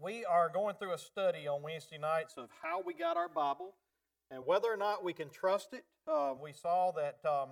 we 0.00 0.24
are 0.24 0.48
going 0.48 0.74
through 0.76 0.94
a 0.94 0.98
study 0.98 1.46
on 1.46 1.62
Wednesday 1.62 1.98
nights 1.98 2.34
of 2.38 2.48
how 2.62 2.80
we 2.84 2.94
got 2.94 3.16
our 3.16 3.28
Bible 3.28 3.74
and 4.30 4.42
whether 4.46 4.72
or 4.72 4.76
not 4.76 5.04
we 5.04 5.12
can 5.12 5.28
trust 5.28 5.72
it. 5.72 5.84
Uh, 6.08 6.32
we 6.42 6.52
saw 6.52 6.92
that 6.92 7.18
um, 7.28 7.50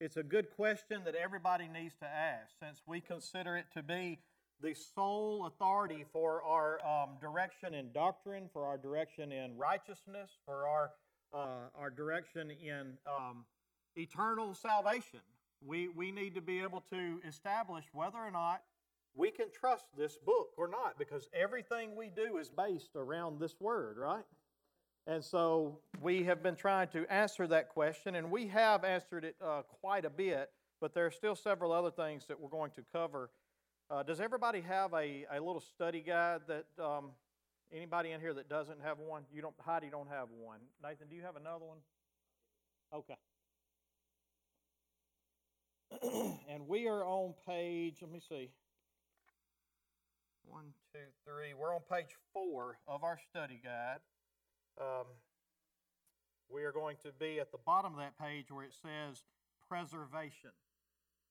it's 0.00 0.16
a 0.16 0.22
good 0.22 0.50
question 0.54 1.02
that 1.04 1.16
everybody 1.16 1.66
needs 1.66 1.94
to 1.96 2.06
ask 2.06 2.52
since 2.62 2.82
we 2.86 3.00
consider 3.00 3.56
it 3.56 3.66
to 3.74 3.82
be 3.82 4.20
the 4.62 4.74
sole 4.74 5.46
authority 5.46 6.04
for 6.12 6.42
our 6.44 6.78
um, 6.86 7.10
direction 7.20 7.74
in 7.74 7.90
doctrine, 7.92 8.48
for 8.52 8.64
our 8.64 8.76
direction 8.76 9.32
in 9.32 9.56
righteousness, 9.56 10.30
for 10.44 10.68
our, 10.68 10.90
uh, 11.34 11.68
our 11.76 11.90
direction 11.90 12.50
in 12.50 12.92
um, 13.06 13.44
eternal 13.96 14.54
salvation. 14.54 15.20
We, 15.64 15.88
we 15.88 16.12
need 16.12 16.36
to 16.36 16.40
be 16.40 16.60
able 16.60 16.84
to 16.90 17.20
establish 17.26 17.84
whether 17.92 18.18
or 18.18 18.30
not 18.30 18.62
we 19.18 19.30
can 19.32 19.46
trust 19.52 19.84
this 19.96 20.16
book 20.16 20.50
or 20.56 20.68
not 20.68 20.96
because 20.96 21.28
everything 21.34 21.96
we 21.96 22.08
do 22.08 22.38
is 22.38 22.48
based 22.48 22.94
around 22.94 23.40
this 23.40 23.60
word, 23.60 23.98
right? 23.98 24.24
And 25.08 25.24
so 25.24 25.80
we 26.00 26.22
have 26.24 26.40
been 26.42 26.54
trying 26.54 26.88
to 26.88 27.04
answer 27.12 27.46
that 27.48 27.68
question, 27.68 28.14
and 28.14 28.30
we 28.30 28.46
have 28.46 28.84
answered 28.84 29.24
it 29.24 29.34
uh, 29.44 29.62
quite 29.80 30.04
a 30.04 30.10
bit, 30.10 30.50
but 30.80 30.94
there 30.94 31.04
are 31.04 31.10
still 31.10 31.34
several 31.34 31.72
other 31.72 31.90
things 31.90 32.26
that 32.26 32.38
we're 32.38 32.48
going 32.48 32.70
to 32.72 32.82
cover. 32.92 33.30
Uh, 33.90 34.04
does 34.04 34.20
everybody 34.20 34.60
have 34.60 34.92
a, 34.94 35.26
a 35.32 35.40
little 35.40 35.60
study 35.60 36.00
guide 36.00 36.42
that 36.46 36.66
um, 36.82 37.10
anybody 37.72 38.12
in 38.12 38.20
here 38.20 38.34
that 38.34 38.48
doesn't 38.48 38.80
have 38.82 38.98
one? 39.00 39.24
You 39.32 39.42
don't, 39.42 39.54
Heidi 39.64 39.88
don't 39.90 40.10
have 40.10 40.28
one. 40.30 40.60
Nathan, 40.80 41.08
do 41.08 41.16
you 41.16 41.22
have 41.22 41.36
another 41.36 41.64
one? 41.64 41.78
Okay. 42.94 43.16
and 46.48 46.68
we 46.68 46.86
are 46.86 47.04
on 47.04 47.34
page, 47.46 47.96
let 48.00 48.12
me 48.12 48.20
see. 48.28 48.50
One, 50.50 50.72
two, 50.92 50.98
three. 51.24 51.52
We're 51.54 51.74
on 51.74 51.82
page 51.90 52.16
four 52.32 52.78
of 52.86 53.04
our 53.04 53.18
study 53.30 53.60
guide. 53.62 54.00
Um, 54.80 55.06
we 56.48 56.64
are 56.64 56.72
going 56.72 56.96
to 57.02 57.12
be 57.12 57.38
at 57.38 57.52
the 57.52 57.58
bottom 57.58 57.92
of 57.92 57.98
that 57.98 58.18
page 58.18 58.46
where 58.50 58.64
it 58.64 58.72
says 58.72 59.24
preservation. 59.68 60.50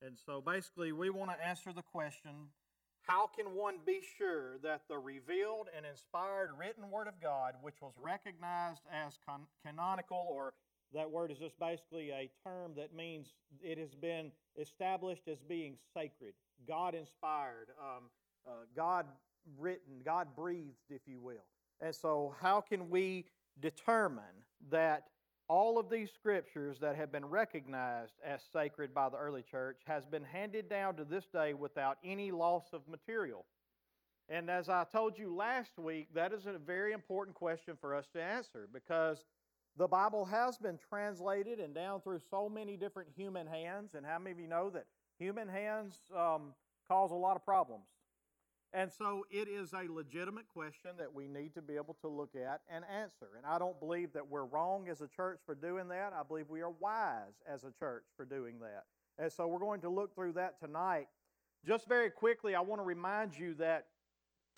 And 0.06 0.18
so 0.24 0.42
basically, 0.42 0.92
we 0.92 1.10
want 1.10 1.32
to 1.32 1.48
answer 1.48 1.74
the 1.74 1.82
question 1.82 2.54
how 3.02 3.28
can 3.28 3.56
one 3.56 3.76
be 3.86 4.02
sure 4.18 4.58
that 4.64 4.82
the 4.90 4.98
revealed 4.98 5.68
and 5.76 5.86
inspired 5.86 6.50
written 6.60 6.92
Word 6.92 7.08
of 7.08 7.20
God, 7.22 7.54
which 7.62 7.82
was 7.82 7.94
recognized 8.00 8.82
as 8.94 9.18
con- 9.26 9.48
canonical, 9.66 10.28
or 10.30 10.54
that 10.94 11.10
word 11.10 11.32
is 11.32 11.38
just 11.38 11.60
basically 11.60 12.12
a 12.12 12.30
term 12.44 12.74
that 12.76 12.94
means 12.96 13.34
it 13.62 13.78
has 13.78 13.96
been 13.96 14.32
established 14.60 15.28
as 15.28 15.38
being 15.48 15.76
sacred, 15.94 16.34
God 16.68 16.96
inspired, 16.96 17.68
um, 17.80 18.04
uh, 18.48 18.52
God 18.76 19.06
written, 19.58 20.02
God 20.04 20.30
breathed, 20.36 20.76
if 20.90 21.02
you 21.06 21.20
will. 21.20 21.46
And 21.82 21.94
so, 21.94 22.36
how 22.42 22.62
can 22.62 22.90
we 22.90 23.26
determine 23.60 24.24
that 24.72 25.04
all 25.48 25.78
of 25.80 25.90
these 25.90 26.10
scriptures 26.12 26.78
that 26.80 26.96
have 26.96 27.12
been 27.12 27.26
recognized 27.26 28.14
as 28.26 28.42
sacred 28.52 28.94
by 28.94 29.10
the 29.10 29.18
early 29.18 29.44
church 29.44 29.78
has 29.86 30.06
been 30.06 30.24
handed 30.24 30.70
down 30.70 30.96
to 30.96 31.06
this 31.06 31.26
day 31.32 31.54
without 31.54 31.98
any 32.04 32.32
loss 32.32 32.66
of 32.74 32.82
material? 32.88 33.46
And 34.30 34.50
as 34.50 34.68
I 34.68 34.86
told 34.92 35.18
you 35.18 35.34
last 35.34 35.78
week, 35.78 36.10
that 36.14 36.34
is 36.34 36.46
a 36.46 36.58
very 36.58 36.92
important 36.92 37.36
question 37.36 37.78
for 37.80 37.96
us 37.96 38.06
to 38.14 38.22
answer 38.22 38.68
because 38.74 39.24
the 39.78 39.88
Bible 39.88 40.26
has 40.26 40.58
been 40.58 40.78
translated 40.90 41.60
and 41.60 41.74
down 41.74 42.02
through 42.02 42.20
so 42.30 42.50
many 42.50 42.76
different 42.76 43.10
human 43.16 43.48
hands. 43.48 43.92
And 43.94 44.06
how 44.06 44.20
many 44.20 44.32
of 44.32 44.40
you 44.40 44.48
know 44.48 44.70
that 44.72 44.86
human 45.18 45.48
hands 45.48 45.94
um, 46.16 46.54
cause 46.90 47.12
a 47.12 47.16
lot 47.16 47.38
of 47.38 47.46
problems? 47.46 47.86
And 48.74 48.92
so 48.92 49.26
it 49.32 49.48
is 49.48 49.74
a 49.74 49.92
legitimate 49.92 50.48
question 50.54 50.92
that 50.98 51.14
we 51.14 51.28
need 51.28 51.54
to 51.54 51.62
be 51.62 51.76
able 51.76 51.96
to 52.02 52.08
look 52.08 52.36
at 52.36 52.62
and 52.70 52.84
answer. 52.86 53.30
And 53.38 53.46
I 53.46 53.58
don't 53.60 53.80
believe 53.80 54.14
that 54.14 54.30
we're 54.30 54.46
wrong 54.46 54.90
as 54.90 55.02
a 55.02 55.08
church 55.08 55.40
for 55.46 55.56
doing 55.56 55.88
that. 55.88 56.14
I 56.14 56.24
believe 56.24 56.50
we 56.50 56.62
are 56.62 56.74
wise 56.80 57.42
as 57.50 57.64
a 57.64 57.72
church 57.72 58.04
for 58.18 58.26
doing 58.26 58.60
that. 58.60 58.84
And 59.18 59.32
so 59.32 59.48
we're 59.48 59.60
going 59.60 59.82
to 59.82 59.90
look 59.90 60.14
through 60.14 60.34
that 60.34 60.60
tonight. 60.60 61.08
Just 61.66 61.88
very 61.88 62.10
quickly, 62.10 62.56
I 62.56 62.62
want 62.62 62.82
to 62.82 62.86
remind 62.86 63.38
you 63.38 63.54
that 63.56 63.86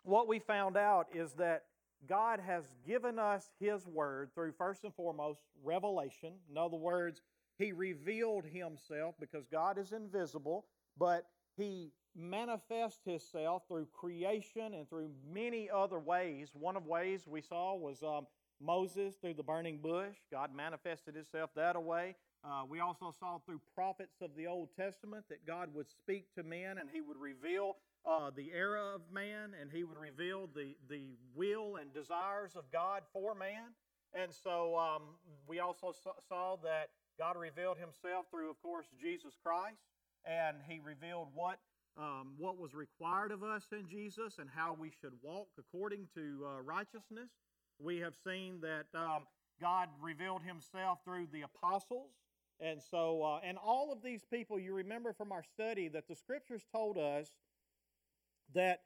what 0.03 0.27
we 0.27 0.39
found 0.39 0.75
out 0.75 1.07
is 1.13 1.33
that 1.33 1.63
God 2.07 2.39
has 2.39 2.63
given 2.85 3.19
us 3.19 3.51
His 3.59 3.85
Word 3.85 4.31
through, 4.33 4.53
first 4.57 4.83
and 4.83 4.93
foremost, 4.93 5.41
revelation. 5.63 6.33
In 6.49 6.57
other 6.57 6.77
words, 6.77 7.21
He 7.57 7.71
revealed 7.71 8.45
Himself 8.45 9.15
because 9.19 9.45
God 9.51 9.77
is 9.77 9.91
invisible, 9.91 10.65
but 10.97 11.25
He 11.57 11.91
manifests 12.15 13.03
Himself 13.05 13.63
through 13.67 13.87
creation 13.93 14.73
and 14.73 14.89
through 14.89 15.09
many 15.31 15.69
other 15.69 15.99
ways. 15.99 16.49
One 16.53 16.75
of 16.75 16.85
ways 16.85 17.27
we 17.27 17.41
saw 17.41 17.75
was 17.75 18.03
um, 18.03 18.27
Moses 18.61 19.15
through 19.21 19.35
the 19.35 19.43
burning 19.43 19.77
bush. 19.77 20.15
God 20.31 20.53
manifested 20.55 21.15
Himself 21.15 21.51
that 21.55 21.81
way. 21.81 22.15
Uh, 22.43 22.63
we 22.69 22.79
also 22.79 23.13
saw 23.19 23.39
through 23.39 23.59
prophets 23.75 24.21
of 24.21 24.29
the 24.37 24.47
Old 24.47 24.69
Testament 24.75 25.25
that 25.29 25.45
God 25.45 25.69
would 25.73 25.89
speak 25.89 26.33
to 26.35 26.43
men 26.43 26.77
and 26.77 26.89
He 26.91 27.01
would 27.01 27.17
reveal 27.17 27.77
uh, 28.05 28.31
the 28.35 28.51
era 28.53 28.95
of 28.95 29.01
man 29.11 29.51
and 29.59 29.69
He 29.71 29.83
would 29.83 29.97
reveal 29.97 30.47
the, 30.55 30.75
the 30.89 31.17
will 31.35 31.75
and 31.75 31.93
desires 31.93 32.51
of 32.55 32.63
God 32.71 33.03
for 33.11 33.35
man. 33.35 33.75
And 34.13 34.31
so 34.33 34.77
um, 34.77 35.01
we 35.47 35.59
also 35.59 35.93
saw 36.27 36.55
that 36.63 36.89
God 37.17 37.37
revealed 37.37 37.77
Himself 37.77 38.25
through, 38.31 38.49
of 38.49 38.61
course, 38.61 38.87
Jesus 38.99 39.33
Christ, 39.43 39.83
and 40.25 40.57
He 40.67 40.79
revealed 40.79 41.27
what 41.33 41.59
um, 41.99 42.33
what 42.37 42.57
was 42.57 42.73
required 42.73 43.31
of 43.31 43.43
us 43.43 43.67
in 43.71 43.87
Jesus 43.87 44.37
and 44.39 44.49
how 44.49 44.75
we 44.79 44.91
should 45.01 45.13
walk 45.21 45.49
according 45.57 46.07
to 46.15 46.45
uh, 46.45 46.61
righteousness. 46.61 47.29
We 47.77 47.99
have 47.99 48.13
seen 48.25 48.61
that 48.61 48.87
um, 48.97 49.23
God 49.59 49.89
revealed 50.01 50.41
Himself 50.43 50.99
through 51.03 51.27
the 51.31 51.41
apostles. 51.41 52.11
And 52.61 52.81
so, 52.81 53.23
uh, 53.23 53.39
and 53.43 53.57
all 53.57 53.91
of 53.91 54.01
these 54.01 54.23
people, 54.31 54.59
you 54.59 54.73
remember 54.73 55.13
from 55.13 55.31
our 55.31 55.43
study 55.43 55.87
that 55.89 56.07
the 56.07 56.15
scriptures 56.15 56.63
told 56.71 56.97
us 56.97 57.29
that 58.53 58.81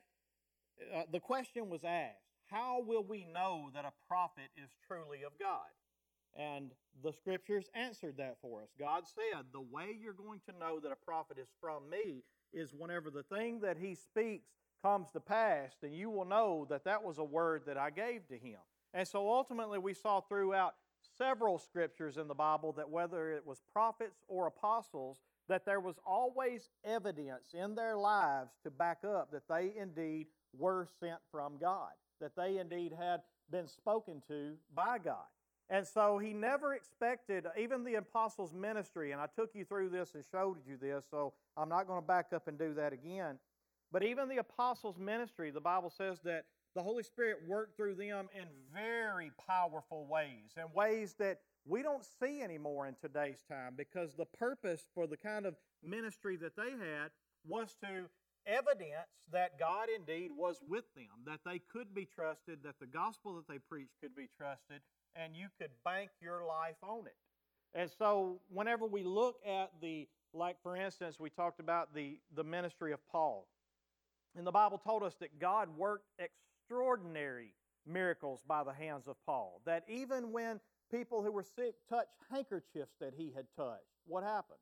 uh, 0.93 1.03
the 1.11 1.19
question 1.19 1.69
was 1.69 1.83
asked 1.83 2.17
how 2.45 2.83
will 2.85 3.03
we 3.03 3.25
know 3.33 3.69
that 3.73 3.85
a 3.85 3.93
prophet 4.07 4.49
is 4.61 4.69
truly 4.87 5.23
of 5.25 5.31
God? 5.39 5.69
And 6.35 6.71
the 7.03 7.13
scriptures 7.13 7.69
answered 7.73 8.17
that 8.17 8.37
for 8.41 8.61
us. 8.61 8.69
God 8.79 9.03
said, 9.07 9.45
The 9.51 9.61
way 9.61 9.97
you're 9.99 10.13
going 10.13 10.41
to 10.49 10.59
know 10.59 10.79
that 10.79 10.91
a 10.91 11.05
prophet 11.05 11.37
is 11.39 11.47
from 11.61 11.89
me 11.89 12.23
is 12.53 12.73
whenever 12.73 13.09
the 13.09 13.23
thing 13.23 13.59
that 13.61 13.77
he 13.77 13.95
speaks 13.95 14.49
comes 14.83 15.09
to 15.11 15.19
pass, 15.19 15.71
then 15.81 15.93
you 15.93 16.09
will 16.09 16.25
know 16.25 16.67
that 16.69 16.83
that 16.85 17.03
was 17.03 17.17
a 17.17 17.23
word 17.23 17.63
that 17.65 17.77
I 17.77 17.89
gave 17.89 18.27
to 18.27 18.37
him. 18.37 18.59
And 18.93 19.07
so 19.07 19.31
ultimately, 19.31 19.79
we 19.79 19.93
saw 19.93 20.21
throughout 20.21 20.75
several 21.17 21.57
scriptures 21.57 22.17
in 22.17 22.27
the 22.27 22.33
Bible 22.33 22.73
that 22.73 22.89
whether 22.89 23.31
it 23.31 23.45
was 23.45 23.61
prophets 23.71 24.23
or 24.27 24.47
apostles, 24.47 25.19
that 25.49 25.65
there 25.65 25.79
was 25.79 25.95
always 26.05 26.69
evidence 26.85 27.53
in 27.53 27.75
their 27.75 27.97
lives 27.97 28.51
to 28.63 28.71
back 28.71 28.99
up 29.03 29.31
that 29.31 29.47
they 29.49 29.73
indeed 29.77 30.27
were 30.57 30.87
sent 30.99 31.19
from 31.31 31.57
God, 31.59 31.91
that 32.21 32.35
they 32.35 32.57
indeed 32.59 32.93
had 32.97 33.21
been 33.51 33.67
spoken 33.67 34.21
to 34.27 34.53
by 34.73 34.97
God. 34.97 35.25
And 35.69 35.87
so 35.87 36.17
he 36.17 36.33
never 36.33 36.73
expected, 36.73 37.45
even 37.57 37.83
the 37.83 37.95
apostles' 37.95 38.53
ministry, 38.53 39.11
and 39.11 39.21
I 39.21 39.27
took 39.27 39.55
you 39.55 39.65
through 39.65 39.89
this 39.89 40.13
and 40.13 40.23
showed 40.31 40.57
you 40.67 40.77
this, 40.77 41.05
so 41.09 41.33
I'm 41.57 41.69
not 41.69 41.87
going 41.87 42.01
to 42.01 42.05
back 42.05 42.33
up 42.33 42.47
and 42.47 42.59
do 42.59 42.73
that 42.75 42.93
again. 42.93 43.39
But 43.91 44.03
even 44.03 44.27
the 44.27 44.37
apostles' 44.37 44.97
ministry, 44.97 45.51
the 45.51 45.61
Bible 45.61 45.89
says 45.89 46.19
that 46.25 46.45
the 46.75 46.81
Holy 46.81 47.03
Spirit 47.03 47.37
worked 47.47 47.77
through 47.77 47.95
them 47.95 48.27
in 48.35 48.45
very 48.73 49.31
powerful 49.47 50.05
ways, 50.05 50.51
and 50.57 50.67
ways 50.73 51.15
that 51.19 51.39
we 51.65 51.81
don't 51.81 52.03
see 52.19 52.41
anymore 52.41 52.87
in 52.87 52.95
today's 52.99 53.43
time 53.47 53.73
because 53.77 54.15
the 54.15 54.25
purpose 54.25 54.85
for 54.93 55.07
the 55.07 55.15
kind 55.15 55.45
of 55.45 55.55
ministry 55.81 56.35
that 56.37 56.55
they 56.55 56.71
had 56.71 57.11
was 57.47 57.75
to 57.81 58.09
evidence 58.45 59.07
that 59.31 59.57
God 59.57 59.87
indeed 59.95 60.31
was 60.35 60.59
with 60.67 60.83
them, 60.95 61.23
that 61.25 61.39
they 61.45 61.59
could 61.59 61.93
be 61.95 62.05
trusted, 62.05 62.59
that 62.63 62.79
the 62.79 62.87
gospel 62.87 63.35
that 63.35 63.47
they 63.47 63.59
preached 63.59 63.95
could 64.01 64.15
be 64.15 64.27
trusted, 64.37 64.81
and 65.15 65.35
you 65.35 65.47
could 65.59 65.71
bank 65.83 66.09
your 66.21 66.45
life 66.45 66.75
on 66.81 67.05
it. 67.07 67.15
And 67.75 67.89
so, 67.97 68.39
whenever 68.49 68.85
we 68.85 69.03
look 69.03 69.37
at 69.47 69.71
the, 69.81 70.07
like 70.33 70.57
for 70.61 70.75
instance, 70.75 71.19
we 71.19 71.29
talked 71.29 71.59
about 71.59 71.93
the, 71.93 72.19
the 72.35 72.43
ministry 72.43 72.91
of 72.91 72.99
Paul, 73.11 73.47
and 74.35 74.45
the 74.45 74.51
Bible 74.51 74.77
told 74.77 75.03
us 75.03 75.15
that 75.19 75.39
God 75.39 75.69
worked 75.77 76.05
extraordinary 76.19 77.53
miracles 77.85 78.41
by 78.47 78.63
the 78.63 78.73
hands 78.73 79.07
of 79.07 79.15
Paul. 79.25 79.61
That 79.65 79.83
even 79.87 80.31
when 80.31 80.59
people 80.91 81.23
who 81.23 81.31
were 81.31 81.43
sick 81.43 81.75
touched 81.89 82.11
handkerchiefs 82.31 82.93
that 82.99 83.13
he 83.15 83.31
had 83.35 83.45
touched, 83.55 83.83
what 84.05 84.23
happened? 84.23 84.59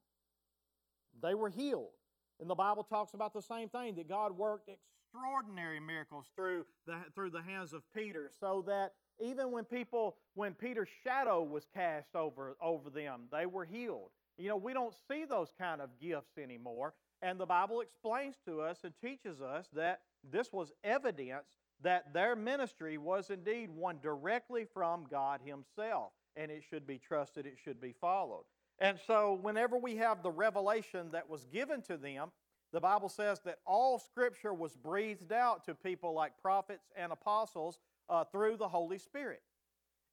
They 1.22 1.34
were 1.34 1.50
healed. 1.50 1.92
And 2.40 2.50
the 2.50 2.56
Bible 2.56 2.84
talks 2.84 3.14
about 3.14 3.34
the 3.34 3.42
same 3.42 3.70
thing 3.70 3.96
that 3.96 4.10
God 4.10 4.38
worked 4.38 4.70
extraordinary 4.70 5.80
miracles 5.80 6.26
through 6.36 6.66
the, 6.88 6.98
through 7.14 7.30
the 7.30 7.42
hands 7.42 7.74
of 7.74 7.84
Peter, 7.96 8.32
so 8.40 8.64
that 8.68 8.94
even 9.22 9.52
when 9.52 9.64
people, 9.64 10.16
when 10.36 10.54
Peter's 10.54 10.90
shadow 11.04 11.44
was 11.44 11.66
cast 11.74 12.16
over, 12.16 12.56
over 12.62 12.90
them, 12.90 13.22
they 13.32 13.46
were 13.46 13.66
healed. 13.66 14.10
You 14.38 14.50
know, 14.50 14.58
we 14.58 14.74
don't 14.74 14.94
see 15.08 15.26
those 15.26 15.54
kind 15.58 15.82
of 15.82 15.90
gifts 16.02 16.38
anymore. 16.38 16.94
And 17.22 17.40
the 17.40 17.46
Bible 17.46 17.82
explains 17.82 18.36
to 18.48 18.62
us 18.62 18.80
and 18.84 18.94
teaches 19.00 19.42
us 19.42 19.68
that 19.74 20.02
this 20.32 20.52
was 20.52 20.72
evidence 20.84 21.46
that 21.84 22.14
their 22.14 22.36
ministry 22.36 22.98
was 22.98 23.30
indeed 23.30 23.70
one 23.70 24.00
directly 24.02 24.66
from 24.72 25.06
God 25.10 25.42
Himself, 25.44 26.12
and 26.36 26.52
it 26.52 26.64
should 26.68 26.86
be 26.86 27.00
trusted, 27.00 27.46
it 27.46 27.58
should 27.64 27.82
be 27.82 27.94
followed. 28.00 28.46
And 28.80 29.00
so, 29.06 29.38
whenever 29.42 29.78
we 29.78 29.96
have 29.98 30.24
the 30.24 30.32
revelation 30.32 31.10
that 31.12 31.30
was 31.30 31.46
given 31.46 31.82
to 31.84 31.98
them, 31.98 32.32
the 32.74 32.80
Bible 32.80 33.10
says 33.10 33.40
that 33.46 33.60
all 33.66 34.00
Scripture 34.00 34.54
was 34.54 34.76
breathed 34.76 35.32
out 35.32 35.66
to 35.66 35.76
people 35.76 36.14
like 36.14 36.32
prophets 36.42 36.86
and 36.96 37.12
apostles 37.12 37.80
uh, 38.12 38.26
through 38.26 38.58
the 38.58 38.68
Holy 38.68 39.00
Spirit. 39.00 39.42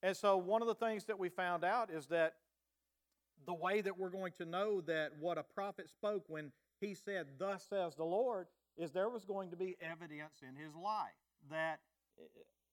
And 0.03 0.17
so, 0.17 0.39
one 0.39 0.63
of 0.63 0.69
the 0.69 0.75
things 0.75 1.05
that 1.07 1.19
we 1.19 1.29
found 1.29 1.65
out 1.65 1.91
is 1.91 2.07
that 2.07 2.37
the 3.47 3.55
way 3.55 3.81
that 3.81 3.99
we're 3.99 4.11
going 4.11 4.33
to 4.39 4.47
know 4.47 4.81
that 4.83 5.13
what 5.19 5.37
a 5.37 5.43
prophet 5.43 5.91
spoke 5.91 6.25
when 6.29 6.53
he 6.81 6.95
said, 6.95 7.27
Thus 7.39 7.67
says 7.69 7.97
the 7.97 8.05
Lord, 8.05 8.47
is 8.77 8.93
there 8.93 9.09
was 9.09 9.25
going 9.25 9.51
to 9.51 9.57
be 9.57 9.77
evidence 9.83 10.41
in 10.43 10.55
his 10.55 10.75
life. 10.75 11.11
That 11.51 11.81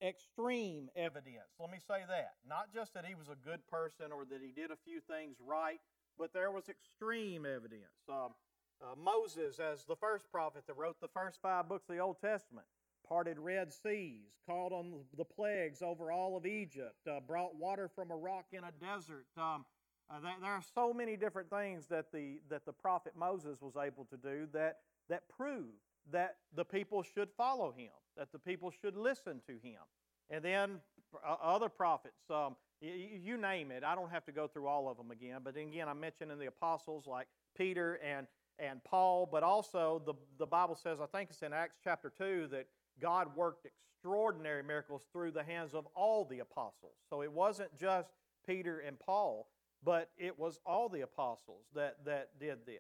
extreme 0.02 0.90
evidence. 0.96 1.56
Let 1.60 1.72
me 1.72 1.80
say 1.80 2.04
that. 2.08 2.34
Not 2.48 2.74
just 2.74 2.94
that 2.94 3.06
he 3.06 3.16
was 3.16 3.28
a 3.30 3.48
good 3.48 3.66
person 3.68 4.12
or 4.12 4.26
that 4.26 4.42
he 4.42 4.52
did 4.52 4.72
a 4.72 4.78
few 4.86 5.00
things 5.02 5.38
right, 5.46 5.80
but 6.18 6.34
there 6.34 6.52
was 6.52 6.70
extreme 6.70 7.46
evidence. 7.46 8.06
Um, 8.10 8.34
uh, 8.82 8.96
Moses, 9.02 9.60
as 9.60 9.86
the 9.86 9.96
first 9.96 10.30
prophet 10.32 10.64
that 10.68 10.78
wrote 10.78 11.00
the 11.02 11.08
first 11.08 11.40
five 11.42 11.70
books 11.70 11.90
of 11.90 11.96
the 11.96 12.02
Old 12.02 12.20
Testament, 12.20 12.68
parted 13.08 13.40
Red 13.40 13.74
Seas, 13.74 14.32
called 14.46 14.74
on 14.74 14.94
the 15.18 15.26
plagues 15.26 15.82
over 15.82 16.12
all 16.12 16.38
of 16.38 16.46
Egypt, 16.46 16.96
uh, 17.10 17.20
brought 17.20 17.56
water 17.56 17.90
from 17.94 18.12
a 18.12 18.16
rock 18.16 18.46
in 18.52 18.64
a 18.64 18.72
desert. 18.80 19.26
Um, 19.38 19.66
uh, 20.10 20.20
there, 20.42 20.52
are 20.52 20.62
so 20.76 20.94
many 20.94 21.18
different 21.18 21.50
things 21.50 21.88
that 21.88 22.12
the, 22.12 22.40
that 22.50 22.66
the 22.66 22.74
prophet 22.74 23.14
Moses 23.18 23.60
was 23.62 23.74
able 23.76 24.06
to 24.06 24.18
do 24.18 24.48
that, 24.54 24.80
that 25.10 25.24
prove 25.30 25.66
that 26.12 26.38
the 26.56 26.66
people 26.66 27.02
should 27.02 27.30
follow 27.36 27.74
him, 27.76 27.92
that 28.18 28.32
the 28.32 28.40
people 28.40 28.72
should 28.82 28.96
listen 28.96 29.42
to 29.48 29.54
him. 29.54 29.82
And 30.30 30.44
then 30.44 30.80
uh, 31.28 31.36
other 31.42 31.70
prophets, 31.70 32.30
um, 32.30 32.56
you, 32.82 32.92
you 33.24 33.38
name 33.38 33.72
it. 33.72 33.84
I 33.84 33.96
don't 33.96 34.12
have 34.12 34.26
to 34.26 34.32
go 34.32 34.48
through 34.48 34.68
all 34.68 34.90
of 34.90 34.98
them 34.98 35.10
again, 35.12 35.40
but 35.44 35.58
again, 35.58 35.88
I'm 35.88 36.00
mentioning 36.00 36.38
the 36.38 36.48
apostles 36.48 37.08
like 37.08 37.28
Peter 37.58 38.00
and, 38.06 38.28
and 38.60 38.84
Paul, 38.84 39.28
but 39.32 39.42
also 39.42 40.02
the, 40.06 40.14
the 40.38 40.46
Bible 40.46 40.76
says, 40.76 41.00
I 41.02 41.06
think 41.08 41.32
it's 41.32 41.42
in 41.42 41.54
Acts 41.54 41.78
chapter 41.84 42.12
2, 42.16 42.50
that 42.52 42.68
God 43.02 43.36
worked 43.36 43.66
extraordinary 43.66 44.64
miracles 44.64 45.02
through 45.12 45.32
the 45.32 45.44
hands 45.44 45.74
of 45.74 45.88
all 45.96 46.26
the 46.26 46.40
apostles. 46.40 46.94
So 47.10 47.22
it 47.22 47.32
wasn't 47.32 47.78
just 47.80 48.10
Peter 48.48 48.80
and 48.80 49.00
Paul, 49.00 49.48
but 49.84 50.10
it 50.18 50.38
was 50.38 50.60
all 50.66 50.90
the 50.90 51.02
apostles 51.02 51.66
that, 51.74 51.98
that 52.06 52.40
did 52.40 52.66
this. 52.66 52.78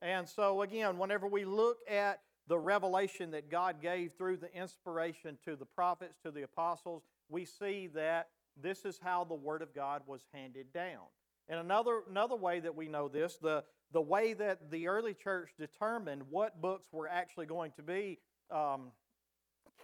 And 0.00 0.28
so, 0.28 0.62
again, 0.62 0.98
whenever 0.98 1.26
we 1.26 1.44
look 1.44 1.78
at 1.90 2.20
the 2.46 2.58
revelation 2.58 3.32
that 3.32 3.50
God 3.50 3.82
gave 3.82 4.12
through 4.16 4.38
the 4.38 4.54
inspiration 4.54 5.36
to 5.44 5.56
the 5.56 5.66
prophets, 5.66 6.16
to 6.24 6.30
the 6.30 6.42
apostles, 6.42 7.02
we 7.28 7.44
see 7.44 7.88
that 7.94 8.28
this 8.60 8.84
is 8.84 8.98
how 9.02 9.24
the 9.24 9.34
Word 9.34 9.62
of 9.62 9.74
God 9.74 10.02
was 10.06 10.22
handed 10.32 10.72
down. 10.72 11.04
And 11.48 11.60
another, 11.60 12.02
another 12.08 12.36
way 12.36 12.60
that 12.60 12.74
we 12.74 12.88
know 12.88 13.08
this, 13.08 13.36
the, 13.40 13.64
the 13.92 14.00
way 14.00 14.34
that 14.34 14.70
the 14.70 14.88
early 14.88 15.14
church 15.14 15.50
determined 15.58 16.22
what 16.30 16.60
books 16.60 16.88
were 16.92 17.08
actually 17.08 17.46
going 17.46 17.72
to 17.76 17.82
be 17.82 18.18
um, 18.50 18.92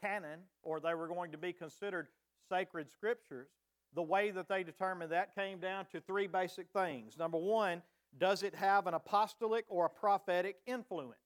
canon 0.00 0.41
or 0.62 0.81
they 0.81 0.94
were 0.94 1.08
going 1.08 1.32
to 1.32 1.38
be 1.38 1.52
considered 1.52 2.08
sacred 2.49 2.91
scriptures, 2.91 3.49
the 3.94 4.02
way 4.02 4.31
that 4.31 4.49
they 4.49 4.62
determined 4.62 5.12
that 5.12 5.35
came 5.35 5.58
down 5.58 5.87
to 5.93 6.00
three 6.00 6.26
basic 6.26 6.67
things. 6.73 7.17
Number 7.19 7.38
one, 7.38 7.82
does 8.19 8.43
it 8.43 8.55
have 8.55 8.87
an 8.87 8.94
apostolic 8.94 9.64
or 9.69 9.87
a 9.87 9.91
prophetic 9.91 10.56
influence? 10.67 11.19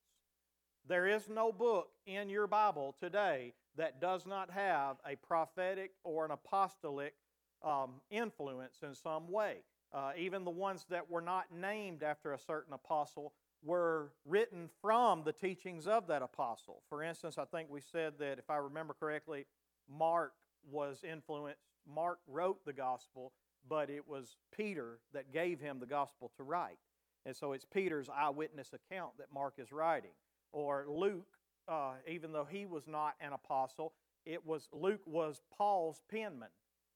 There 0.86 1.06
is 1.06 1.28
no 1.28 1.52
book 1.52 1.90
in 2.06 2.30
your 2.30 2.46
Bible 2.46 2.94
today 2.98 3.52
that 3.76 4.00
does 4.00 4.26
not 4.26 4.50
have 4.50 4.96
a 5.06 5.16
prophetic 5.16 5.92
or 6.02 6.24
an 6.24 6.30
apostolic 6.30 7.14
um, 7.62 8.00
influence 8.10 8.78
in 8.82 8.94
some 8.94 9.30
way. 9.30 9.58
Uh, 9.92 10.12
even 10.18 10.44
the 10.44 10.50
ones 10.50 10.86
that 10.90 11.10
were 11.10 11.20
not 11.20 11.46
named 11.54 12.02
after 12.02 12.32
a 12.32 12.38
certain 12.38 12.72
apostle 12.72 13.32
were 13.62 14.12
written 14.24 14.68
from 14.80 15.24
the 15.24 15.32
teachings 15.32 15.86
of 15.86 16.06
that 16.06 16.22
apostle. 16.22 16.82
For 16.88 17.02
instance, 17.02 17.38
I 17.38 17.44
think 17.44 17.68
we 17.70 17.80
said 17.80 18.14
that, 18.18 18.38
if 18.38 18.50
I 18.50 18.56
remember 18.56 18.94
correctly, 18.98 19.46
Mark 19.90 20.32
was 20.70 21.02
influenced, 21.02 21.58
Mark 21.86 22.18
wrote 22.26 22.64
the 22.64 22.72
gospel, 22.72 23.32
but 23.68 23.90
it 23.90 24.06
was 24.06 24.36
Peter 24.56 25.00
that 25.12 25.32
gave 25.32 25.60
him 25.60 25.80
the 25.80 25.86
gospel 25.86 26.30
to 26.36 26.42
write. 26.42 26.78
And 27.26 27.34
so 27.34 27.52
it's 27.52 27.64
Peter's 27.64 28.08
eyewitness 28.08 28.72
account 28.72 29.12
that 29.18 29.32
Mark 29.32 29.54
is 29.58 29.72
writing. 29.72 30.12
Or 30.52 30.86
Luke, 30.88 31.26
uh, 31.66 31.94
even 32.06 32.32
though 32.32 32.46
he 32.48 32.64
was 32.64 32.86
not 32.86 33.14
an 33.20 33.32
apostle, 33.32 33.92
it 34.24 34.46
was 34.46 34.68
Luke 34.72 35.00
was 35.06 35.42
Paul's 35.56 36.00
penman. 36.10 36.48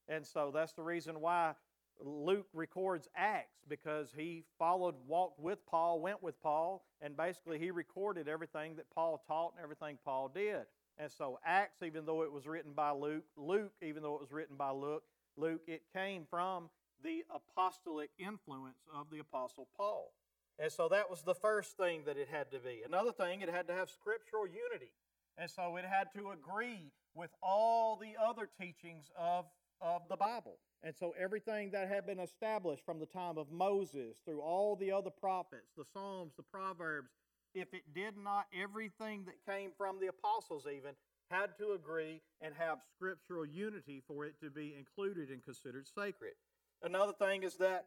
And 0.09 0.27
so 0.27 0.51
that's 0.53 0.73
the 0.73 0.83
reason 0.83 1.21
why 1.21 1.55
Luke 2.05 2.47
records 2.53 3.09
Acts 3.17 3.63
because 3.69 4.13
he 4.17 4.45
followed, 4.59 4.95
walked 5.07 5.41
with 5.41 5.65
Paul, 5.67 6.01
went 6.01 6.23
with 6.23 6.41
Paul, 6.43 6.85
and 7.01 7.17
basically 7.17 7.59
he 7.59 7.71
recorded 7.71 8.29
everything 8.29 8.77
that 8.77 8.91
Paul 8.95 9.23
taught 9.27 9.53
and 9.57 9.63
everything 9.63 9.99
Paul 10.05 10.31
did. 10.35 10.63
And 10.99 11.11
so 11.11 11.39
Acts, 11.45 11.83
even 11.83 12.05
though 12.05 12.23
it 12.23 12.33
was 12.33 12.47
written 12.47 12.73
by 12.73 12.91
Luke, 12.91 13.25
Luke, 13.37 13.73
even 13.81 14.03
though 14.03 14.15
it 14.15 14.21
was 14.21 14.33
written 14.33 14.57
by 14.57 14.71
Luke, 14.71 15.05
Luke, 15.37 15.63
it 15.67 15.83
came 15.95 16.27
from 16.29 16.69
the 17.03 17.25
apostolic 17.35 18.11
influence 18.19 18.79
of 18.95 19.11
the 19.11 19.19
apostle 19.19 19.69
Paul. 19.77 20.13
And 20.59 20.71
so 20.71 20.89
that 20.89 21.11
was 21.11 21.23
the 21.23 21.35
first 21.35 21.77
thing 21.77 22.03
that 22.07 22.17
it 22.17 22.29
had 22.31 22.51
to 22.53 22.59
be. 22.59 22.83
Another 22.87 23.13
thing, 23.13 23.41
it 23.41 23.49
had 23.49 23.67
to 23.69 23.73
have 23.73 23.91
scriptural 23.91 24.47
unity. 24.47 24.93
And 25.39 25.51
so 25.51 25.77
it 25.77 25.85
had 25.85 26.09
to 26.15 26.31
agree 26.31 26.93
with 27.15 27.31
all 27.43 27.97
the 27.97 28.15
other 28.23 28.49
teachings 28.61 29.11
of, 29.19 29.47
of 29.81 30.03
the 30.09 30.17
Bible. 30.17 30.59
And 30.85 30.95
so 30.97 31.15
everything 31.19 31.71
that 31.71 31.89
had 31.89 32.07
been 32.07 32.19
established 32.19 32.85
from 32.85 32.99
the 32.99 33.07
time 33.07 33.39
of 33.39 33.53
Moses 33.53 34.17
through 34.25 34.41
all 34.41 34.75
the 34.75 34.91
other 34.91 35.11
prophets, 35.11 35.71
the 35.77 35.85
Psalms, 35.93 36.33
the 36.37 36.43
Proverbs, 36.43 37.11
if 37.55 37.73
it 37.73 37.83
did 37.95 38.15
not, 38.17 38.47
everything 38.59 39.25
that 39.27 39.53
came 39.53 39.71
from 39.77 40.01
the 40.01 40.09
apostles 40.09 40.67
even 40.67 40.95
had 41.31 41.57
to 41.59 41.73
agree 41.73 42.21
and 42.41 42.55
have 42.59 42.79
scriptural 42.97 43.47
unity 43.47 44.03
for 44.07 44.27
it 44.27 44.35
to 44.41 44.51
be 44.51 44.75
included 44.77 45.31
and 45.31 45.43
considered 45.45 45.87
sacred. 45.87 46.33
Another 46.83 47.13
thing 47.13 47.43
is 47.43 47.57
that 47.57 47.87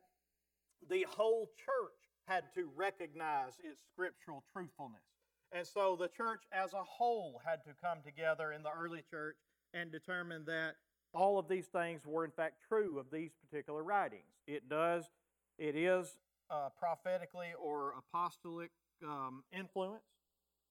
the 0.89 1.05
whole 1.09 1.49
church 1.57 1.99
had 2.27 2.43
to 2.55 2.69
recognize 2.75 3.53
its 3.63 3.79
scriptural 3.93 4.43
truthfulness. 4.53 5.03
And 5.51 5.65
so 5.65 5.95
the 5.95 6.07
church 6.07 6.43
as 6.51 6.73
a 6.73 6.83
whole 6.83 7.41
had 7.45 7.63
to 7.65 7.71
come 7.81 7.99
together 8.03 8.51
in 8.51 8.63
the 8.63 8.71
early 8.71 9.03
church 9.09 9.37
and 9.73 9.91
determine 9.91 10.45
that 10.45 10.75
all 11.15 11.39
of 11.39 11.47
these 11.47 11.67
things 11.67 12.01
were 12.05 12.25
in 12.25 12.31
fact 12.31 12.55
true 12.67 12.99
of 12.99 13.05
these 13.11 13.31
particular 13.49 13.83
writings. 13.83 14.23
It 14.47 14.69
does, 14.69 15.09
it 15.57 15.75
is 15.75 16.17
uh, 16.49 16.69
prophetically 16.77 17.53
or 17.59 17.93
apostolic 17.97 18.71
um, 19.03 19.43
influence. 19.57 20.03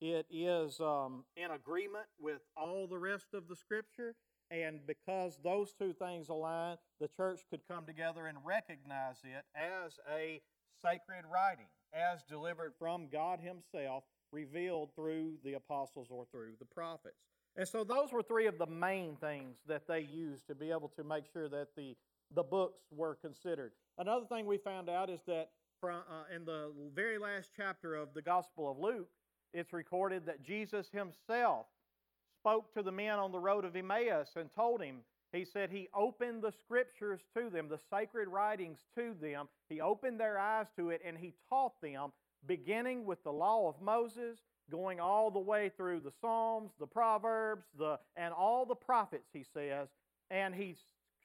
It 0.01 0.27
is 0.31 0.81
um, 0.81 1.25
in 1.37 1.51
agreement 1.51 2.07
with 2.21 2.41
all 2.57 2.87
the 2.87 2.99
rest 2.99 3.27
of 3.33 3.49
the 3.49 3.57
Scripture, 3.57 4.15
and 4.51 4.81
because 4.87 5.39
those 5.43 5.73
two 5.73 5.95
things 5.95 6.29
align, 6.29 6.77
the 7.01 7.09
church 7.09 7.41
could 7.49 7.61
come 7.69 7.87
together 7.87 8.27
and 8.27 8.39
recognize 8.45 9.17
it 9.25 9.45
as 9.57 9.99
a 10.13 10.43
sacred 10.83 11.25
writing, 11.33 11.67
as 11.95 12.23
delivered 12.29 12.75
from 12.79 13.09
God 13.11 13.41
Himself, 13.41 14.05
revealed 14.33 14.91
through 14.95 15.35
the 15.45 15.55
apostles 15.55 16.09
or 16.11 16.27
through 16.31 16.53
the 16.59 16.67
prophets. 16.67 17.17
And 17.57 17.69
so 17.69 17.85
those 17.85 18.13
were 18.13 18.23
three 18.23 18.47
of 18.47 18.59
the 18.59 18.67
main 18.67 19.17
things 19.17 19.59
that 19.69 19.87
they 19.87 20.01
used 20.01 20.47
to 20.49 20.55
be 20.55 20.71
able 20.71 20.91
to 20.97 21.05
make 21.05 21.25
sure 21.33 21.49
that 21.49 21.69
the, 21.77 21.97
the 22.35 22.43
books 22.43 22.81
were 22.91 23.15
considered. 23.15 23.73
Another 23.99 24.27
thing 24.27 24.47
we 24.47 24.59
found 24.59 24.89
out 24.89 25.09
is 25.09 25.21
that 25.27 25.51
from, 25.81 26.01
uh, 26.11 26.35
in 26.35 26.45
the 26.45 26.73
very 26.95 27.19
last 27.19 27.51
chapter 27.57 27.95
of 27.95 28.13
the 28.15 28.23
Gospel 28.23 28.71
of 28.71 28.79
Luke, 28.79 29.09
it's 29.53 29.73
recorded 29.73 30.27
that 30.27 30.43
Jesus 30.43 30.89
himself 30.91 31.67
spoke 32.41 32.75
to 32.75 32.83
the 32.83 32.91
men 32.91 33.19
on 33.19 33.31
the 33.31 33.39
road 33.39 33.65
of 33.65 33.77
Emmaus 33.77 34.31
and 34.37 34.53
told 34.53 34.83
him, 34.83 34.97
he 35.33 35.45
said 35.45 35.71
he 35.71 35.89
opened 35.95 36.43
the 36.43 36.53
scriptures 36.53 37.21
to 37.37 37.51
them, 37.51 37.69
the 37.69 37.81
sacred 37.91 38.29
writings 38.29 38.79
to 38.97 39.15
them. 39.21 39.49
He 39.69 39.81
opened 39.81 40.21
their 40.21 40.39
eyes 40.39 40.67
to 40.77 40.91
it 40.91 41.03
and 41.05 41.17
he 41.17 41.35
taught 41.49 41.81
them, 41.81 42.13
beginning 42.47 43.05
with 43.05 43.23
the 43.25 43.33
law 43.33 43.69
of 43.69 43.81
Moses, 43.81 44.39
going 44.71 45.01
all 45.01 45.31
the 45.31 45.39
way 45.39 45.71
through 45.77 46.01
the 46.01 46.13
Psalms, 46.21 46.73
the 46.79 46.87
Proverbs, 46.87 47.67
the, 47.79 47.99
and 48.17 48.33
all 48.33 48.65
the 48.65 48.75
prophets, 48.75 49.29
he 49.33 49.45
says. 49.45 49.89
And 50.31 50.55
he 50.55 50.77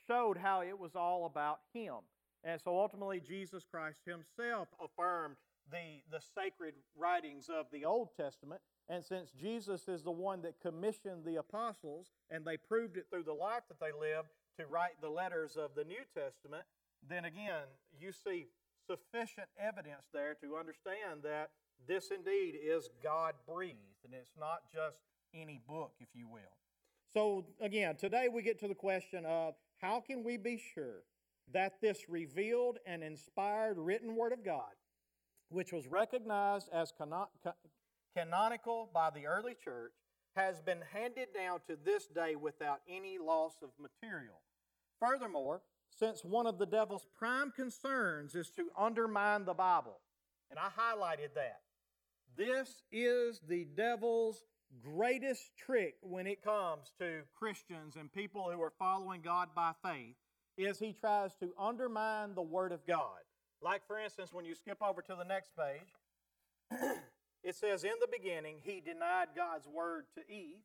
showed 0.08 0.38
how 0.38 0.62
it 0.62 0.78
was 0.78 0.96
all 0.96 1.26
about 1.26 1.60
him. 1.74 1.96
And 2.44 2.60
so 2.62 2.80
ultimately, 2.80 3.20
Jesus 3.20 3.64
Christ 3.70 4.00
himself 4.06 4.68
affirmed 4.84 5.36
the, 5.72 6.02
the 6.12 6.24
sacred 6.36 6.74
writings 6.98 7.50
of 7.50 7.68
the 7.72 7.86
Old 7.86 8.10
Testament. 8.16 8.62
And 8.88 9.04
since 9.04 9.32
Jesus 9.32 9.88
is 9.88 10.04
the 10.04 10.12
one 10.12 10.42
that 10.42 10.60
commissioned 10.62 11.26
the 11.26 11.36
apostles, 11.36 12.08
and 12.32 12.44
they 12.44 12.58
proved 12.58 12.98
it 12.98 13.06
through 13.10 13.24
the 13.24 13.34
life 13.34 13.64
that 13.70 13.80
they 13.80 13.92
lived 13.92 14.30
to 14.58 14.66
write 14.66 15.00
the 15.02 15.10
letters 15.10 15.58
of 15.58 15.72
the 15.76 15.84
New 15.84 16.04
Testament, 16.16 16.64
then 17.08 17.26
again, 17.26 17.70
you 18.00 18.12
see 18.12 18.48
sufficient 18.88 19.48
evidence 19.60 20.08
there 20.14 20.36
to 20.42 20.58
understand 20.58 21.22
that 21.24 21.52
this 21.88 22.12
indeed 22.12 22.56
is 22.62 22.90
God 23.04 23.34
breathed, 23.48 24.04
and 24.06 24.14
it's 24.14 24.34
not 24.40 24.62
just 24.74 25.00
any 25.34 25.62
book, 25.68 25.94
if 26.00 26.10
you 26.14 26.28
will. 26.28 26.42
So, 27.12 27.46
again, 27.60 27.96
today 27.96 28.28
we 28.32 28.42
get 28.42 28.60
to 28.60 28.68
the 28.68 28.76
question 28.76 29.26
of 29.26 29.56
how 29.82 30.00
can 30.00 30.24
we 30.24 30.38
be 30.38 30.62
sure 30.74 31.04
that 31.52 31.82
this 31.82 32.08
revealed 32.08 32.78
and 32.86 33.04
inspired 33.04 33.78
written 33.78 34.16
Word 34.16 34.34
of 34.34 34.46
God, 34.46 34.72
which 35.50 35.74
was 35.74 35.88
recognized 35.88 36.70
as 36.72 36.94
cano- 36.96 37.30
canonical 38.16 38.90
by 38.94 39.10
the 39.10 39.26
early 39.26 39.56
church, 39.56 39.94
has 40.36 40.60
been 40.60 40.84
handed 40.94 41.30
down 41.34 41.60
to 41.68 41.76
this 41.84 42.08
day 42.08 42.36
without 42.36 42.82
any 42.88 43.18
loss 43.18 43.54
of 43.64 43.70
material? 43.80 44.42
Furthermore, 45.00 45.62
since 45.90 46.24
one 46.24 46.46
of 46.46 46.60
the 46.60 46.66
devil's 46.66 47.08
prime 47.18 47.52
concerns 47.52 48.36
is 48.36 48.52
to 48.52 48.68
undermine 48.78 49.46
the 49.46 49.54
Bible, 49.54 50.00
and 50.52 50.60
I 50.60 50.70
highlighted 50.70 51.34
that. 51.36 51.62
This 52.40 52.84
is 52.90 53.42
the 53.50 53.66
devil's 53.76 54.46
greatest 54.82 55.58
trick 55.58 55.96
when 56.02 56.26
it 56.26 56.42
comes 56.42 56.94
to 56.98 57.24
Christians 57.38 57.98
and 58.00 58.10
people 58.14 58.50
who 58.50 58.62
are 58.62 58.72
following 58.80 59.20
God 59.20 59.50
by 59.54 59.74
faith 59.84 60.16
is 60.58 60.80
he 60.80 60.94
tries 60.94 61.36
to 61.42 61.52
undermine 61.60 62.36
the 62.36 62.42
word 62.42 62.72
of 62.72 62.88
God. 62.88 63.20
Like 63.62 63.86
for 63.86 64.00
instance 64.00 64.32
when 64.32 64.46
you 64.46 64.56
skip 64.56 64.78
over 64.82 65.02
to 65.02 65.16
the 65.18 65.26
next 65.26 65.52
page 65.58 66.80
it 67.44 67.56
says 67.56 67.84
in 67.84 67.92
the 68.00 68.08
beginning 68.10 68.56
he 68.64 68.80
denied 68.80 69.36
God's 69.36 69.68
word 69.68 70.06
to 70.16 70.22
Eve. 70.34 70.64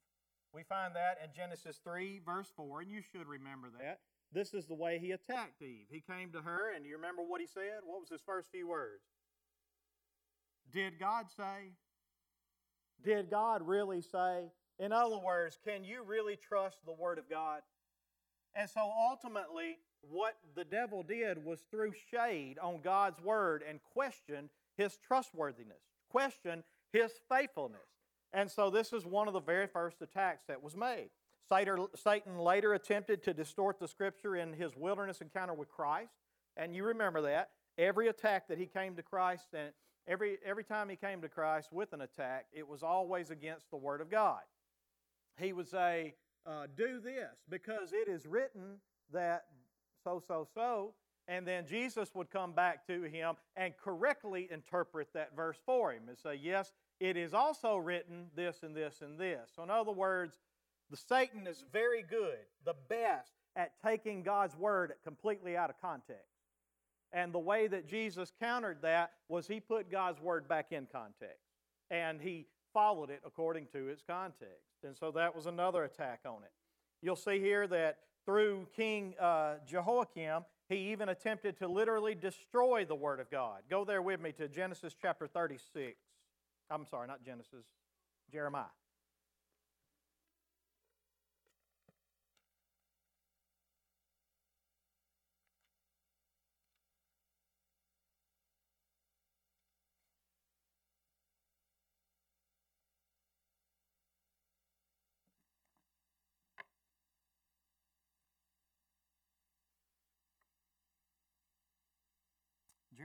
We 0.54 0.62
find 0.62 0.94
that 0.94 1.18
in 1.24 1.30
Genesis 1.34 1.80
3 1.82 2.20
verse 2.24 2.52
4 2.56 2.82
and 2.82 2.90
you 2.92 3.00
should 3.02 3.26
remember 3.26 3.66
that. 3.80 3.98
This 4.32 4.54
is 4.54 4.66
the 4.66 4.74
way 4.74 5.00
he 5.00 5.10
attacked 5.10 5.60
Eve. 5.60 5.86
He 5.90 6.00
came 6.00 6.30
to 6.34 6.42
her 6.42 6.72
and 6.72 6.86
you 6.86 6.94
remember 6.94 7.22
what 7.22 7.40
he 7.40 7.48
said? 7.48 7.80
What 7.84 7.98
was 7.98 8.10
his 8.10 8.22
first 8.24 8.52
few 8.52 8.68
words? 8.68 9.02
Did 10.74 10.98
God 10.98 11.26
say? 11.36 11.70
Did 13.04 13.30
God 13.30 13.62
really 13.66 14.00
say? 14.00 14.50
In 14.80 14.92
other 14.92 15.18
words, 15.18 15.56
can 15.64 15.84
you 15.84 16.02
really 16.04 16.36
trust 16.36 16.78
the 16.84 16.92
Word 16.92 17.18
of 17.18 17.30
God? 17.30 17.60
And 18.56 18.68
so 18.68 18.80
ultimately, 18.80 19.78
what 20.00 20.34
the 20.56 20.64
devil 20.64 21.04
did 21.04 21.44
was 21.44 21.60
threw 21.70 21.92
shade 22.10 22.58
on 22.60 22.80
God's 22.82 23.20
Word 23.22 23.62
and 23.68 23.78
questioned 23.92 24.48
his 24.76 24.98
trustworthiness, 25.06 25.82
questioned 26.10 26.64
his 26.92 27.12
faithfulness. 27.28 27.80
And 28.32 28.50
so 28.50 28.68
this 28.68 28.92
is 28.92 29.06
one 29.06 29.28
of 29.28 29.34
the 29.34 29.40
very 29.40 29.68
first 29.68 30.02
attacks 30.02 30.44
that 30.48 30.62
was 30.62 30.74
made. 30.76 31.10
Satan 31.48 32.38
later 32.38 32.74
attempted 32.74 33.22
to 33.22 33.34
distort 33.34 33.78
the 33.78 33.86
Scripture 33.86 34.34
in 34.34 34.52
his 34.52 34.76
wilderness 34.76 35.20
encounter 35.20 35.54
with 35.54 35.70
Christ. 35.70 36.14
And 36.56 36.74
you 36.74 36.84
remember 36.84 37.22
that. 37.22 37.50
Every 37.78 38.08
attack 38.08 38.48
that 38.48 38.58
he 38.58 38.66
came 38.66 38.96
to 38.96 39.02
Christ 39.02 39.48
and 39.52 39.72
Every, 40.06 40.38
every 40.44 40.64
time 40.64 40.88
he 40.88 40.96
came 40.96 41.22
to 41.22 41.28
Christ 41.28 41.72
with 41.72 41.92
an 41.92 42.02
attack, 42.02 42.46
it 42.52 42.68
was 42.68 42.82
always 42.82 43.30
against 43.30 43.70
the 43.70 43.76
Word 43.76 44.00
of 44.00 44.10
God. 44.10 44.40
He 45.38 45.52
would 45.52 45.68
say, 45.68 46.14
uh, 46.46 46.66
Do 46.76 47.00
this 47.00 47.38
because 47.48 47.92
it 47.92 48.08
is 48.08 48.26
written 48.26 48.78
that 49.12 49.44
so, 50.02 50.22
so, 50.26 50.46
so. 50.54 50.94
And 51.26 51.46
then 51.46 51.66
Jesus 51.66 52.14
would 52.14 52.30
come 52.30 52.52
back 52.52 52.86
to 52.86 53.04
him 53.04 53.36
and 53.56 53.72
correctly 53.82 54.46
interpret 54.50 55.08
that 55.14 55.34
verse 55.34 55.56
for 55.64 55.92
him 55.92 56.02
and 56.08 56.18
say, 56.18 56.34
Yes, 56.34 56.72
it 57.00 57.16
is 57.16 57.32
also 57.32 57.76
written 57.76 58.26
this 58.36 58.62
and 58.62 58.76
this 58.76 59.00
and 59.00 59.18
this. 59.18 59.50
So, 59.56 59.62
in 59.62 59.70
other 59.70 59.92
words, 59.92 60.38
the 60.90 60.96
Satan 60.98 61.46
is 61.46 61.64
very 61.72 62.02
good, 62.02 62.38
the 62.64 62.74
best 62.88 63.32
at 63.56 63.72
taking 63.82 64.22
God's 64.22 64.56
word 64.56 64.92
completely 65.02 65.56
out 65.56 65.70
of 65.70 65.80
context. 65.80 66.33
And 67.14 67.32
the 67.32 67.38
way 67.38 67.68
that 67.68 67.88
Jesus 67.88 68.32
countered 68.40 68.82
that 68.82 69.12
was 69.28 69.46
he 69.46 69.60
put 69.60 69.90
God's 69.90 70.20
word 70.20 70.48
back 70.48 70.72
in 70.72 70.88
context. 70.90 71.46
And 71.90 72.20
he 72.20 72.46
followed 72.72 73.08
it 73.08 73.20
according 73.24 73.68
to 73.72 73.88
its 73.88 74.02
context. 74.06 74.66
And 74.82 74.96
so 74.96 75.12
that 75.12 75.34
was 75.34 75.46
another 75.46 75.84
attack 75.84 76.20
on 76.26 76.42
it. 76.42 76.50
You'll 77.00 77.14
see 77.14 77.38
here 77.38 77.68
that 77.68 77.98
through 78.26 78.66
King 78.74 79.14
uh, 79.20 79.54
Jehoiakim, 79.64 80.44
he 80.68 80.90
even 80.92 81.08
attempted 81.08 81.56
to 81.58 81.68
literally 81.68 82.16
destroy 82.16 82.84
the 82.84 82.94
Word 82.94 83.20
of 83.20 83.30
God. 83.30 83.62
Go 83.70 83.84
there 83.84 84.02
with 84.02 84.20
me 84.20 84.32
to 84.32 84.48
Genesis 84.48 84.94
chapter 85.00 85.28
36. 85.28 85.96
I'm 86.70 86.86
sorry, 86.86 87.06
not 87.06 87.24
Genesis, 87.24 87.64
Jeremiah. 88.32 88.64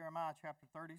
Jeremiah 0.10 0.34
chapter 0.42 0.66
36. 0.74 0.98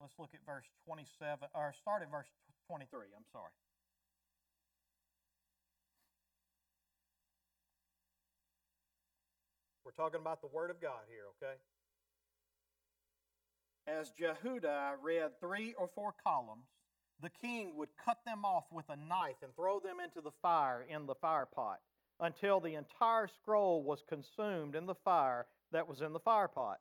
Let's 0.00 0.14
look 0.18 0.30
at 0.34 0.40
verse 0.44 0.66
27, 0.86 1.48
or 1.54 1.72
start 1.78 2.02
at 2.02 2.10
verse 2.10 2.26
23, 2.66 2.98
I'm 3.14 3.22
sorry. 3.30 3.52
We're 9.84 9.92
talking 9.92 10.20
about 10.20 10.40
the 10.40 10.48
Word 10.48 10.70
of 10.70 10.80
God 10.80 11.06
here, 11.08 11.30
okay? 11.38 11.54
As 13.86 14.10
Jehudi 14.18 14.94
read 15.00 15.38
three 15.38 15.74
or 15.78 15.88
four 15.94 16.12
columns, 16.26 16.66
the 17.22 17.30
king 17.30 17.76
would 17.76 17.90
cut 18.04 18.18
them 18.26 18.44
off 18.44 18.64
with 18.72 18.86
a 18.88 18.96
knife 18.96 19.36
and 19.44 19.54
throw 19.54 19.78
them 19.78 19.98
into 20.02 20.20
the 20.20 20.32
fire 20.42 20.84
in 20.90 21.06
the 21.06 21.14
fire 21.14 21.46
pot 21.54 21.78
until 22.20 22.60
the 22.60 22.74
entire 22.74 23.28
scroll 23.28 23.82
was 23.82 24.02
consumed 24.08 24.74
in 24.74 24.86
the 24.86 24.94
fire 24.94 25.46
that 25.72 25.88
was 25.88 26.00
in 26.00 26.12
the 26.12 26.20
firepot. 26.20 26.76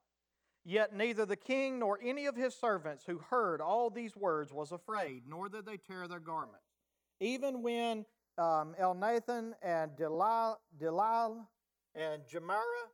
Yet 0.65 0.95
neither 0.95 1.25
the 1.25 1.35
king 1.35 1.79
nor 1.79 1.99
any 2.03 2.25
of 2.25 2.35
his 2.35 2.53
servants 2.53 3.05
who 3.05 3.19
heard 3.29 3.61
all 3.61 3.89
these 3.89 4.15
words 4.15 4.51
was 4.51 4.71
afraid, 4.71 5.23
nor 5.27 5.49
did 5.49 5.65
they 5.65 5.77
tear 5.77 6.07
their 6.07 6.19
garments. 6.19 6.65
Even 7.19 7.63
when 7.63 8.05
um, 8.37 8.75
Elnathan 8.79 9.53
and 9.61 9.91
Delil, 9.91 10.57
Delil 10.79 11.45
and 11.95 12.21
Jamara, 12.31 12.87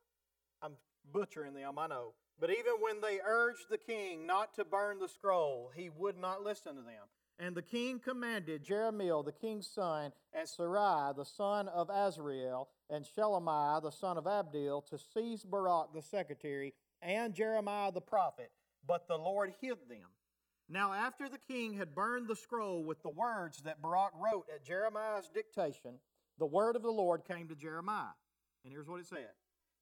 I'm 0.61 0.73
butchering 1.11 1.53
them, 1.53 1.77
I 1.77 1.87
know, 1.87 2.13
but 2.39 2.49
even 2.49 2.73
when 2.79 3.01
they 3.01 3.19
urged 3.25 3.69
the 3.69 3.77
king 3.77 4.25
not 4.25 4.53
to 4.55 4.65
burn 4.65 4.99
the 4.99 5.07
scroll, 5.07 5.71
he 5.75 5.89
would 5.89 6.17
not 6.17 6.43
listen 6.43 6.75
to 6.75 6.81
them. 6.81 7.07
And 7.37 7.55
the 7.55 7.61
king 7.61 7.99
commanded 7.99 8.65
Jerahmeel, 8.65 9.25
the 9.25 9.31
king's 9.31 9.67
son, 9.67 10.13
and 10.33 10.47
Sarai, 10.47 11.11
the 11.15 11.25
son 11.25 11.67
of 11.67 11.89
Azriel, 11.89 12.67
and 12.89 13.05
Shelemiah, 13.05 13.81
the 13.81 13.91
son 13.91 14.17
of 14.17 14.23
Abdeel, 14.23 14.85
to 14.87 14.97
seize 14.97 15.43
Baruch 15.43 15.93
the 15.93 16.01
secretary, 16.01 16.73
and 17.01 17.33
Jeremiah 17.33 17.91
the 17.91 18.01
prophet. 18.01 18.51
But 18.87 19.07
the 19.07 19.17
Lord 19.17 19.53
hid 19.59 19.77
them. 19.89 20.07
Now, 20.69 20.93
after 20.93 21.27
the 21.27 21.37
king 21.37 21.73
had 21.73 21.93
burned 21.93 22.27
the 22.27 22.35
scroll 22.35 22.83
with 22.83 23.03
the 23.03 23.09
words 23.09 23.61
that 23.63 23.81
Baruch 23.81 24.13
wrote 24.15 24.45
at 24.53 24.63
Jeremiah's 24.63 25.29
dictation, 25.33 25.99
the 26.39 26.45
word 26.45 26.75
of 26.75 26.81
the 26.81 26.91
Lord 26.91 27.23
came 27.25 27.47
to 27.49 27.55
Jeremiah. 27.55 28.15
And 28.63 28.71
here's 28.71 28.87
what 28.87 29.01
it 29.01 29.07
said 29.07 29.29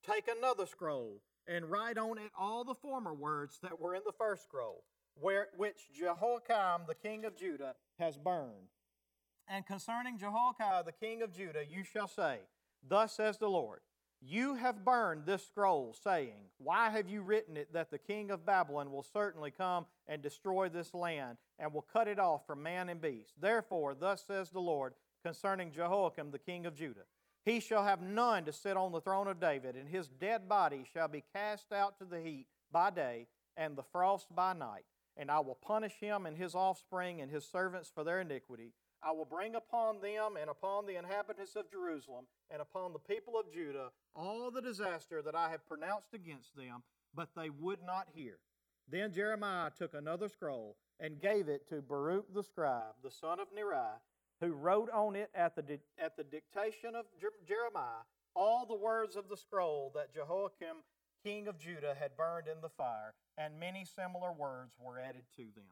Take 0.05 0.27
another 0.27 0.65
scroll 0.65 1.21
and 1.47 1.69
write 1.69 1.97
on 1.97 2.17
it 2.17 2.31
all 2.37 2.63
the 2.63 2.75
former 2.75 3.13
words 3.13 3.59
that 3.61 3.79
were 3.79 3.95
in 3.95 4.01
the 4.05 4.11
first 4.11 4.43
scroll 4.43 4.83
where, 5.19 5.47
which 5.57 5.87
Jehoiakim 5.97 6.85
the 6.87 6.95
king 6.95 7.25
of 7.25 7.35
Judah 7.35 7.75
has 7.99 8.17
burned. 8.17 8.69
And 9.47 9.65
concerning 9.65 10.17
Jehoiakim 10.17 10.85
the 10.85 10.91
king 10.91 11.21
of 11.21 11.33
Judah, 11.33 11.63
you 11.69 11.83
shall 11.83 12.07
say, 12.07 12.39
Thus 12.87 13.13
says 13.13 13.37
the 13.37 13.49
Lord, 13.49 13.81
You 14.21 14.55
have 14.55 14.85
burned 14.85 15.25
this 15.25 15.45
scroll, 15.45 15.95
saying, 16.03 16.35
Why 16.57 16.89
have 16.89 17.09
you 17.09 17.21
written 17.21 17.57
it 17.57 17.73
that 17.73 17.91
the 17.91 17.97
king 17.97 18.31
of 18.31 18.45
Babylon 18.45 18.91
will 18.91 19.03
certainly 19.03 19.51
come 19.51 19.85
and 20.07 20.21
destroy 20.21 20.69
this 20.69 20.93
land, 20.93 21.37
and 21.59 21.73
will 21.73 21.81
cut 21.81 22.07
it 22.07 22.19
off 22.19 22.47
from 22.47 22.63
man 22.63 22.89
and 22.89 23.01
beast? 23.01 23.33
Therefore, 23.39 23.95
thus 23.95 24.23
says 24.25 24.49
the 24.49 24.59
Lord 24.59 24.93
concerning 25.23 25.71
Jehoiakim 25.71 26.31
the 26.31 26.39
king 26.39 26.65
of 26.65 26.75
Judah. 26.75 27.05
He 27.45 27.59
shall 27.59 27.83
have 27.83 28.01
none 28.01 28.45
to 28.45 28.53
sit 28.53 28.77
on 28.77 28.93
the 28.93 29.01
throne 29.01 29.27
of 29.27 29.39
David, 29.39 29.75
and 29.75 29.89
his 29.89 30.07
dead 30.07 30.47
body 30.47 30.85
shall 30.93 31.09
be 31.09 31.23
cast 31.33 31.73
out 31.73 31.99
to 31.99 32.05
the 32.05 32.21
heat 32.21 32.47
by 32.71 32.89
day, 32.89 33.27
and 33.57 33.75
the 33.75 33.83
frost 33.83 34.33
by 34.33 34.53
night 34.53 34.85
and 35.17 35.29
I 35.29 35.39
will 35.39 35.55
punish 35.55 35.93
him 35.99 36.25
and 36.25 36.37
his 36.37 36.55
offspring 36.55 37.21
and 37.21 37.31
his 37.31 37.45
servants 37.45 37.91
for 37.93 38.03
their 38.03 38.21
iniquity. 38.21 38.73
I 39.01 39.11
will 39.11 39.25
bring 39.25 39.55
upon 39.55 39.99
them 39.99 40.37
and 40.39 40.49
upon 40.49 40.85
the 40.85 40.95
inhabitants 40.95 41.55
of 41.55 41.69
Jerusalem 41.69 42.25
and 42.49 42.61
upon 42.61 42.93
the 42.93 42.99
people 42.99 43.37
of 43.37 43.51
Judah 43.51 43.89
all 44.15 44.49
the 44.49 44.61
disaster 44.61 45.21
that 45.21 45.35
I 45.35 45.49
have 45.49 45.67
pronounced 45.67 46.13
against 46.13 46.55
them, 46.55 46.83
but 47.13 47.29
they 47.35 47.49
would 47.49 47.79
not 47.85 48.07
hear. 48.13 48.37
Then 48.89 49.11
Jeremiah 49.11 49.71
took 49.77 49.93
another 49.93 50.29
scroll 50.29 50.77
and 50.99 51.21
gave 51.21 51.49
it 51.49 51.67
to 51.69 51.81
Baruch 51.81 52.33
the 52.33 52.43
scribe, 52.43 52.95
the 53.03 53.11
son 53.11 53.39
of 53.39 53.47
Neriah, 53.53 53.99
who 54.39 54.53
wrote 54.53 54.89
on 54.91 55.15
it 55.15 55.29
at 55.35 55.55
the, 55.55 55.61
di- 55.61 55.79
at 55.97 56.15
the 56.15 56.23
dictation 56.23 56.95
of 56.95 57.05
Jeremiah 57.45 58.03
all 58.35 58.65
the 58.65 58.75
words 58.75 59.15
of 59.15 59.29
the 59.29 59.37
scroll 59.37 59.91
that 59.95 60.13
Jehoiakim 60.13 60.77
king 61.23 61.47
of 61.47 61.57
Judah 61.57 61.95
had 61.97 62.17
burned 62.17 62.47
in 62.47 62.61
the 62.61 62.69
fire, 62.69 63.13
and 63.37 63.59
many 63.59 63.85
similar 63.85 64.31
words 64.31 64.73
were 64.79 64.99
added 64.99 65.23
to 65.37 65.43
them. 65.55 65.65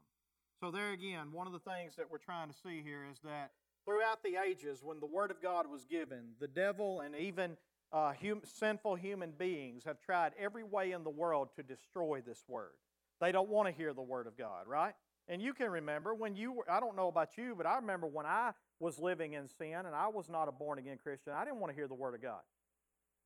So, 0.60 0.72
there 0.72 0.92
again, 0.92 1.32
one 1.32 1.48
of 1.48 1.54
the 1.54 1.60
things 1.60 1.96
that 1.96 2.12
we're 2.12 2.18
trying 2.20 2.50
to 2.50 2.56
see 2.56 2.82
here 2.84 3.06
is 3.12 3.20
that 3.24 3.52
throughout 3.86 4.24
the 4.24 4.38
ages, 4.38 4.82
when 4.84 5.00
the 5.00 5.08
Word 5.08 5.32
of 5.32 5.42
God 5.42 5.70
was 5.70 5.86
given, 5.86 6.34
the 6.40 6.48
devil 6.48 7.02
and 7.02 7.16
even 7.16 7.58
uh, 7.92 8.14
hum- 8.22 8.42
sinful 8.44 8.96
human 8.96 9.32
beings 9.32 9.84
have 9.86 10.00
tried 10.00 10.34
every 10.40 10.64
way 10.64 10.92
in 10.92 11.04
the 11.04 11.10
world 11.10 11.50
to 11.56 11.64
destroy 11.64 12.22
this 12.26 12.44
Word. 12.48 12.74
They 13.20 13.32
don't 13.32 13.50
want 13.50 13.68
to 13.68 13.74
hear 13.74 13.94
the 13.94 14.02
Word 14.02 14.28
of 14.28 14.38
God, 14.38 14.68
right? 14.68 14.94
And 15.28 15.42
you 15.42 15.54
can 15.54 15.70
remember 15.70 16.14
when 16.14 16.36
you 16.36 16.52
were, 16.52 16.70
I 16.70 16.80
don't 16.80 16.96
know 16.96 17.08
about 17.08 17.38
you, 17.38 17.54
but 17.56 17.66
I 17.66 17.76
remember 17.76 18.08
when 18.08 18.26
I 18.26 18.52
was 18.80 19.00
living 19.00 19.34
in 19.34 19.48
sin 19.48 19.74
and 19.74 19.96
I 19.96 20.08
was 20.08 20.30
not 20.30 20.48
a 20.48 20.52
born 20.52 20.80
again 20.80 20.98
Christian, 21.02 21.34
I 21.34 21.44
didn't 21.46 21.60
want 21.60 21.72
to 21.72 21.76
hear 21.76 21.88
the 21.88 21.96
Word 21.96 22.16
of 22.16 22.22
God. 22.22 22.42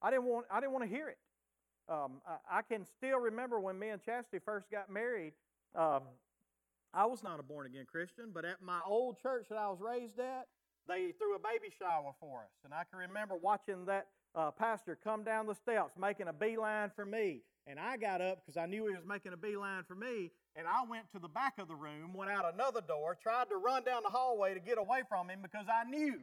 I 0.01 0.11
didn't 0.11 0.25
want, 0.25 0.45
I 0.51 0.59
didn't 0.59 0.73
want 0.73 0.83
to 0.83 0.89
hear 0.89 1.07
it. 1.09 1.17
Um, 1.87 2.13
I, 2.49 2.61
can 2.61 2.85
still 2.97 3.19
remember 3.19 3.59
when 3.59 3.77
me 3.77 3.89
and 3.89 4.01
Chastity 4.03 4.39
first 4.43 4.71
got 4.71 4.91
married. 4.91 5.33
Um, 5.75 6.01
I 6.93 7.05
was 7.05 7.21
not 7.21 7.39
a 7.39 7.43
born 7.43 7.67
again 7.67 7.85
Christian, 7.89 8.31
but 8.33 8.45
at 8.45 8.61
my 8.61 8.79
old 8.87 9.21
church 9.21 9.47
that 9.49 9.57
I 9.57 9.67
was 9.69 9.79
raised 9.79 10.19
at, 10.19 10.47
they 10.87 11.11
threw 11.11 11.35
a 11.35 11.39
baby 11.39 11.73
shower 11.77 12.13
for 12.19 12.39
us. 12.39 12.51
And 12.63 12.73
I 12.73 12.83
can 12.89 12.99
remember 12.99 13.35
watching 13.35 13.85
that 13.85 14.07
uh, 14.33 14.51
pastor 14.51 14.97
come 15.03 15.23
down 15.23 15.45
the 15.45 15.55
steps 15.55 15.93
making 15.99 16.27
a 16.27 16.33
beeline 16.33 16.91
for 16.95 17.05
me. 17.05 17.41
And 17.67 17.79
I 17.79 17.97
got 17.97 18.21
up 18.21 18.45
because 18.45 18.57
I 18.57 18.65
knew 18.65 18.87
he 18.87 18.95
was 18.95 19.05
making 19.07 19.33
a 19.33 19.37
beeline 19.37 19.83
for 19.87 19.95
me. 19.95 20.31
And 20.55 20.67
I 20.67 20.89
went 20.89 21.11
to 21.13 21.19
the 21.19 21.27
back 21.27 21.57
of 21.59 21.67
the 21.67 21.75
room, 21.75 22.13
went 22.13 22.31
out 22.31 22.51
another 22.53 22.81
door, 22.81 23.17
tried 23.21 23.49
to 23.49 23.57
run 23.57 23.83
down 23.83 24.03
the 24.03 24.09
hallway 24.09 24.53
to 24.53 24.59
get 24.59 24.77
away 24.77 25.01
from 25.09 25.29
him 25.29 25.39
because 25.41 25.65
I 25.67 25.89
knew 25.89 26.19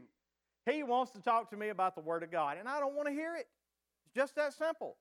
he 0.65 0.83
wants 0.83 1.13
to 1.13 1.21
talk 1.21 1.51
to 1.51 1.57
me 1.57 1.69
about 1.69 1.95
the 1.95 2.01
Word 2.01 2.23
of 2.23 2.31
God. 2.31 2.57
And 2.59 2.69
I 2.69 2.81
don't 2.81 2.95
want 2.95 3.09
to 3.09 3.15
hear 3.15 3.35
it. 3.35 3.49
It's 4.07 4.15
just 4.15 4.37
that 4.37 4.55
simple. 4.55 4.97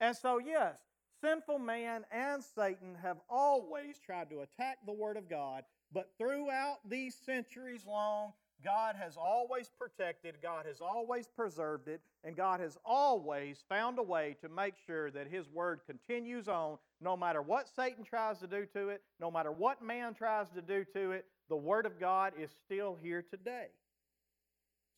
And 0.00 0.16
so, 0.16 0.38
yes, 0.38 0.78
sinful 1.20 1.58
man 1.58 2.04
and 2.12 2.42
Satan 2.42 2.96
have 3.02 3.18
always 3.28 3.98
tried 3.98 4.30
to 4.30 4.40
attack 4.40 4.78
the 4.84 4.92
Word 4.92 5.16
of 5.16 5.28
God, 5.28 5.64
but 5.92 6.10
throughout 6.18 6.78
these 6.88 7.16
centuries 7.24 7.86
long, 7.86 8.32
God 8.64 8.96
has 8.96 9.16
always 9.16 9.70
protected, 9.78 10.36
God 10.42 10.64
has 10.66 10.80
always 10.80 11.26
preserved 11.26 11.88
it, 11.88 12.00
and 12.24 12.34
God 12.34 12.60
has 12.60 12.78
always 12.84 13.62
found 13.68 13.98
a 13.98 14.02
way 14.02 14.36
to 14.40 14.48
make 14.48 14.74
sure 14.86 15.10
that 15.10 15.28
His 15.28 15.48
Word 15.50 15.80
continues 15.86 16.48
on 16.48 16.78
no 17.00 17.16
matter 17.16 17.42
what 17.42 17.68
Satan 17.68 18.04
tries 18.04 18.38
to 18.38 18.46
do 18.46 18.66
to 18.74 18.88
it, 18.88 19.02
no 19.20 19.30
matter 19.30 19.52
what 19.52 19.82
man 19.82 20.14
tries 20.14 20.48
to 20.50 20.62
do 20.62 20.84
to 20.94 21.12
it, 21.12 21.26
the 21.48 21.56
Word 21.56 21.84
of 21.84 22.00
God 22.00 22.32
is 22.40 22.50
still 22.64 22.96
here 23.02 23.22
today. 23.22 23.66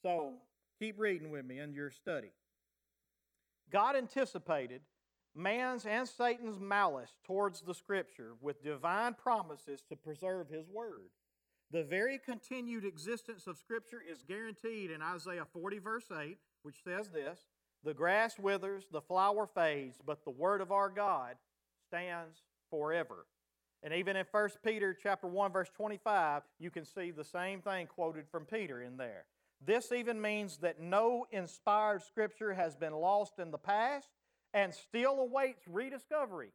So 0.02 0.34
keep 0.78 0.98
reading 0.98 1.30
with 1.30 1.44
me 1.44 1.58
in 1.58 1.72
your 1.72 1.90
study. 1.90 2.30
God 3.70 3.96
anticipated 3.96 4.82
man's 5.34 5.84
and 5.84 6.08
Satan's 6.08 6.58
malice 6.58 7.10
towards 7.24 7.60
the 7.60 7.74
Scripture 7.74 8.32
with 8.40 8.62
divine 8.62 9.14
promises 9.14 9.82
to 9.88 9.96
preserve 9.96 10.48
His 10.48 10.68
Word. 10.68 11.10
The 11.72 11.84
very 11.84 12.18
continued 12.18 12.84
existence 12.84 13.46
of 13.46 13.58
Scripture 13.58 14.00
is 14.08 14.22
guaranteed 14.22 14.90
in 14.90 15.02
Isaiah 15.02 15.46
40, 15.52 15.78
verse 15.78 16.06
8, 16.16 16.38
which 16.62 16.82
says 16.82 17.10
this 17.10 17.40
The 17.82 17.94
grass 17.94 18.38
withers, 18.38 18.86
the 18.90 19.00
flower 19.00 19.46
fades, 19.46 19.98
but 20.04 20.24
the 20.24 20.30
Word 20.30 20.60
of 20.60 20.72
our 20.72 20.88
God 20.88 21.36
stands 21.88 22.42
forever. 22.70 23.26
And 23.82 23.92
even 23.92 24.16
in 24.16 24.24
1 24.30 24.48
Peter 24.64 24.96
chapter 25.00 25.26
1 25.26 25.52
verse 25.52 25.70
25, 25.76 26.42
you 26.58 26.70
can 26.70 26.84
see 26.84 27.10
the 27.10 27.24
same 27.24 27.60
thing 27.60 27.86
quoted 27.86 28.26
from 28.28 28.44
Peter 28.44 28.82
in 28.82 28.96
there. 28.96 29.26
This 29.64 29.92
even 29.92 30.20
means 30.20 30.58
that 30.58 30.80
no 30.80 31.26
inspired 31.30 32.02
scripture 32.02 32.54
has 32.54 32.76
been 32.76 32.92
lost 32.92 33.38
in 33.38 33.50
the 33.50 33.58
past 33.58 34.08
and 34.54 34.74
still 34.74 35.20
awaits 35.20 35.62
rediscovery. 35.66 36.52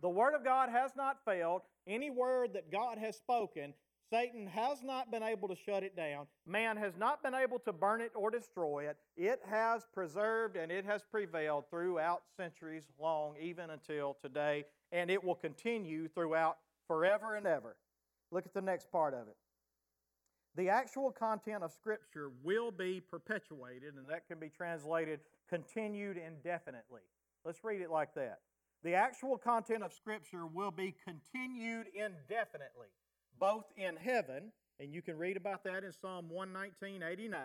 The 0.00 0.08
Word 0.08 0.34
of 0.34 0.44
God 0.44 0.68
has 0.68 0.92
not 0.96 1.24
failed. 1.24 1.62
Any 1.86 2.10
word 2.10 2.54
that 2.54 2.72
God 2.72 2.98
has 2.98 3.16
spoken, 3.16 3.74
Satan 4.10 4.46
has 4.46 4.82
not 4.82 5.10
been 5.10 5.22
able 5.22 5.48
to 5.48 5.56
shut 5.56 5.82
it 5.82 5.96
down. 5.96 6.26
Man 6.46 6.76
has 6.76 6.96
not 6.96 7.22
been 7.22 7.34
able 7.34 7.58
to 7.60 7.72
burn 7.72 8.00
it 8.00 8.12
or 8.14 8.30
destroy 8.30 8.88
it. 8.88 8.96
It 9.16 9.40
has 9.48 9.86
preserved 9.92 10.56
and 10.56 10.70
it 10.70 10.84
has 10.84 11.02
prevailed 11.10 11.64
throughout 11.70 12.22
centuries 12.36 12.84
long, 13.00 13.34
even 13.40 13.70
until 13.70 14.16
today, 14.20 14.64
and 14.92 15.10
it 15.10 15.22
will 15.22 15.34
continue 15.34 16.08
throughout 16.08 16.58
forever 16.86 17.34
and 17.34 17.46
ever. 17.46 17.76
Look 18.30 18.46
at 18.46 18.54
the 18.54 18.62
next 18.62 18.90
part 18.90 19.14
of 19.14 19.28
it. 19.28 19.36
The 20.56 20.68
actual 20.68 21.10
content 21.10 21.64
of 21.64 21.72
Scripture 21.72 22.30
will 22.42 22.70
be 22.70 23.00
perpetuated, 23.00 23.94
and 23.96 24.06
that 24.08 24.28
can 24.28 24.38
be 24.38 24.48
translated 24.48 25.20
continued 25.48 26.16
indefinitely. 26.16 27.02
Let's 27.44 27.64
read 27.64 27.80
it 27.80 27.90
like 27.90 28.14
that. 28.14 28.38
The 28.84 28.94
actual 28.94 29.36
content 29.36 29.82
of 29.82 29.92
Scripture 29.92 30.46
will 30.46 30.70
be 30.70 30.94
continued 31.04 31.86
indefinitely, 31.94 32.88
both 33.38 33.64
in 33.76 33.96
heaven, 33.96 34.52
and 34.78 34.92
you 34.92 35.02
can 35.02 35.18
read 35.18 35.36
about 35.36 35.64
that 35.64 35.82
in 35.84 35.92
Psalm 35.92 36.28
119, 36.28 37.02
89, 37.02 37.40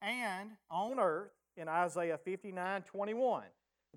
and 0.00 0.50
on 0.70 0.98
earth 0.98 1.32
in 1.56 1.68
Isaiah 1.68 2.18
59, 2.18 2.82
21. 2.82 3.44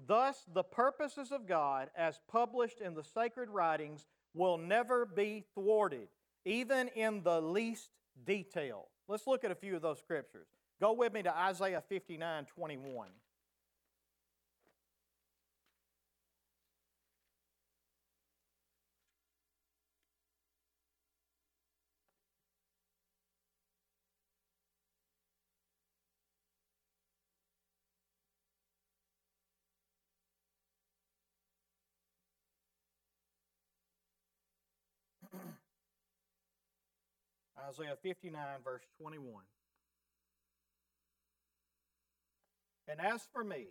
Thus, 0.08 0.44
the 0.54 0.64
purposes 0.64 1.32
of 1.32 1.48
God, 1.48 1.90
as 1.96 2.20
published 2.30 2.82
in 2.82 2.96
the 2.96 3.04
sacred 3.04 3.50
writings, 3.50 4.08
will 4.34 4.58
never 4.58 5.06
be 5.06 5.46
thwarted, 5.54 6.08
even 6.46 6.88
in 6.90 7.24
the 7.24 7.42
least 7.42 7.90
detail. 8.26 8.88
Let's 9.08 9.28
look 9.28 9.44
at 9.44 9.52
a 9.52 9.56
few 9.56 9.76
of 9.76 9.82
those 9.82 10.00
scriptures. 10.00 10.48
Go 10.80 10.94
with 10.94 11.14
me 11.14 11.22
to 11.24 11.38
Isaiah 11.38 11.84
59, 11.88 12.46
21. 12.46 13.10
Isaiah 37.72 37.96
59, 38.02 38.36
verse 38.64 38.84
21. 39.00 39.44
And 42.88 43.00
as 43.00 43.22
for 43.32 43.44
me, 43.44 43.68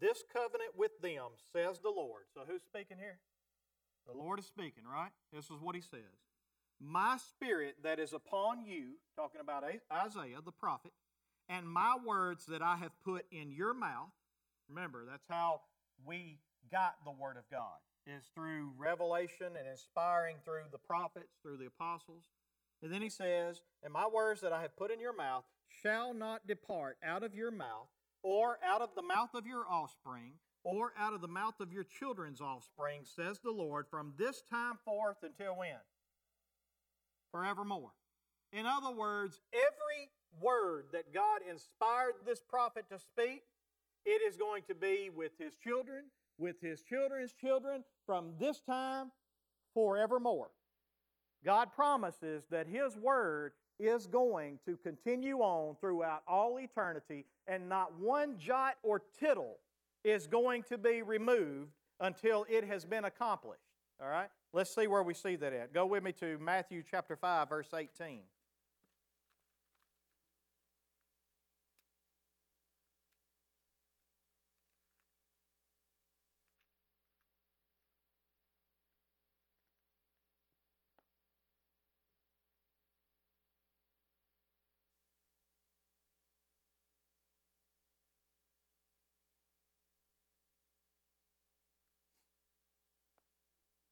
this 0.00 0.22
covenant 0.32 0.70
with 0.76 0.92
them, 1.02 1.36
says 1.52 1.80
the 1.80 1.90
Lord. 1.90 2.22
So 2.32 2.40
who's 2.48 2.62
speaking 2.62 2.96
here? 2.98 3.18
The 4.06 4.16
Lord 4.16 4.38
is 4.38 4.46
speaking, 4.46 4.84
right? 4.90 5.10
This 5.32 5.46
is 5.46 5.60
what 5.60 5.74
he 5.74 5.82
says. 5.82 6.00
My 6.80 7.18
spirit 7.18 7.76
that 7.82 7.98
is 7.98 8.14
upon 8.14 8.64
you, 8.64 8.92
talking 9.16 9.40
about 9.42 9.64
Isaiah 9.92 10.38
the 10.42 10.52
prophet, 10.52 10.92
and 11.48 11.68
my 11.68 11.96
words 12.06 12.46
that 12.46 12.62
I 12.62 12.76
have 12.76 12.92
put 13.04 13.26
in 13.30 13.50
your 13.50 13.74
mouth. 13.74 14.12
Remember, 14.68 15.04
that's 15.04 15.26
how 15.28 15.62
we 16.06 16.38
got 16.70 16.94
the 17.04 17.10
word 17.10 17.36
of 17.36 17.44
God, 17.50 17.78
is 18.06 18.22
through 18.34 18.70
revelation 18.78 19.48
and 19.58 19.68
inspiring 19.68 20.36
through 20.44 20.70
the 20.72 20.78
prophets, 20.78 21.36
through 21.42 21.56
the 21.58 21.66
apostles. 21.66 22.24
And 22.82 22.92
then 22.92 23.02
he 23.02 23.08
says, 23.08 23.60
And 23.82 23.92
my 23.92 24.06
words 24.06 24.40
that 24.40 24.52
I 24.52 24.62
have 24.62 24.76
put 24.76 24.90
in 24.90 25.00
your 25.00 25.16
mouth 25.16 25.44
shall 25.82 26.14
not 26.14 26.46
depart 26.46 26.96
out 27.04 27.22
of 27.22 27.34
your 27.34 27.50
mouth, 27.50 27.88
or 28.22 28.58
out 28.64 28.82
of 28.82 28.90
the 28.94 29.02
mouth 29.02 29.34
of 29.34 29.46
your 29.46 29.64
offspring, 29.68 30.32
or 30.64 30.92
out 30.98 31.14
of 31.14 31.20
the 31.20 31.28
mouth 31.28 31.60
of 31.60 31.72
your 31.72 31.84
children's 31.84 32.40
offspring, 32.40 33.02
says 33.04 33.38
the 33.38 33.50
Lord, 33.50 33.86
from 33.88 34.12
this 34.16 34.42
time 34.50 34.74
forth 34.84 35.18
until 35.22 35.56
when? 35.56 35.78
Forevermore. 37.32 37.92
In 38.52 38.66
other 38.66 38.90
words, 38.90 39.40
every 39.52 40.10
word 40.40 40.86
that 40.92 41.12
God 41.12 41.40
inspired 41.48 42.14
this 42.26 42.40
prophet 42.40 42.86
to 42.90 42.98
speak, 42.98 43.42
it 44.04 44.22
is 44.26 44.36
going 44.36 44.62
to 44.68 44.74
be 44.74 45.10
with 45.14 45.32
his 45.38 45.56
children, 45.56 46.04
with 46.38 46.60
his 46.60 46.82
children's 46.82 47.32
children, 47.32 47.84
from 48.06 48.32
this 48.38 48.60
time 48.60 49.10
forevermore. 49.74 50.50
God 51.44 51.72
promises 51.72 52.44
that 52.50 52.66
His 52.66 52.96
Word 52.96 53.52
is 53.78 54.06
going 54.06 54.58
to 54.66 54.76
continue 54.76 55.38
on 55.38 55.76
throughout 55.80 56.22
all 56.26 56.58
eternity, 56.58 57.24
and 57.46 57.68
not 57.68 57.98
one 57.98 58.36
jot 58.38 58.74
or 58.82 59.02
tittle 59.18 59.56
is 60.04 60.26
going 60.26 60.62
to 60.64 60.78
be 60.78 61.02
removed 61.02 61.70
until 62.00 62.44
it 62.48 62.64
has 62.64 62.84
been 62.84 63.04
accomplished. 63.04 63.62
All 64.00 64.08
right? 64.08 64.28
Let's 64.52 64.74
see 64.74 64.86
where 64.86 65.02
we 65.02 65.14
see 65.14 65.36
that 65.36 65.52
at. 65.52 65.72
Go 65.72 65.86
with 65.86 66.02
me 66.02 66.12
to 66.12 66.38
Matthew 66.38 66.82
chapter 66.88 67.16
5, 67.16 67.48
verse 67.48 67.68
18. 67.74 68.20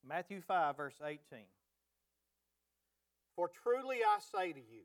Matthew 0.08 0.40
5, 0.40 0.76
verse 0.76 1.00
18. 1.04 1.18
For 3.34 3.48
truly 3.62 3.98
I 3.98 4.18
say 4.20 4.52
to 4.52 4.58
you, 4.58 4.84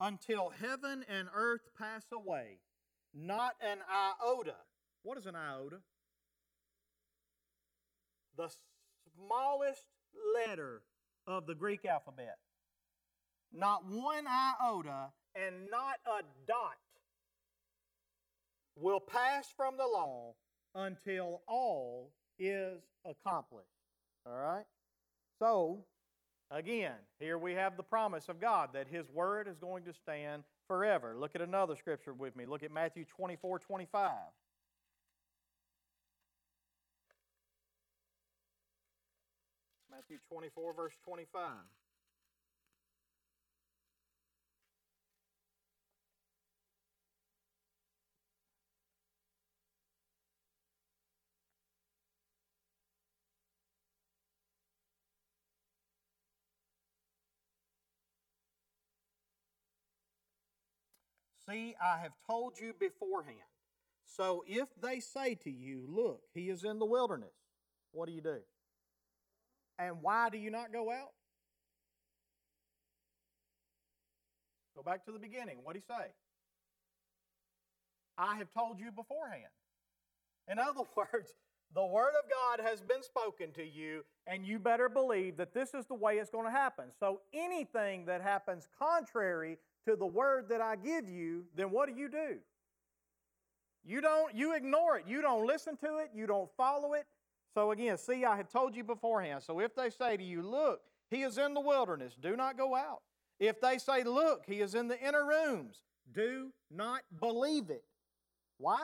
until 0.00 0.50
heaven 0.60 1.04
and 1.08 1.28
earth 1.34 1.68
pass 1.78 2.04
away, 2.12 2.58
not 3.12 3.54
an 3.60 3.78
iota. 3.90 4.56
What 5.02 5.18
is 5.18 5.26
an 5.26 5.34
iota? 5.34 5.78
The 8.36 8.50
smallest 9.16 9.86
letter 10.34 10.82
of 11.26 11.46
the 11.46 11.54
Greek 11.54 11.84
alphabet. 11.84 12.38
Not 13.52 13.84
one 13.86 14.24
iota 14.26 15.12
and 15.34 15.70
not 15.70 15.96
a 16.06 16.22
dot 16.46 16.78
will 18.76 19.00
pass 19.00 19.46
from 19.56 19.76
the 19.76 19.86
law 19.86 20.34
until 20.74 21.42
all 21.46 22.12
is 22.38 22.82
accomplished. 23.04 23.73
All 24.26 24.36
right? 24.36 24.64
So, 25.38 25.84
again, 26.50 26.94
here 27.18 27.38
we 27.38 27.52
have 27.52 27.76
the 27.76 27.82
promise 27.82 28.28
of 28.28 28.40
God 28.40 28.70
that 28.74 28.88
His 28.88 29.10
Word 29.10 29.48
is 29.48 29.58
going 29.58 29.84
to 29.84 29.92
stand 29.92 30.44
forever. 30.66 31.14
Look 31.18 31.34
at 31.34 31.42
another 31.42 31.76
scripture 31.76 32.14
with 32.14 32.36
me. 32.36 32.46
Look 32.46 32.62
at 32.62 32.72
Matthew 32.72 33.04
24 33.04 33.58
25. 33.58 34.10
Matthew 39.90 40.18
24, 40.28 40.74
verse 40.74 40.94
25. 41.04 41.40
See, 61.48 61.74
I 61.82 61.98
have 61.98 62.12
told 62.26 62.58
you 62.58 62.72
beforehand. 62.78 63.38
So 64.06 64.44
if 64.46 64.68
they 64.80 65.00
say 65.00 65.34
to 65.36 65.50
you, 65.50 65.84
Look, 65.88 66.22
he 66.32 66.50
is 66.50 66.64
in 66.64 66.78
the 66.78 66.86
wilderness, 66.86 67.34
what 67.92 68.06
do 68.06 68.12
you 68.12 68.20
do? 68.20 68.38
And 69.78 70.02
why 70.02 70.30
do 70.30 70.38
you 70.38 70.50
not 70.50 70.72
go 70.72 70.90
out? 70.90 71.10
Go 74.76 74.82
back 74.82 75.04
to 75.06 75.12
the 75.12 75.18
beginning. 75.18 75.58
What 75.62 75.74
did 75.74 75.82
he 75.86 75.92
say? 75.94 76.10
I 78.16 78.36
have 78.36 78.48
told 78.52 78.78
you 78.78 78.90
beforehand. 78.90 79.50
In 80.50 80.58
other 80.58 80.82
words, 80.96 81.34
the 81.74 81.84
Word 81.84 82.12
of 82.22 82.30
God 82.30 82.68
has 82.68 82.80
been 82.80 83.02
spoken 83.02 83.50
to 83.52 83.64
you, 83.64 84.04
and 84.26 84.46
you 84.46 84.58
better 84.58 84.88
believe 84.88 85.36
that 85.38 85.54
this 85.54 85.74
is 85.74 85.86
the 85.86 85.94
way 85.94 86.18
it's 86.18 86.30
going 86.30 86.44
to 86.44 86.50
happen. 86.50 86.86
So 87.00 87.20
anything 87.32 88.06
that 88.06 88.22
happens 88.22 88.68
contrary 88.78 89.58
to 89.86 89.96
the 89.96 90.06
Word 90.06 90.48
that 90.48 90.60
I 90.60 90.76
give 90.76 91.08
you, 91.08 91.44
then 91.56 91.70
what 91.70 91.88
do 91.88 91.94
you 91.94 92.08
do? 92.08 92.38
You 93.84 94.00
don't, 94.00 94.34
you 94.34 94.54
ignore 94.54 94.98
it. 94.98 95.04
You 95.06 95.20
don't 95.20 95.46
listen 95.46 95.76
to 95.78 95.98
it. 95.98 96.10
You 96.14 96.26
don't 96.26 96.48
follow 96.56 96.94
it. 96.94 97.04
So 97.52 97.70
again, 97.70 97.98
see, 97.98 98.24
I 98.24 98.36
have 98.36 98.48
told 98.48 98.74
you 98.74 98.82
beforehand. 98.82 99.42
So 99.42 99.60
if 99.60 99.74
they 99.74 99.90
say 99.90 100.16
to 100.16 100.24
you, 100.24 100.42
Look, 100.42 100.80
he 101.10 101.22
is 101.22 101.38
in 101.38 101.54
the 101.54 101.60
wilderness, 101.60 102.16
do 102.20 102.34
not 102.34 102.56
go 102.56 102.74
out. 102.74 103.02
If 103.38 103.60
they 103.60 103.78
say, 103.78 104.02
Look, 104.02 104.44
he 104.46 104.60
is 104.60 104.74
in 104.74 104.88
the 104.88 105.00
inner 105.00 105.24
rooms, 105.26 105.82
do 106.12 106.50
not 106.70 107.02
believe 107.20 107.70
it. 107.70 107.84
Why? 108.58 108.82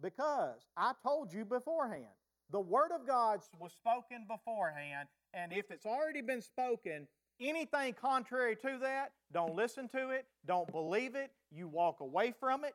Because 0.00 0.60
I 0.76 0.92
told 1.02 1.32
you 1.32 1.44
beforehand. 1.44 2.04
The 2.50 2.60
Word 2.60 2.92
of 2.94 3.06
God 3.06 3.40
was 3.58 3.72
spoken 3.72 4.26
beforehand, 4.28 5.08
and 5.34 5.52
if 5.52 5.70
it's 5.70 5.86
already 5.86 6.20
been 6.20 6.42
spoken, 6.42 7.08
anything 7.40 7.94
contrary 7.94 8.56
to 8.56 8.78
that, 8.82 9.12
don't 9.32 9.54
listen 9.54 9.88
to 9.88 10.10
it, 10.10 10.26
don't 10.46 10.70
believe 10.70 11.14
it, 11.14 11.30
you 11.50 11.68
walk 11.68 12.00
away 12.00 12.32
from 12.38 12.64
it. 12.64 12.74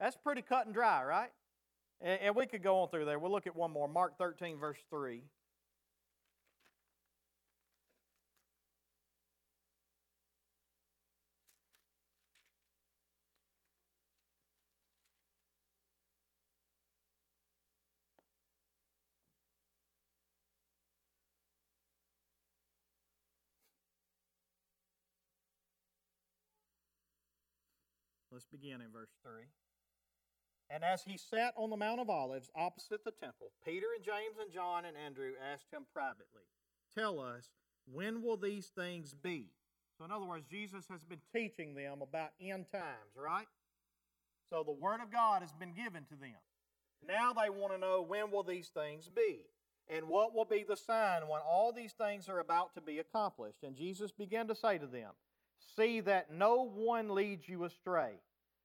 That's 0.00 0.16
pretty 0.16 0.42
cut 0.42 0.66
and 0.66 0.74
dry, 0.74 1.04
right? 1.04 1.30
And, 2.00 2.36
we 2.36 2.46
could 2.46 2.62
go 2.62 2.80
on 2.80 2.90
through 2.90 3.06
there. 3.06 3.18
We'll 3.18 3.32
look 3.32 3.46
at 3.46 3.56
one 3.56 3.70
more. 3.70 3.88
Mark 3.88 4.18
13, 4.18 4.58
verse 4.58 4.76
3. 4.90 5.22
Let's 28.36 28.44
begin 28.44 28.82
in 28.82 28.92
verse 28.92 29.16
3. 29.22 29.48
And 30.68 30.84
as 30.84 31.04
he 31.04 31.16
sat 31.16 31.54
on 31.56 31.70
the 31.70 31.76
Mount 31.78 32.00
of 32.00 32.10
Olives 32.10 32.50
opposite 32.54 33.02
the 33.02 33.10
temple, 33.10 33.48
Peter 33.64 33.86
and 33.96 34.04
James 34.04 34.36
and 34.38 34.52
John 34.52 34.84
and 34.84 34.94
Andrew 34.94 35.30
asked 35.40 35.72
him 35.72 35.86
privately, 35.90 36.44
Tell 36.94 37.18
us, 37.18 37.48
when 37.90 38.22
will 38.22 38.36
these 38.36 38.66
things 38.66 39.14
be? 39.14 39.46
So, 39.96 40.04
in 40.04 40.12
other 40.12 40.26
words, 40.26 40.44
Jesus 40.50 40.84
has 40.90 41.02
been 41.02 41.22
teaching 41.34 41.74
them 41.74 42.02
about 42.02 42.32
end 42.38 42.66
times, 42.70 43.16
right? 43.16 43.46
So, 44.50 44.62
the 44.62 44.72
Word 44.72 45.00
of 45.00 45.10
God 45.10 45.40
has 45.40 45.54
been 45.54 45.72
given 45.72 46.04
to 46.04 46.16
them. 46.16 46.36
Now 47.08 47.32
they 47.32 47.48
want 47.48 47.72
to 47.72 47.78
know 47.78 48.02
when 48.02 48.30
will 48.30 48.42
these 48.42 48.68
things 48.68 49.08
be? 49.08 49.46
And 49.88 50.08
what 50.08 50.34
will 50.34 50.44
be 50.44 50.62
the 50.62 50.76
sign 50.76 51.22
when 51.26 51.40
all 51.40 51.72
these 51.72 51.94
things 51.94 52.28
are 52.28 52.40
about 52.40 52.74
to 52.74 52.82
be 52.82 52.98
accomplished? 52.98 53.62
And 53.62 53.74
Jesus 53.74 54.12
began 54.12 54.46
to 54.48 54.54
say 54.54 54.76
to 54.76 54.86
them, 54.86 55.12
See 55.76 56.00
that 56.00 56.32
no 56.32 56.70
one 56.74 57.14
leads 57.14 57.48
you 57.48 57.64
astray. 57.64 58.12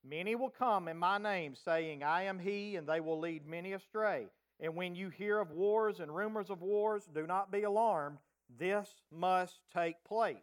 Many 0.03 0.35
will 0.35 0.49
come 0.49 0.87
in 0.87 0.97
my 0.97 1.17
name, 1.17 1.55
saying, 1.55 2.03
I 2.03 2.23
am 2.23 2.39
he, 2.39 2.75
and 2.75 2.87
they 2.87 2.99
will 2.99 3.19
lead 3.19 3.45
many 3.45 3.73
astray. 3.73 4.27
And 4.59 4.75
when 4.75 4.95
you 4.95 5.09
hear 5.09 5.39
of 5.39 5.51
wars 5.51 5.99
and 5.99 6.15
rumors 6.15 6.49
of 6.49 6.61
wars, 6.61 7.07
do 7.13 7.27
not 7.27 7.51
be 7.51 7.63
alarmed. 7.63 8.17
This 8.57 8.89
must 9.11 9.59
take 9.73 10.03
place. 10.03 10.37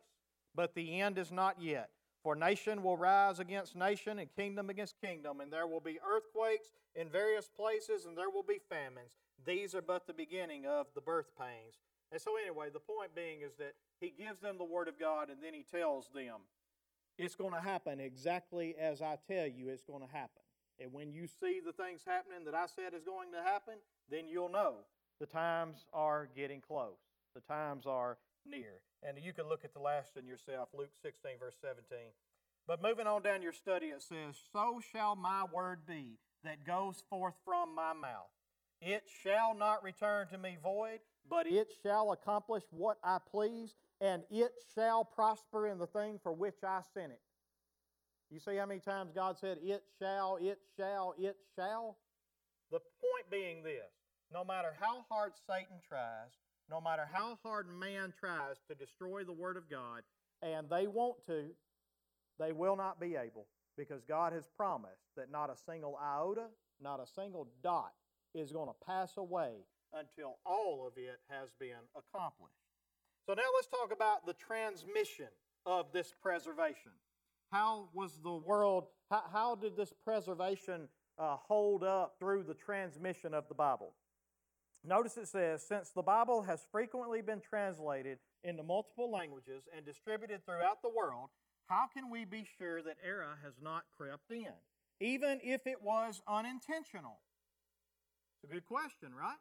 But 0.55 0.75
the 0.75 1.01
end 1.01 1.19
is 1.19 1.33
not 1.33 1.61
yet. 1.61 1.91
For 2.23 2.35
nation 2.35 2.83
will 2.83 2.97
rise 2.97 3.39
against 3.39 3.77
nation, 3.77 4.19
and 4.19 4.29
kingdom 4.35 4.71
against 4.71 5.01
kingdom, 5.01 5.41
and 5.41 5.53
there 5.53 5.67
will 5.67 5.81
be 5.81 5.99
earthquakes 6.07 6.73
in 6.95 7.09
various 7.09 7.49
places, 7.49 8.05
and 8.05 8.19
there 8.19 8.31
will 8.31 8.43
be 8.43 8.61
famines. 8.69 9.17
These 9.47 9.75
are 9.75 9.83
but 9.83 10.07
the 10.07 10.13
beginning 10.13 10.67
of 10.67 10.87
the 10.95 11.01
birth 11.01 11.31
pains. 11.39 11.79
And 12.11 12.21
so, 12.21 12.33
anyway, 12.37 12.71
the 12.73 12.81
point 12.81 13.15
being 13.15 13.43
is 13.43 13.55
that 13.59 13.75
he 14.01 14.11
gives 14.11 14.41
them 14.41 14.59
the 14.59 14.65
word 14.65 14.89
of 14.89 14.99
God, 14.99 15.31
and 15.31 15.43
then 15.43 15.55
he 15.55 15.63
tells 15.63 16.09
them, 16.09 16.41
it's 17.19 17.35
going 17.35 17.53
to 17.53 17.61
happen 17.61 18.01
exactly 18.01 18.77
as 18.81 19.03
I 19.03 19.19
tell 19.29 19.47
you 19.47 19.69
it's 19.69 19.83
going 19.83 20.07
to 20.07 20.13
happen. 20.13 20.43
And 20.81 20.93
when 20.93 21.13
you 21.13 21.27
see 21.27 21.61
the 21.65 21.73
things 21.73 22.03
happening 22.07 22.45
that 22.45 22.55
I 22.55 22.67
said 22.67 22.95
is 22.95 23.03
going 23.03 23.33
to 23.33 23.43
happen, 23.43 23.75
then 24.09 24.29
you'll 24.29 24.49
know 24.49 24.75
the 25.19 25.27
times 25.27 25.85
are 25.93 26.29
getting 26.37 26.61
close. 26.61 26.99
The 27.35 27.41
times 27.41 27.85
are 27.87 28.19
near. 28.47 28.81
And 29.03 29.19
you 29.23 29.33
can 29.33 29.49
look 29.49 29.65
at 29.65 29.75
the 29.75 29.81
last 29.81 30.17
in 30.17 30.27
yourself, 30.27 30.69
Luke 30.73 30.95
16, 31.03 31.33
verse 31.41 31.57
17. 31.61 31.99
But 32.67 32.83
moving 32.83 33.07
on 33.07 33.23
down 33.23 33.43
your 33.43 33.53
study, 33.53 33.87
it 33.87 34.03
says, 34.03 34.37
So 34.53 34.81
shall 34.93 35.17
my 35.17 35.45
word 35.53 35.81
be 35.87 36.19
that 36.45 36.65
goes 36.65 37.03
forth 37.11 37.35
from 37.45 37.75
my 37.75 37.93
mouth. 37.93 38.31
It 38.81 39.03
shall 39.23 39.57
not 39.57 39.83
return 39.83 40.29
to 40.29 40.39
me 40.39 40.57
void, 40.63 41.01
but 41.29 41.47
it 41.47 41.69
shall 41.83 42.13
accomplish 42.13 42.63
what 42.71 42.99
I 43.03 43.19
please 43.31 43.75
and 44.01 44.23
it 44.31 44.53
shall 44.75 45.05
prosper 45.05 45.67
in 45.69 45.79
the 45.79 45.87
thing 45.87 46.19
for 46.23 46.33
which 46.33 46.63
I 46.65 46.81
sent 46.95 47.13
it. 47.13 47.21
You 48.31 48.41
see 48.41 48.57
how 48.57 48.67
many 48.67 48.81
times 48.81 49.11
God 49.15 49.39
said, 49.39 49.59
It 49.63 49.83
shall, 49.99 50.39
it 50.41 50.59
shall, 50.77 51.15
it 51.19 51.37
shall? 51.57 51.97
The 52.71 52.79
point 52.79 53.31
being 53.31 53.63
this 53.63 53.91
no 54.33 54.45
matter 54.45 54.75
how 54.79 55.05
hard 55.09 55.33
Satan 55.49 55.81
tries, 55.89 56.37
no 56.71 56.81
matter 56.81 57.09
how 57.11 57.39
hard 57.43 57.67
man 57.69 58.13
tries 58.19 58.57
to 58.69 58.75
destroy 58.75 59.25
the 59.25 59.33
Word 59.33 59.57
of 59.57 59.71
God, 59.71 60.03
and 60.43 60.69
they 60.69 60.87
want 60.87 61.25
to, 61.27 61.47
they 62.39 62.53
will 62.53 62.77
not 62.77 63.01
be 63.01 63.17
able 63.17 63.47
because 63.77 64.05
God 64.05 64.33
has 64.33 64.47
promised 64.57 65.15
that 65.17 65.31
not 65.31 65.51
a 65.51 65.57
single 65.57 65.97
iota, 65.97 66.49
not 66.81 67.01
a 67.01 67.07
single 67.07 67.49
dot 67.63 67.93
is 68.35 68.53
going 68.53 68.69
to 68.69 68.87
pass 68.87 69.17
away 69.17 69.53
until 69.95 70.37
all 70.45 70.87
of 70.87 70.93
it 70.97 71.21
has 71.31 71.49
been 71.59 71.89
accomplished. 71.97 72.68
So 73.29 73.35
now 73.35 73.43
let's 73.55 73.67
talk 73.67 73.93
about 73.93 74.25
the 74.25 74.33
transmission 74.33 75.27
of 75.67 75.93
this 75.93 76.15
preservation. 76.23 76.93
How 77.53 77.91
was 77.93 78.19
the 78.23 78.33
world, 78.33 78.87
how, 79.11 79.23
how 79.31 79.55
did 79.55 79.77
this 79.77 79.93
preservation 80.03 80.89
uh, 81.19 81.37
hold 81.37 81.85
up 81.85 82.15
through 82.19 82.45
the 82.45 82.55
transmission 82.55 83.35
of 83.35 83.47
the 83.49 83.55
Bible? 83.55 83.93
Notice 84.83 85.19
it 85.19 85.29
says, 85.29 85.63
since 85.63 85.91
the 85.91 86.01
Bible 86.01 86.41
has 86.41 86.63
frequently 86.73 87.21
been 87.21 87.43
translated 87.43 88.17
into 88.45 88.63
multiple 88.63 89.11
languages 89.11 89.65
and 89.77 89.85
distributed 89.85 90.47
throughout 90.47 90.81
the 90.81 90.89
world, 90.89 91.29
how 91.67 91.85
can 91.93 92.11
we 92.11 92.25
be 92.25 92.49
sure 92.57 92.81
that 92.81 92.97
error 93.07 93.41
has 93.45 93.53
not 93.61 93.83
crept 93.95 94.31
in, 94.31 94.55
even 95.01 95.39
if 95.43 95.67
it 95.67 95.83
was 95.83 96.23
unintentional? 96.27 97.19
It's 98.43 98.51
a 98.51 98.55
good 98.55 98.65
question, 98.65 99.11
right? 99.15 99.37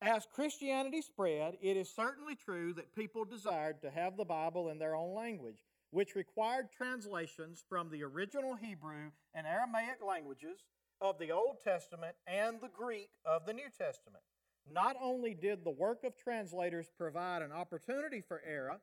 As 0.00 0.26
Christianity 0.32 1.02
spread, 1.02 1.56
it 1.60 1.76
is 1.76 1.90
certainly 1.90 2.36
true 2.36 2.72
that 2.74 2.94
people 2.94 3.24
desired 3.24 3.80
to 3.82 3.90
have 3.90 4.16
the 4.16 4.24
Bible 4.24 4.68
in 4.68 4.78
their 4.78 4.94
own 4.94 5.14
language, 5.14 5.64
which 5.90 6.14
required 6.14 6.68
translations 6.70 7.64
from 7.68 7.90
the 7.90 8.04
original 8.04 8.54
Hebrew 8.54 9.10
and 9.34 9.46
Aramaic 9.46 9.98
languages 10.06 10.64
of 11.00 11.18
the 11.18 11.32
Old 11.32 11.56
Testament 11.62 12.14
and 12.26 12.60
the 12.60 12.68
Greek 12.68 13.10
of 13.24 13.46
the 13.46 13.52
New 13.52 13.68
Testament. 13.76 14.22
Not 14.70 14.96
only 15.00 15.34
did 15.34 15.64
the 15.64 15.70
work 15.70 16.04
of 16.04 16.16
translators 16.16 16.90
provide 16.96 17.42
an 17.42 17.52
opportunity 17.52 18.20
for 18.20 18.42
error, 18.46 18.80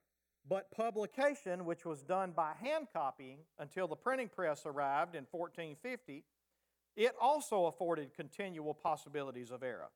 but 0.47 0.71
publication, 0.71 1.65
which 1.65 1.85
was 1.85 2.03
done 2.03 2.31
by 2.31 2.53
hand 2.61 2.87
copying 2.93 3.39
until 3.59 3.87
the 3.87 3.95
printing 3.95 4.29
press 4.29 4.65
arrived 4.65 5.15
in 5.15 5.25
1450, 5.31 6.23
it 6.95 7.13
also 7.21 7.65
afforded 7.65 8.13
continual 8.15 8.73
possibilities 8.73 9.51
of 9.51 9.63
error. 9.63 9.89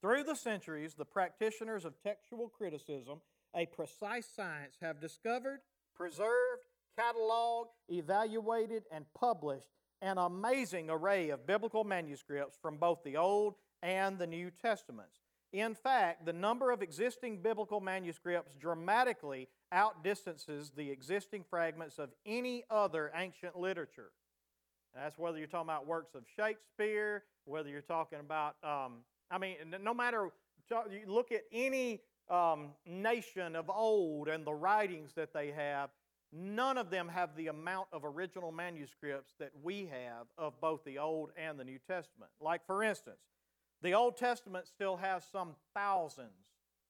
Through 0.00 0.24
the 0.24 0.34
centuries, 0.34 0.94
the 0.94 1.04
practitioners 1.04 1.84
of 1.84 2.00
textual 2.02 2.48
criticism, 2.48 3.20
a 3.54 3.66
precise 3.66 4.26
science, 4.26 4.76
have 4.80 5.00
discovered, 5.00 5.60
preserved, 5.94 6.66
cataloged, 6.98 7.68
evaluated, 7.88 8.84
and 8.90 9.06
published 9.14 9.68
an 10.02 10.18
amazing 10.18 10.90
array 10.90 11.30
of 11.30 11.46
biblical 11.46 11.84
manuscripts 11.84 12.56
from 12.60 12.76
both 12.76 13.02
the 13.02 13.16
Old 13.16 13.54
and 13.82 14.18
the 14.18 14.26
New 14.26 14.50
Testaments. 14.50 15.20
In 15.52 15.74
fact, 15.74 16.26
the 16.26 16.32
number 16.32 16.70
of 16.70 16.82
existing 16.82 17.40
biblical 17.40 17.80
manuscripts 17.80 18.54
dramatically 18.54 19.48
outdistances 19.72 20.70
the 20.76 20.90
existing 20.90 21.44
fragments 21.48 21.98
of 21.98 22.10
any 22.26 22.64
other 22.70 23.10
ancient 23.14 23.56
literature. 23.56 24.10
that's 24.94 25.18
whether 25.18 25.38
you're 25.38 25.46
talking 25.46 25.68
about 25.68 25.86
works 25.86 26.14
of 26.14 26.24
Shakespeare, 26.36 27.24
whether 27.44 27.68
you're 27.68 27.80
talking 27.82 28.20
about, 28.20 28.56
um, 28.62 28.98
I 29.30 29.38
mean, 29.38 29.56
no 29.82 29.94
matter, 29.94 30.30
you 30.70 31.00
look 31.06 31.32
at 31.32 31.42
any 31.52 32.00
um, 32.28 32.70
nation 32.86 33.56
of 33.56 33.70
old 33.70 34.28
and 34.28 34.44
the 34.44 34.54
writings 34.54 35.12
that 35.14 35.32
they 35.32 35.50
have, 35.50 35.90
none 36.32 36.78
of 36.78 36.90
them 36.90 37.08
have 37.08 37.34
the 37.36 37.48
amount 37.48 37.88
of 37.92 38.04
original 38.04 38.52
manuscripts 38.52 39.34
that 39.38 39.50
we 39.62 39.88
have 39.90 40.26
of 40.38 40.60
both 40.60 40.84
the 40.84 40.98
Old 40.98 41.30
and 41.36 41.58
the 41.58 41.64
New 41.64 41.78
Testament. 41.78 42.30
Like, 42.40 42.66
for 42.66 42.82
instance, 42.82 43.20
the 43.82 43.94
Old 43.94 44.16
Testament 44.16 44.66
still 44.66 44.96
has 44.96 45.24
some 45.30 45.54
thousands 45.74 46.30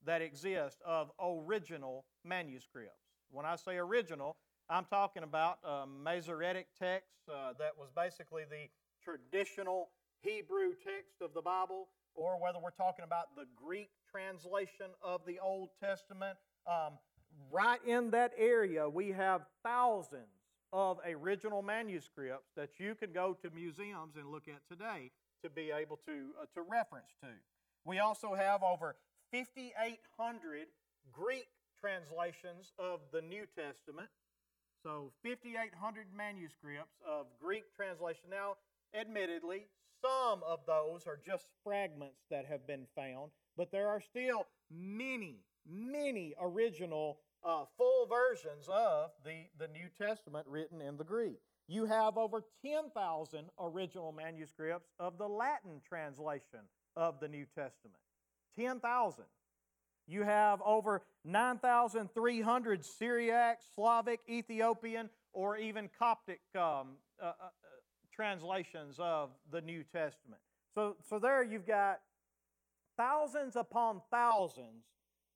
that 0.05 0.21
exist 0.21 0.77
of 0.85 1.11
original 1.21 2.05
manuscripts. 2.23 3.03
When 3.31 3.45
I 3.45 3.55
say 3.55 3.77
original, 3.77 4.37
I'm 4.69 4.85
talking 4.85 5.23
about 5.23 5.59
a 5.63 5.85
Masoretic 5.85 6.67
text 6.79 7.09
uh, 7.29 7.53
that 7.59 7.77
was 7.77 7.89
basically 7.95 8.43
the 8.49 8.69
traditional 9.03 9.89
Hebrew 10.21 10.73
text 10.83 11.21
of 11.21 11.33
the 11.33 11.41
Bible, 11.41 11.87
or 12.17 12.41
whether 12.41 12.59
we're 12.59 12.71
talking 12.71 13.05
about 13.05 13.35
the 13.35 13.45
Greek 13.55 13.89
translation 14.11 14.87
of 15.01 15.21
the 15.25 15.39
Old 15.39 15.69
Testament. 15.81 16.37
Um, 16.67 16.93
right 17.51 17.79
in 17.85 18.09
that 18.11 18.33
area, 18.37 18.89
we 18.89 19.11
have 19.11 19.45
thousands 19.63 20.27
of 20.73 20.99
original 21.07 21.61
manuscripts 21.61 22.49
that 22.57 22.71
you 22.79 22.95
can 22.95 23.13
go 23.13 23.37
to 23.41 23.49
museums 23.51 24.15
and 24.17 24.29
look 24.29 24.47
at 24.47 24.67
today 24.67 25.11
to 25.43 25.49
be 25.49 25.71
able 25.71 25.97
to, 26.07 26.33
uh, 26.41 26.45
to 26.55 26.61
reference 26.61 27.13
to. 27.21 27.29
We 27.85 27.99
also 27.99 28.33
have 28.33 28.63
over 28.63 28.95
5,800 29.31 30.67
Greek 31.13 31.47
translations 31.79 32.73
of 32.79 32.99
the 33.13 33.21
New 33.21 33.45
Testament. 33.55 34.09
So 34.83 35.11
5,800 35.23 36.07
manuscripts 36.15 36.97
of 37.07 37.27
Greek 37.39 37.63
translation. 37.75 38.29
Now, 38.29 38.55
admittedly, 38.93 39.67
some 40.01 40.41
of 40.47 40.59
those 40.65 41.07
are 41.07 41.19
just 41.25 41.47
fragments 41.63 42.25
that 42.29 42.45
have 42.45 42.67
been 42.67 42.85
found, 42.95 43.31
but 43.55 43.71
there 43.71 43.87
are 43.87 44.01
still 44.01 44.47
many, 44.71 45.39
many 45.67 46.33
original 46.41 47.19
uh, 47.43 47.65
full 47.77 48.07
versions 48.07 48.67
of 48.71 49.11
the, 49.23 49.45
the 49.57 49.67
New 49.67 49.87
Testament 49.97 50.45
written 50.47 50.81
in 50.81 50.97
the 50.97 51.03
Greek. 51.03 51.39
You 51.67 51.85
have 51.85 52.17
over 52.17 52.43
10,000 52.65 53.49
original 53.59 54.11
manuscripts 54.11 54.89
of 54.99 55.17
the 55.17 55.27
Latin 55.27 55.81
translation 55.87 56.59
of 56.95 57.19
the 57.19 57.27
New 57.27 57.45
Testament. 57.45 57.99
10,000. 58.57 59.25
You 60.07 60.23
have 60.23 60.61
over 60.65 61.03
9,300 61.25 62.85
Syriac, 62.85 63.59
Slavic, 63.75 64.21
Ethiopian, 64.29 65.09
or 65.33 65.57
even 65.57 65.89
Coptic 65.99 66.39
um, 66.55 66.95
uh, 67.21 67.25
uh, 67.25 67.49
translations 68.17 68.95
of 68.99 69.29
the 69.51 69.61
New 69.61 69.83
Testament. 69.83 70.41
So, 70.75 70.97
so 71.07 71.19
there 71.19 71.43
you've 71.43 71.67
got 71.67 71.99
thousands 72.97 73.55
upon 73.55 74.01
thousands 74.11 74.83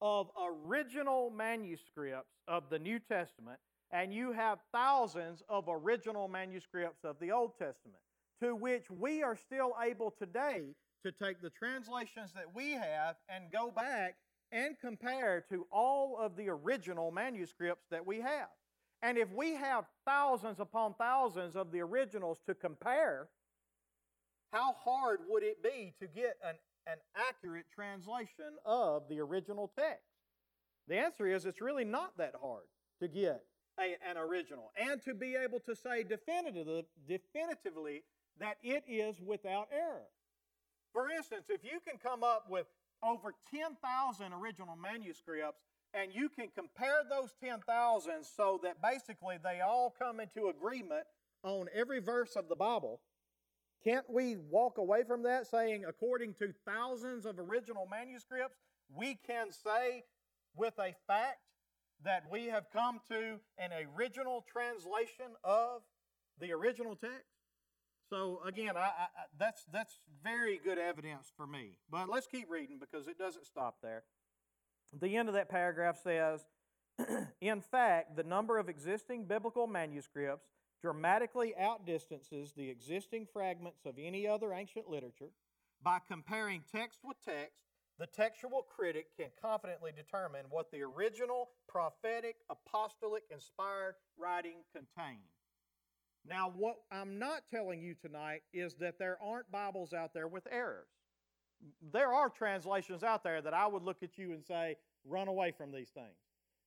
of 0.01 0.29
original 0.65 1.29
manuscripts 1.29 2.33
of 2.47 2.63
the 2.69 2.79
New 2.79 2.99
Testament 2.99 3.59
and 3.91 4.13
you 4.13 4.31
have 4.31 4.59
thousands 4.71 5.43
of 5.49 5.65
original 5.67 6.27
manuscripts 6.27 7.03
of 7.03 7.17
the 7.19 7.31
Old 7.31 7.51
Testament, 7.57 8.01
to 8.41 8.55
which 8.55 8.89
we 8.89 9.21
are 9.21 9.35
still 9.35 9.75
able 9.83 10.11
today 10.11 10.73
to 11.05 11.11
take 11.11 11.41
the 11.41 11.49
translations 11.49 12.31
that 12.33 12.55
we 12.55 12.71
have 12.71 13.15
and 13.27 13.51
go 13.51 13.71
back 13.71 14.15
and 14.51 14.75
compare 14.79 15.43
to 15.49 15.65
all 15.71 16.17
of 16.19 16.35
the 16.35 16.49
original 16.49 17.11
manuscripts 17.11 17.85
that 17.89 18.05
we 18.05 18.21
have. 18.21 18.49
And 19.01 19.17
if 19.17 19.31
we 19.33 19.55
have 19.55 19.85
thousands 20.05 20.59
upon 20.59 20.93
thousands 20.93 21.55
of 21.55 21.71
the 21.71 21.79
originals 21.81 22.39
to 22.45 22.53
compare, 22.53 23.29
how 24.51 24.73
hard 24.73 25.21
would 25.27 25.43
it 25.43 25.63
be 25.63 25.93
to 25.99 26.07
get 26.07 26.35
an, 26.43 26.55
an 26.85 26.97
accurate 27.15 27.65
translation 27.73 28.57
of 28.65 29.03
the 29.09 29.19
original 29.19 29.71
text? 29.77 30.05
The 30.87 30.97
answer 30.97 31.25
is 31.25 31.45
it's 31.45 31.61
really 31.61 31.85
not 31.85 32.17
that 32.17 32.35
hard 32.41 32.65
to 32.99 33.07
get 33.07 33.43
a, 33.79 33.95
an 34.07 34.17
original 34.17 34.71
and 34.75 35.01
to 35.03 35.13
be 35.13 35.35
able 35.35 35.59
to 35.61 35.75
say 35.75 36.03
definitively, 36.03 36.85
definitively 37.07 38.03
that 38.39 38.57
it 38.61 38.83
is 38.87 39.19
without 39.19 39.69
error. 39.71 40.07
For 40.93 41.09
instance, 41.09 41.45
if 41.49 41.63
you 41.63 41.79
can 41.87 41.97
come 41.97 42.23
up 42.23 42.47
with 42.49 42.65
over 43.03 43.33
10,000 43.51 44.33
original 44.33 44.75
manuscripts 44.75 45.63
and 45.93 46.13
you 46.13 46.29
can 46.29 46.47
compare 46.55 47.01
those 47.09 47.33
10,000 47.43 48.23
so 48.23 48.59
that 48.63 48.81
basically 48.81 49.37
they 49.43 49.61
all 49.61 49.93
come 49.97 50.19
into 50.19 50.47
agreement 50.47 51.03
on 51.43 51.67
every 51.73 51.99
verse 51.99 52.35
of 52.35 52.47
the 52.49 52.55
Bible, 52.55 53.01
can't 53.83 54.07
we 54.09 54.37
walk 54.49 54.77
away 54.77 55.03
from 55.03 55.23
that 55.23 55.47
saying, 55.47 55.85
according 55.87 56.35
to 56.35 56.53
thousands 56.65 57.25
of 57.25 57.39
original 57.39 57.87
manuscripts, 57.89 58.57
we 58.95 59.17
can 59.25 59.51
say 59.51 60.03
with 60.55 60.73
a 60.79 60.93
fact 61.07 61.39
that 62.03 62.23
we 62.31 62.45
have 62.47 62.65
come 62.71 62.99
to 63.09 63.39
an 63.57 63.71
original 63.97 64.45
translation 64.51 65.33
of 65.43 65.81
the 66.39 66.51
original 66.51 66.95
text. 66.95 67.25
So 68.09 68.41
again, 68.45 68.75
I, 68.75 68.81
I, 68.81 69.07
that's 69.39 69.63
that's 69.71 69.95
very 70.23 70.59
good 70.63 70.77
evidence 70.77 71.31
for 71.35 71.47
me. 71.47 71.77
But 71.89 72.09
let's 72.09 72.27
keep 72.27 72.51
reading 72.51 72.77
because 72.79 73.07
it 73.07 73.17
doesn't 73.17 73.45
stop 73.45 73.77
there. 73.81 74.03
The 74.99 75.15
end 75.17 75.29
of 75.29 75.35
that 75.35 75.49
paragraph 75.49 75.97
says, 76.03 76.45
"In 77.41 77.61
fact, 77.61 78.15
the 78.15 78.23
number 78.23 78.57
of 78.57 78.69
existing 78.69 79.25
biblical 79.25 79.67
manuscripts 79.67 80.47
dramatically 80.81 81.55
outdistances 81.57 82.53
the 82.53 82.69
existing 82.69 83.27
fragments 83.31 83.85
of 83.85 83.95
any 83.99 84.27
other 84.27 84.53
ancient 84.53 84.89
literature. 84.89 85.29
By 85.83 85.99
comparing 86.07 86.63
text 86.71 86.99
with 87.03 87.17
text, 87.23 87.61
the 87.99 88.07
textual 88.07 88.63
critic 88.63 89.07
can 89.17 89.29
confidently 89.41 89.91
determine 89.95 90.45
what 90.49 90.71
the 90.71 90.81
original 90.81 91.49
prophetic, 91.67 92.37
apostolic, 92.49 93.23
inspired 93.29 93.95
writing 94.17 94.63
contained. 94.73 95.19
Now, 96.27 96.51
what 96.55 96.77
I'm 96.91 97.19
not 97.19 97.43
telling 97.49 97.81
you 97.81 97.95
tonight 97.95 98.41
is 98.53 98.75
that 98.75 98.97
there 98.97 99.17
aren't 99.21 99.51
Bibles 99.51 99.93
out 99.93 100.13
there 100.13 100.27
with 100.27 100.47
errors. 100.51 100.87
There 101.91 102.13
are 102.13 102.29
translations 102.29 103.03
out 103.03 103.23
there 103.23 103.41
that 103.41 103.53
I 103.53 103.67
would 103.67 103.83
look 103.83 104.03
at 104.03 104.17
you 104.17 104.33
and 104.33 104.43
say, 104.43 104.77
run 105.05 105.27
away 105.27 105.51
from 105.51 105.71
these 105.71 105.89
things. 105.89 106.17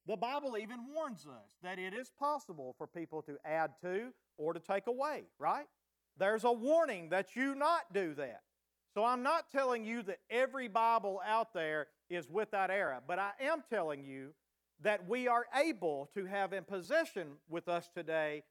The 0.07 0.17
Bible 0.17 0.59
even 0.59 0.81
warns 0.95 1.27
us 1.27 1.51
that 1.63 1.79
it 1.79 1.95
is 1.95 2.11
possible 2.19 2.75
for 2.77 2.87
people 2.87 3.23
to 3.23 3.37
add 3.45 3.71
to 3.83 4.13
or 4.37 4.53
to 4.53 4.61
take 4.61 4.87
away, 4.87 5.25
right? 5.39 5.67
There's 6.19 6.45
a 6.45 6.53
warning 6.53 7.09
that 7.11 7.35
you 7.35 7.55
not 7.55 7.93
do 7.93 8.15
that. 8.15 8.43
So 8.93 9.05
I'm 9.05 9.23
not 9.23 9.51
telling 9.51 9.85
you 9.85 10.03
that 10.03 10.19
every 10.31 10.69
Bible 10.69 11.21
out 11.27 11.53
there 11.55 11.89
is 12.11 12.29
without 12.29 12.71
error, 12.71 13.01
but 13.07 13.19
I 13.19 13.31
am 13.41 13.65
telling 13.69 14.05
you 14.05 14.35
that 14.83 15.09
we 15.09 15.27
are 15.27 15.47
able 15.57 16.11
to 16.15 16.27
have 16.27 16.53
in 16.53 16.65
possession 16.65 17.29
with 17.49 17.69
us 17.69 17.89
today 17.95 18.45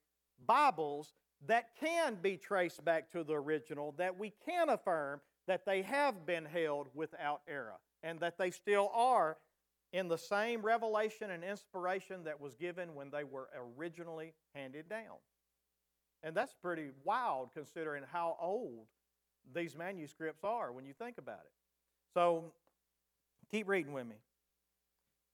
Bibles 0.45 1.13
that 1.47 1.69
can 1.79 2.15
be 2.21 2.38
traced 2.38 2.84
back 2.84 3.12
to 3.12 3.23
the 3.23 3.34
original, 3.34 3.93
that 3.97 4.17
we 4.17 4.34
can 4.45 4.69
affirm 4.69 5.21
that 5.47 5.65
they 5.65 5.82
have 5.82 6.25
been 6.25 6.45
held 6.45 6.88
without 6.93 7.41
error, 7.47 7.79
and 8.01 8.19
that 8.19 8.38
they 8.38 8.51
still 8.51 8.89
are 8.93 9.38
in 9.91 10.08
the 10.08 10.17
same 10.17 10.62
revelation 10.62 11.29
and 11.29 11.43
inspiration 11.43 12.23
that 12.23 12.41
was 12.41 12.56
given 12.56 12.95
when 12.95 13.12
they 13.12 13.23
were 13.23 13.49
originally 13.77 14.34
handed 14.56 14.89
down. 14.89 15.17
And 16.23 16.36
that's 16.36 16.53
pretty 16.62 16.89
wild 17.03 17.49
considering 17.53 18.03
how 18.12 18.38
old 18.41 18.88
these 19.53 19.75
manuscripts 19.75 20.43
are 20.43 20.71
when 20.71 20.86
you 20.86 20.93
think 20.93 21.17
about 21.17 21.41
it. 21.43 21.51
So 22.13 22.53
Keep 23.53 23.69
reading 23.69 23.93
with 23.93 24.08
me. 24.08 24.15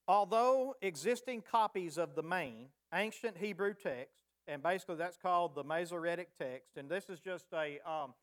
Although 0.06 0.76
existing 0.82 1.42
copies 1.50 1.98
of 1.98 2.16
the 2.16 2.22
main 2.22 2.68
ancient 2.94 3.38
Hebrew 3.38 3.74
text, 3.74 4.26
and 4.46 4.62
basically 4.62 4.96
that's 4.96 5.16
called 5.16 5.56
the 5.56 5.64
Masoretic 5.64 6.38
text, 6.38 6.76
and 6.76 6.90
this 6.90 7.10
is 7.10 7.22
just 7.22 7.46
a 7.54 7.80
um, 7.90 8.14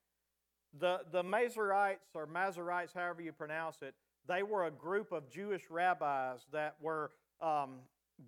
the 0.78 1.00
the 1.12 1.22
Masoretes 1.22 2.14
or 2.14 2.26
Masoretes, 2.26 2.92
however 2.94 3.22
you 3.22 3.32
pronounce 3.32 3.82
it, 3.82 3.94
they 4.28 4.42
were 4.42 4.66
a 4.66 4.70
group 4.70 5.12
of 5.12 5.30
Jewish 5.30 5.62
rabbis 5.70 6.46
that 6.52 6.76
were 6.80 7.12
um, 7.40 7.78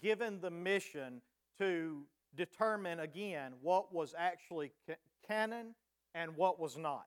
given 0.01 0.41
the 0.41 0.51
mission 0.51 1.21
to 1.59 2.03
determine 2.37 3.01
again 3.01 3.53
what 3.63 3.93
was 3.93 4.15
actually 4.17 4.73
canon 5.27 5.75
and 6.15 6.37
what 6.37 6.61
was 6.61 6.77
not. 6.77 7.07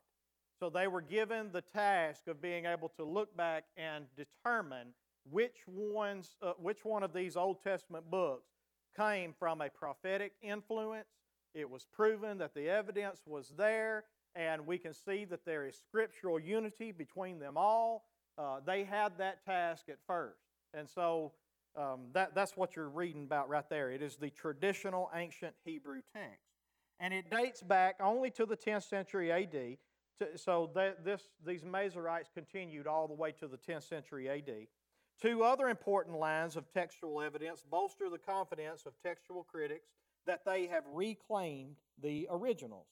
So 0.60 0.70
they 0.70 0.88
were 0.88 1.02
given 1.02 1.50
the 1.52 1.62
task 1.62 2.28
of 2.28 2.42
being 2.42 2.66
able 2.66 2.90
to 2.90 3.04
look 3.04 3.36
back 3.36 3.64
and 3.78 4.06
determine 4.16 4.90
which 5.30 5.58
ones, 5.68 6.36
uh, 6.42 6.54
which 6.58 6.84
one 6.84 7.04
of 7.04 7.14
these 7.14 7.36
Old 7.36 7.64
Testament 7.64 8.10
books 8.12 8.50
came 8.96 9.34
from 9.38 9.62
a 9.62 9.70
prophetic 9.70 10.34
influence. 10.42 11.08
It 11.54 11.70
was 11.70 11.86
proven 11.92 12.38
that 12.40 12.54
the 12.54 12.70
evidence 12.70 13.22
was 13.26 13.54
there, 13.58 14.06
and 14.36 14.66
we 14.66 14.78
can 14.78 14.94
see 14.94 15.26
that 15.26 15.46
there 15.46 15.66
is 15.66 15.76
scriptural 15.76 16.40
unity 16.40 16.92
between 16.92 17.40
them 17.40 17.58
all. 17.58 18.06
Uh, 18.38 18.60
they 18.66 18.84
had 18.84 19.18
that 19.18 19.44
task 19.46 19.90
at 19.90 19.98
first, 20.08 20.40
and 20.74 20.88
so 20.90 21.34
um, 21.76 22.08
that, 22.14 22.36
that's 22.36 22.58
what 22.58 22.76
you're 22.76 22.90
reading 22.90 23.24
about 23.24 23.50
right 23.50 23.70
there. 23.70 23.92
It 23.92 24.02
is 24.02 24.18
the 24.18 24.30
traditional 24.30 25.10
ancient 25.16 25.54
Hebrew 25.64 26.02
text. 26.14 26.52
And 27.00 27.14
it 27.14 27.30
dates 27.32 27.62
back 27.62 27.96
only 28.02 28.30
to 28.32 28.46
the 28.46 28.58
10th 28.58 28.88
century 28.88 29.32
AD. 29.32 29.78
To, 30.20 30.38
so 30.38 30.70
that 30.76 31.04
this, 31.04 31.30
these 31.46 31.64
Masoretes 31.64 32.32
continued 32.34 32.88
all 32.88 33.08
the 33.08 33.14
way 33.14 33.32
to 33.40 33.48
the 33.48 33.58
10th 33.58 33.88
century 33.88 34.30
AD. 34.30 34.68
Two 35.22 35.44
other 35.44 35.70
important 35.70 36.18
lines 36.18 36.56
of 36.56 36.72
textual 36.72 37.22
evidence 37.22 37.64
bolster 37.70 38.10
the 38.10 38.18
confidence 38.18 38.86
of 38.86 38.94
textual 39.04 39.44
critics 39.44 39.88
that 40.26 40.46
they 40.46 40.68
have 40.68 40.84
reclaimed 40.92 41.78
the 42.02 42.28
originals. 42.30 42.88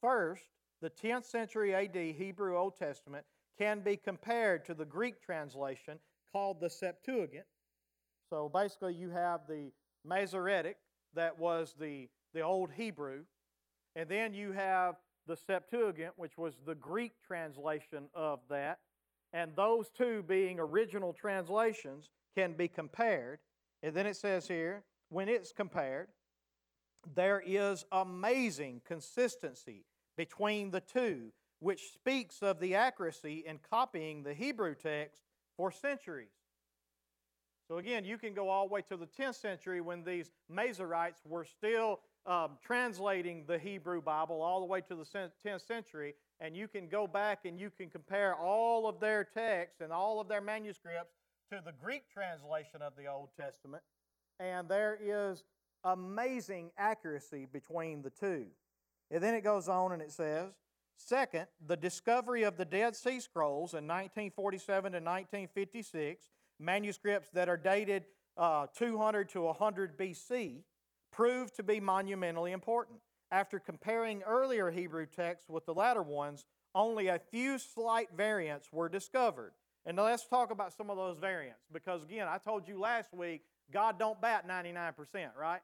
First, 0.00 0.44
the 0.80 0.90
10th 0.90 1.24
century 1.24 1.74
AD 1.74 1.94
Hebrew 1.94 2.56
Old 2.56 2.76
Testament 2.76 3.24
can 3.58 3.80
be 3.80 3.96
compared 3.96 4.64
to 4.66 4.74
the 4.74 4.84
Greek 4.84 5.22
translation 5.22 5.98
called 6.32 6.60
the 6.60 6.70
Septuagint, 6.70 7.44
so 8.32 8.48
basically, 8.48 8.94
you 8.94 9.10
have 9.10 9.42
the 9.46 9.72
Masoretic, 10.06 10.78
that 11.12 11.38
was 11.38 11.74
the, 11.78 12.08
the 12.32 12.40
Old 12.40 12.70
Hebrew, 12.72 13.24
and 13.94 14.08
then 14.08 14.32
you 14.32 14.52
have 14.52 14.94
the 15.26 15.36
Septuagint, 15.36 16.14
which 16.16 16.38
was 16.38 16.54
the 16.64 16.74
Greek 16.74 17.12
translation 17.20 18.08
of 18.14 18.40
that. 18.48 18.78
And 19.34 19.54
those 19.54 19.90
two 19.90 20.24
being 20.26 20.58
original 20.58 21.12
translations 21.12 22.08
can 22.34 22.54
be 22.54 22.68
compared. 22.68 23.40
And 23.82 23.94
then 23.94 24.06
it 24.06 24.16
says 24.16 24.48
here, 24.48 24.82
when 25.10 25.28
it's 25.28 25.52
compared, 25.52 26.08
there 27.14 27.42
is 27.44 27.84
amazing 27.92 28.82
consistency 28.86 29.84
between 30.16 30.70
the 30.70 30.80
two, 30.80 31.32
which 31.60 31.92
speaks 31.92 32.42
of 32.42 32.60
the 32.60 32.74
accuracy 32.74 33.44
in 33.46 33.58
copying 33.70 34.22
the 34.22 34.34
Hebrew 34.34 34.74
text 34.74 35.22
for 35.56 35.70
centuries. 35.70 36.28
So 37.68 37.78
again, 37.78 38.04
you 38.04 38.18
can 38.18 38.34
go 38.34 38.48
all 38.48 38.68
the 38.68 38.74
way 38.74 38.82
to 38.82 38.96
the 38.96 39.06
10th 39.06 39.36
century 39.36 39.80
when 39.80 40.04
these 40.04 40.30
Masoretes 40.50 41.24
were 41.24 41.44
still 41.44 42.00
um, 42.26 42.58
translating 42.64 43.44
the 43.46 43.58
Hebrew 43.58 44.02
Bible 44.02 44.42
all 44.42 44.60
the 44.60 44.66
way 44.66 44.80
to 44.82 44.94
the 44.94 45.04
10th 45.04 45.66
century, 45.66 46.14
and 46.40 46.56
you 46.56 46.68
can 46.68 46.88
go 46.88 47.06
back 47.06 47.44
and 47.44 47.58
you 47.58 47.70
can 47.70 47.88
compare 47.88 48.34
all 48.34 48.88
of 48.88 49.00
their 49.00 49.24
texts 49.24 49.80
and 49.80 49.92
all 49.92 50.20
of 50.20 50.28
their 50.28 50.40
manuscripts 50.40 51.14
to 51.50 51.60
the 51.64 51.72
Greek 51.82 52.04
translation 52.12 52.82
of 52.82 52.92
the 52.96 53.06
Old 53.06 53.28
Testament, 53.38 53.82
and 54.38 54.68
there 54.68 54.98
is 55.00 55.44
amazing 55.84 56.70
accuracy 56.76 57.46
between 57.50 58.02
the 58.02 58.10
two. 58.10 58.46
And 59.10 59.22
then 59.22 59.34
it 59.34 59.44
goes 59.44 59.68
on 59.68 59.92
and 59.92 60.02
it 60.02 60.12
says, 60.12 60.52
Second, 60.96 61.46
the 61.66 61.76
discovery 61.76 62.44
of 62.44 62.56
the 62.56 62.64
Dead 62.64 62.94
Sea 62.94 63.18
Scrolls 63.18 63.72
in 63.72 63.88
1947 63.88 64.92
to 64.92 64.98
1956 64.98 66.30
manuscripts 66.60 67.28
that 67.30 67.48
are 67.48 67.56
dated 67.56 68.04
uh, 68.36 68.66
200 68.76 69.28
to 69.30 69.42
100 69.42 69.98
BC, 69.98 70.62
proved 71.10 71.54
to 71.56 71.62
be 71.62 71.80
monumentally 71.80 72.52
important. 72.52 72.98
After 73.30 73.58
comparing 73.58 74.22
earlier 74.22 74.70
Hebrew 74.70 75.06
texts 75.06 75.48
with 75.48 75.66
the 75.66 75.74
latter 75.74 76.02
ones, 76.02 76.44
only 76.74 77.08
a 77.08 77.20
few 77.30 77.58
slight 77.58 78.08
variants 78.16 78.68
were 78.72 78.88
discovered. 78.88 79.52
And 79.84 79.96
let's 79.96 80.26
talk 80.26 80.50
about 80.50 80.72
some 80.72 80.90
of 80.90 80.96
those 80.96 81.18
variants 81.18 81.64
because 81.72 82.02
again, 82.04 82.28
I 82.28 82.38
told 82.38 82.68
you 82.68 82.78
last 82.78 83.12
week, 83.12 83.42
God 83.72 83.98
don't 83.98 84.20
bat 84.20 84.46
99%, 84.48 84.94
right? 85.38 85.60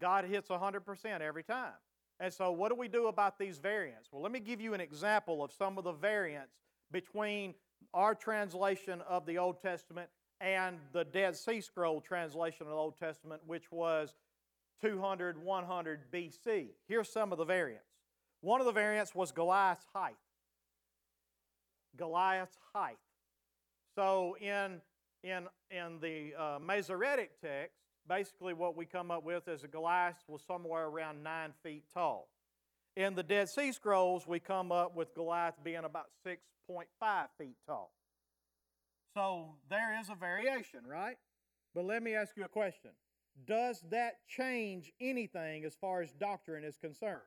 God 0.00 0.24
hits 0.24 0.48
100% 0.48 1.20
every 1.20 1.42
time. 1.42 1.72
And 2.20 2.32
so 2.32 2.50
what 2.50 2.70
do 2.70 2.74
we 2.74 2.88
do 2.88 3.06
about 3.06 3.38
these 3.38 3.58
variants? 3.58 4.08
Well, 4.10 4.22
let 4.22 4.32
me 4.32 4.40
give 4.40 4.60
you 4.60 4.74
an 4.74 4.80
example 4.80 5.42
of 5.42 5.52
some 5.52 5.78
of 5.78 5.84
the 5.84 5.92
variants 5.92 6.54
between 6.90 7.54
our 7.94 8.14
translation 8.14 9.02
of 9.08 9.24
the 9.26 9.38
Old 9.38 9.60
Testament 9.62 10.08
and 10.40 10.78
the 10.92 11.04
Dead 11.04 11.36
Sea 11.36 11.60
Scroll 11.60 12.00
translation 12.00 12.62
of 12.62 12.68
the 12.68 12.76
Old 12.76 12.98
Testament, 12.98 13.42
which 13.46 13.70
was 13.70 14.14
200, 14.80 15.42
100 15.42 16.00
BC. 16.12 16.68
Here's 16.86 17.08
some 17.08 17.32
of 17.32 17.38
the 17.38 17.44
variants. 17.44 17.84
One 18.40 18.60
of 18.60 18.66
the 18.66 18.72
variants 18.72 19.14
was 19.14 19.32
Goliath's 19.32 19.86
height. 19.92 20.16
Goliath's 21.96 22.56
height. 22.72 22.98
So 23.94 24.36
in, 24.40 24.80
in, 25.24 25.48
in 25.70 25.98
the 26.00 26.34
uh, 26.38 26.58
Masoretic 26.60 27.40
text, 27.40 27.80
basically 28.08 28.54
what 28.54 28.76
we 28.76 28.86
come 28.86 29.10
up 29.10 29.24
with 29.24 29.46
is 29.48 29.62
a 29.62 29.68
Goliath 29.68 30.16
was 30.26 30.42
somewhere 30.46 30.86
around 30.86 31.22
nine 31.22 31.52
feet 31.62 31.84
tall. 31.92 32.28
In 32.96 33.14
the 33.14 33.22
Dead 33.22 33.48
Sea 33.48 33.70
Scrolls, 33.72 34.26
we 34.26 34.40
come 34.40 34.72
up 34.72 34.96
with 34.96 35.14
Goliath 35.14 35.54
being 35.62 35.84
about 35.84 36.06
6.5 36.26 36.84
feet 37.38 37.56
tall. 37.66 37.92
So 39.14 39.54
there 39.70 39.98
is 40.00 40.08
a 40.08 40.14
variation, 40.14 40.80
right? 40.88 41.16
But 41.74 41.84
let 41.84 42.02
me 42.02 42.14
ask 42.14 42.36
you 42.36 42.44
a 42.44 42.48
question 42.48 42.90
Does 43.46 43.84
that 43.90 44.14
change 44.26 44.92
anything 45.00 45.64
as 45.64 45.74
far 45.74 46.02
as 46.02 46.12
doctrine 46.12 46.64
is 46.64 46.76
concerned? 46.76 47.20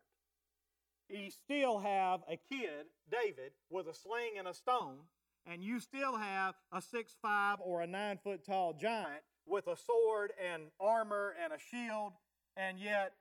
You 1.09 1.29
still 1.29 1.79
have 1.79 2.21
a 2.29 2.37
kid, 2.49 2.85
David, 3.11 3.51
with 3.69 3.87
a 3.87 3.93
sling 3.93 4.37
and 4.37 4.47
a 4.47 4.53
stone, 4.53 4.99
and 5.45 5.61
you 5.61 5.79
still 5.79 6.15
have 6.15 6.55
a 6.71 6.81
six-five 6.81 7.57
or 7.59 7.81
a 7.81 7.87
nine 7.87 8.17
foot 8.23 8.45
tall 8.45 8.73
giant 8.73 9.21
with 9.45 9.67
a 9.67 9.75
sword 9.77 10.31
and 10.51 10.63
armor 10.79 11.35
and 11.43 11.53
a 11.53 11.57
shield, 11.59 12.13
and 12.55 12.79
yet 12.79 13.13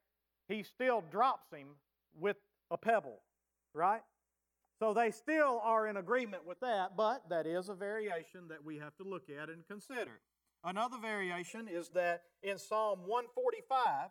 he 0.49 0.63
still 0.63 1.03
drops 1.11 1.51
him 1.51 1.69
with 2.19 2.37
a 2.71 2.77
pebble, 2.77 3.21
right? 3.75 4.03
So 4.79 4.95
they 4.95 5.11
still 5.11 5.61
are 5.63 5.87
in 5.87 5.97
agreement 5.97 6.47
with 6.47 6.61
that, 6.61 6.97
but 6.97 7.29
that 7.29 7.47
is 7.47 7.69
a 7.69 7.75
variation 7.75 8.49
that 8.49 8.65
we 8.65 8.79
have 8.79 8.97
to 8.97 9.05
look 9.05 9.29
at 9.29 9.51
and 9.51 9.67
consider. 9.69 10.21
Another 10.65 10.97
variation 11.01 11.69
is 11.69 11.89
that 11.91 12.23
in 12.43 12.59
Psalm 12.59 13.01
145, 13.07 14.11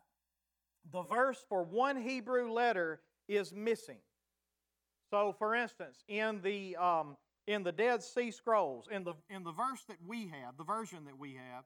the 0.92 1.04
verse 1.04 1.44
for 1.48 1.64
one 1.64 2.02
Hebrew 2.02 2.52
letter 2.52 3.02
is 3.28 3.54
missing. 3.54 3.98
So, 5.12 5.36
for 5.38 5.56
instance, 5.56 6.04
in 6.08 6.42
the 6.42 6.76
um, 6.76 7.18
in 7.48 7.64
the 7.64 7.72
Dead 7.72 8.04
Sea 8.04 8.30
Scrolls, 8.30 8.88
in 8.92 9.04
the 9.04 9.14
in 9.30 9.44
the 9.44 9.52
verse 9.52 9.84
that 9.88 9.98
we 10.06 10.28
have, 10.28 10.58
the 10.58 10.64
version 10.64 11.06
that 11.06 11.18
we 11.18 11.34
have, 11.34 11.64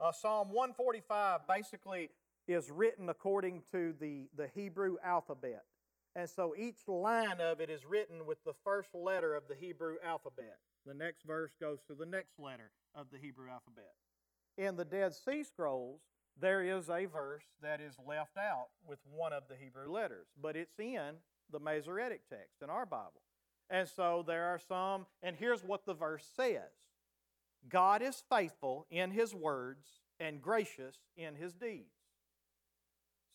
uh, 0.00 0.12
Psalm 0.12 0.48
145 0.48 1.40
basically 1.48 2.10
is 2.46 2.70
written 2.70 3.08
according 3.08 3.62
to 3.72 3.94
the 4.00 4.28
the 4.36 4.48
Hebrew 4.54 4.96
alphabet. 5.04 5.64
And 6.16 6.28
so 6.28 6.54
each 6.56 6.86
line 6.86 7.40
of 7.40 7.60
it 7.60 7.70
is 7.70 7.84
written 7.84 8.26
with 8.26 8.38
the 8.44 8.54
first 8.64 8.94
letter 8.94 9.34
of 9.34 9.48
the 9.48 9.54
Hebrew 9.54 9.96
alphabet. 10.04 10.58
The 10.86 10.94
next 10.94 11.24
verse 11.24 11.52
goes 11.60 11.80
to 11.88 11.94
the 11.94 12.06
next 12.06 12.38
letter 12.38 12.70
of 12.94 13.06
the 13.10 13.18
Hebrew 13.18 13.50
alphabet. 13.50 13.94
In 14.56 14.76
the 14.76 14.84
Dead 14.84 15.12
Sea 15.14 15.42
Scrolls, 15.42 16.02
there 16.40 16.62
is 16.62 16.88
a 16.88 17.06
verse 17.06 17.44
that 17.62 17.80
is 17.80 17.96
left 18.06 18.36
out 18.36 18.68
with 18.86 18.98
one 19.10 19.32
of 19.32 19.44
the 19.48 19.56
Hebrew 19.56 19.90
letters, 19.90 20.26
but 20.40 20.56
it's 20.56 20.78
in 20.78 21.14
the 21.50 21.58
Masoretic 21.58 22.28
text 22.28 22.62
in 22.62 22.70
our 22.70 22.86
Bible. 22.86 23.22
And 23.70 23.88
so 23.88 24.24
there 24.26 24.44
are 24.44 24.58
some, 24.58 25.06
and 25.22 25.36
here's 25.36 25.64
what 25.64 25.86
the 25.86 25.94
verse 25.94 26.26
says 26.36 26.70
God 27.68 28.02
is 28.02 28.22
faithful 28.30 28.86
in 28.90 29.10
his 29.10 29.34
words 29.34 29.86
and 30.20 30.40
gracious 30.40 30.96
in 31.16 31.34
his 31.34 31.54
deeds. 31.54 31.94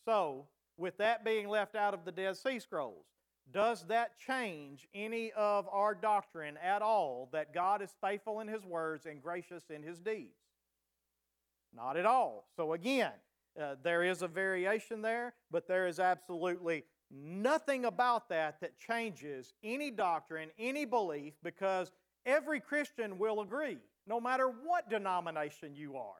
So 0.04 0.46
with 0.76 0.96
that 0.98 1.24
being 1.24 1.48
left 1.48 1.74
out 1.74 1.94
of 1.94 2.04
the 2.04 2.12
Dead 2.12 2.36
Sea 2.36 2.58
Scrolls, 2.58 3.06
does 3.52 3.84
that 3.88 4.18
change 4.18 4.86
any 4.94 5.32
of 5.32 5.68
our 5.72 5.94
doctrine 5.94 6.56
at 6.58 6.82
all 6.82 7.28
that 7.32 7.52
God 7.52 7.82
is 7.82 7.90
faithful 8.00 8.40
in 8.40 8.48
His 8.48 8.64
words 8.64 9.06
and 9.06 9.22
gracious 9.22 9.64
in 9.70 9.82
His 9.82 9.98
deeds? 9.98 10.36
Not 11.74 11.96
at 11.96 12.06
all. 12.06 12.46
So, 12.56 12.72
again, 12.74 13.12
uh, 13.60 13.74
there 13.82 14.04
is 14.04 14.22
a 14.22 14.28
variation 14.28 15.02
there, 15.02 15.34
but 15.50 15.66
there 15.66 15.86
is 15.88 15.98
absolutely 15.98 16.84
nothing 17.10 17.84
about 17.84 18.28
that 18.28 18.60
that 18.60 18.78
changes 18.78 19.52
any 19.64 19.90
doctrine, 19.90 20.50
any 20.58 20.84
belief, 20.84 21.34
because 21.42 21.90
every 22.24 22.60
Christian 22.60 23.18
will 23.18 23.40
agree, 23.40 23.78
no 24.10 24.20
matter 24.20 24.48
what 24.48 24.90
denomination 24.90 25.76
you 25.76 25.96
are. 25.96 26.18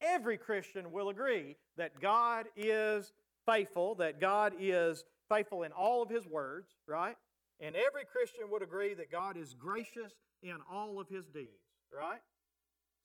Every 0.00 0.38
Christian 0.38 0.90
will 0.90 1.10
agree 1.10 1.56
that 1.76 2.00
God 2.00 2.46
is 2.56 3.12
faithful, 3.44 3.94
that 3.96 4.18
God 4.18 4.54
is 4.58 5.04
faithful 5.28 5.62
in 5.62 5.72
all 5.72 6.02
of 6.02 6.08
His 6.08 6.26
words, 6.26 6.68
right? 6.88 7.14
And 7.60 7.76
every 7.76 8.04
Christian 8.10 8.50
would 8.50 8.62
agree 8.62 8.94
that 8.94 9.12
God 9.12 9.36
is 9.36 9.52
gracious 9.52 10.12
in 10.42 10.56
all 10.72 10.98
of 10.98 11.08
His 11.08 11.26
deeds, 11.26 11.74
right? 11.94 12.20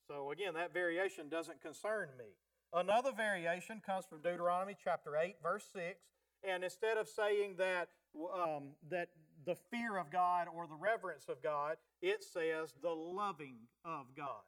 So 0.08 0.32
again, 0.32 0.54
that 0.54 0.72
variation 0.72 1.28
doesn't 1.28 1.60
concern 1.60 2.08
me. 2.18 2.24
Another 2.72 3.12
variation 3.12 3.82
comes 3.84 4.06
from 4.06 4.22
Deuteronomy 4.22 4.76
chapter 4.82 5.14
8, 5.14 5.36
verse 5.42 5.64
6. 5.74 6.00
And 6.42 6.64
instead 6.64 6.96
of 6.96 7.06
saying 7.06 7.56
that, 7.58 7.88
um, 8.34 8.70
that 8.90 9.10
the 9.44 9.56
fear 9.70 9.96
of 9.96 10.10
God 10.10 10.46
or 10.54 10.66
the 10.66 10.74
reverence 10.74 11.26
of 11.28 11.42
God, 11.42 11.76
it 12.00 12.22
says 12.22 12.72
the 12.82 12.90
loving 12.90 13.56
of 13.84 14.06
God. 14.16 14.46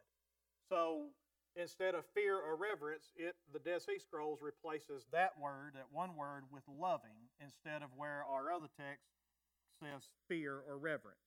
So 0.68 1.06
instead 1.56 1.94
of 1.94 2.04
fear 2.14 2.36
or 2.36 2.56
reverence, 2.56 3.10
it 3.16 3.34
the 3.52 3.58
Dead 3.58 3.82
Sea 3.82 3.98
Scrolls 3.98 4.40
replaces 4.42 5.06
that 5.12 5.32
word, 5.40 5.72
that 5.74 5.86
one 5.92 6.16
word, 6.16 6.44
with 6.50 6.62
loving 6.68 7.30
instead 7.40 7.82
of 7.82 7.88
where 7.96 8.24
our 8.30 8.52
other 8.52 8.68
text 8.78 9.06
says 9.80 10.08
fear 10.28 10.62
or 10.68 10.78
reverence. 10.78 11.18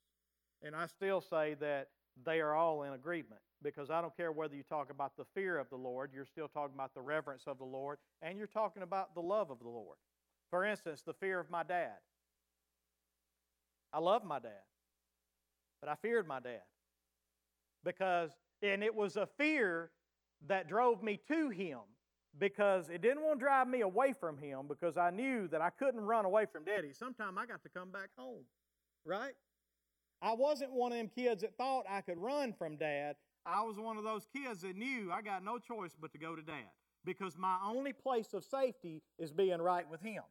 And 0.63 0.75
I 0.75 0.87
still 0.87 1.21
say 1.21 1.55
that 1.59 1.89
they 2.25 2.41
are 2.41 2.55
all 2.55 2.83
in 2.83 2.93
agreement 2.93 3.41
because 3.61 3.89
I 3.89 4.01
don't 4.01 4.15
care 4.15 4.31
whether 4.31 4.55
you 4.55 4.63
talk 4.63 4.89
about 4.89 5.17
the 5.17 5.25
fear 5.35 5.57
of 5.57 5.69
the 5.69 5.75
Lord, 5.75 6.11
you're 6.13 6.25
still 6.25 6.47
talking 6.47 6.75
about 6.75 6.93
the 6.93 7.01
reverence 7.01 7.43
of 7.47 7.57
the 7.57 7.65
Lord, 7.65 7.97
and 8.21 8.37
you're 8.37 8.47
talking 8.47 8.83
about 8.83 9.13
the 9.13 9.21
love 9.21 9.51
of 9.51 9.59
the 9.59 9.69
Lord. 9.69 9.97
For 10.49 10.65
instance, 10.65 11.01
the 11.01 11.13
fear 11.13 11.39
of 11.39 11.49
my 11.49 11.63
dad. 11.63 11.97
I 13.93 13.99
loved 13.99 14.25
my 14.25 14.39
dad, 14.39 14.63
but 15.81 15.89
I 15.89 15.95
feared 15.95 16.27
my 16.27 16.39
dad 16.39 16.61
because, 17.83 18.31
and 18.61 18.83
it 18.83 18.93
was 18.93 19.15
a 19.15 19.27
fear 19.37 19.91
that 20.47 20.67
drove 20.67 21.01
me 21.01 21.19
to 21.29 21.49
him 21.49 21.79
because 22.39 22.89
it 22.89 23.01
didn't 23.01 23.23
want 23.23 23.39
to 23.39 23.45
drive 23.45 23.67
me 23.67 23.81
away 23.81 24.13
from 24.19 24.37
him 24.37 24.67
because 24.67 24.97
I 24.97 25.09
knew 25.09 25.47
that 25.47 25.61
I 25.61 25.69
couldn't 25.69 26.01
run 26.01 26.25
away 26.25 26.45
from 26.51 26.65
daddy. 26.65 26.93
Sometime 26.93 27.37
I 27.37 27.45
got 27.45 27.63
to 27.63 27.69
come 27.69 27.89
back 27.91 28.09
home, 28.17 28.43
right? 29.05 29.33
I 30.21 30.33
wasn't 30.33 30.71
one 30.73 30.91
of 30.91 30.97
them 30.97 31.09
kids 31.13 31.41
that 31.41 31.55
thought 31.57 31.85
I 31.89 32.01
could 32.01 32.17
run 32.17 32.53
from 32.53 32.77
dad. 32.77 33.15
I 33.45 33.61
was 33.63 33.77
one 33.77 33.97
of 33.97 34.03
those 34.03 34.25
kids 34.35 34.61
that 34.61 34.75
knew 34.75 35.11
I 35.11 35.21
got 35.21 35.43
no 35.43 35.57
choice 35.57 35.95
but 35.99 36.11
to 36.11 36.17
go 36.17 36.35
to 36.35 36.41
dad 36.41 36.69
because 37.05 37.37
my 37.37 37.57
only 37.65 37.93
place 37.93 38.33
of 38.33 38.43
safety 38.43 39.01
is 39.17 39.31
being 39.31 39.61
right 39.61 39.89
with 39.89 40.01
him. 40.01 40.23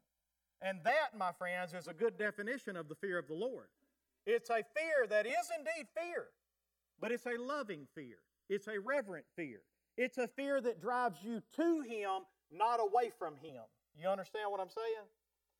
And 0.63 0.79
that, 0.85 1.17
my 1.17 1.33
friends, 1.33 1.75
is 1.75 1.87
a 1.87 1.95
good 1.95 2.19
definition 2.19 2.77
of 2.77 2.89
the 2.89 2.95
fear 2.95 3.19
of 3.19 3.29
the 3.29 3.35
Lord. 3.35 3.67
It's 4.27 4.51
a 4.51 4.65
fear 4.75 5.07
that 5.09 5.27
is 5.27 5.51
indeed 5.57 5.87
fear, 5.95 6.27
but 7.01 7.13
it's 7.13 7.27
a 7.27 7.41
loving 7.41 7.87
fear. 7.95 8.17
It's 8.49 8.67
a 8.67 8.81
reverent 8.81 9.27
fear. 9.37 9.61
It's 9.97 10.19
a 10.19 10.29
fear 10.29 10.61
that 10.61 10.81
drives 10.81 11.19
you 11.23 11.43
to 11.57 11.81
Him, 11.81 12.27
not 12.51 12.81
away 12.81 13.11
from 13.19 13.35
Him. 13.37 13.63
You 13.99 14.09
understand 14.09 14.51
what 14.51 14.61
I'm 14.61 14.71
saying? 14.71 15.07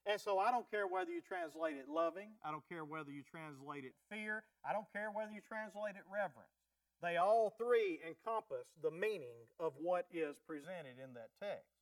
And 0.07 0.21
so 0.21 0.39
I 0.39 0.51
don't 0.51 0.71
care 0.71 0.87
whether 0.87 1.11
you 1.11 1.21
translate 1.21 1.77
it 1.77 1.89
loving, 1.89 2.31
I 2.45 2.51
don't 2.51 2.67
care 2.69 2.85
whether 2.85 3.11
you 3.11 3.23
translate 3.23 3.85
it 3.85 3.95
fear, 4.11 4.45
I 4.65 4.73
don't 4.73 4.87
care 4.93 5.11
whether 5.11 5.33
you 5.33 5.41
translate 5.47 5.97
it 5.97 6.07
reverence. 6.07 6.55
They 7.03 7.17
all 7.17 7.53
three 7.59 8.01
encompass 8.07 8.67
the 8.83 8.91
meaning 8.91 9.37
of 9.61 9.75
what 9.79 10.07
is 10.13 10.37
presented 10.47 10.97
in 11.03 11.13
that 11.15 11.31
text. 11.43 11.76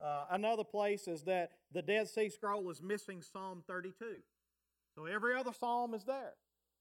Uh, 0.00 0.24
another 0.30 0.64
place 0.64 1.08
is 1.08 1.22
that 1.22 1.52
the 1.72 1.82
Dead 1.82 2.08
Sea 2.08 2.28
Scroll 2.28 2.70
is 2.70 2.82
missing 2.82 3.22
Psalm 3.22 3.62
32. 3.66 4.16
So 4.94 5.06
every 5.06 5.34
other 5.34 5.52
psalm 5.58 5.94
is 5.94 6.04
there. 6.04 6.34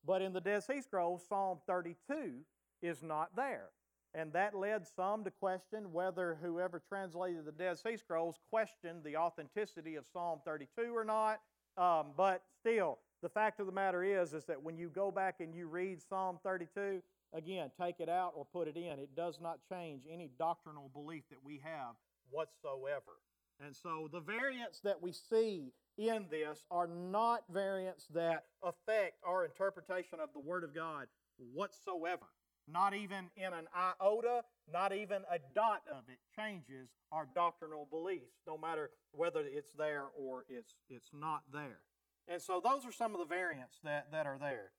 But 0.06 0.22
in 0.22 0.34
the 0.34 0.42
Dead 0.42 0.64
Sea 0.64 0.82
Scroll, 0.82 1.20
Psalm 1.20 1.60
32 1.68 2.42
is 2.82 3.02
not 3.02 3.36
there. 3.36 3.70
And 4.14 4.32
that 4.34 4.56
led 4.56 4.88
some 4.88 5.24
to 5.26 5.32
question 5.32 5.92
whether 5.92 6.38
whoever 6.42 6.82
translated 6.88 7.46
the 7.46 7.52
Dead 7.52 7.78
Sea 7.78 7.98
Scrolls 7.98 8.40
questioned 8.50 9.04
the 9.04 9.18
authenticity 9.18 9.96
of 9.96 10.06
Psalm 10.12 10.40
32 10.46 10.96
or 10.96 11.04
not. 11.04 11.42
Um, 11.78 12.08
but 12.16 12.44
still, 12.62 13.00
the 13.22 13.28
fact 13.28 13.60
of 13.60 13.66
the 13.66 13.74
matter 13.74 14.04
is, 14.04 14.34
is 14.34 14.46
that 14.46 14.62
when 14.62 14.78
you 14.78 14.90
go 14.90 15.12
back 15.12 15.42
and 15.42 15.54
you 15.54 15.68
read 15.68 16.02
Psalm 16.02 16.40
32, 16.44 17.02
again, 17.34 17.72
take 17.80 18.00
it 18.00 18.08
out 18.08 18.32
or 18.36 18.46
put 18.46 18.70
it 18.70 18.78
in. 18.78 19.00
It 19.00 19.16
does 19.16 19.40
not 19.42 19.60
change 19.70 20.04
any 20.10 20.30
doctrinal 20.40 20.90
belief 20.94 21.24
that 21.30 21.44
we 21.44 21.60
have 21.64 21.96
whatsoever. 22.30 23.20
And 23.66 23.76
so 23.76 24.10
the 24.12 24.20
variants 24.20 24.80
that 24.82 25.02
we 25.02 25.12
see 25.12 25.72
in 25.98 26.26
this 26.30 26.64
are 26.70 26.88
not 26.88 27.44
variants 27.50 28.06
that 28.14 28.46
affect 28.62 29.16
our 29.26 29.46
interpretation 29.46 30.20
of 30.20 30.30
the 30.34 30.40
Word 30.40 30.64
of 30.64 30.76
God 30.76 31.08
whatsoever. 31.54 32.26
Not 32.68 32.96
even 32.96 33.30
in 33.38 33.54
an 33.54 33.68
iota, 33.76 34.42
not 34.72 34.92
even 34.92 35.22
a 35.32 35.38
dot 35.54 35.84
of 35.92 36.04
it 36.08 36.18
changes 36.36 36.90
our 37.12 37.28
doctrinal 37.36 37.88
beliefs, 37.90 38.42
no 38.48 38.58
matter 38.58 38.90
whether 39.12 39.42
it's 39.42 39.72
there 39.78 40.06
or 40.18 40.46
it's, 40.50 40.74
it's 40.90 41.12
not 41.14 41.44
there. 41.54 41.80
And 42.28 42.42
so 42.42 42.60
those 42.64 42.84
are 42.86 42.92
some 42.92 43.14
of 43.14 43.20
the 43.20 43.26
variants 43.26 43.78
that, 43.84 44.12
that 44.12 44.26
are 44.26 44.40
there. 44.40 44.72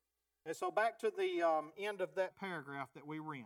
And 0.45 0.57
so 0.57 0.71
back 0.71 0.99
to 1.01 1.13
the 1.17 1.43
um, 1.43 1.71
end 1.79 2.01
of 2.01 2.15
that 2.17 2.37
paragraph 2.37 2.89
that 2.95 3.07
we 3.07 3.21
were 3.21 3.37
in. 3.37 3.45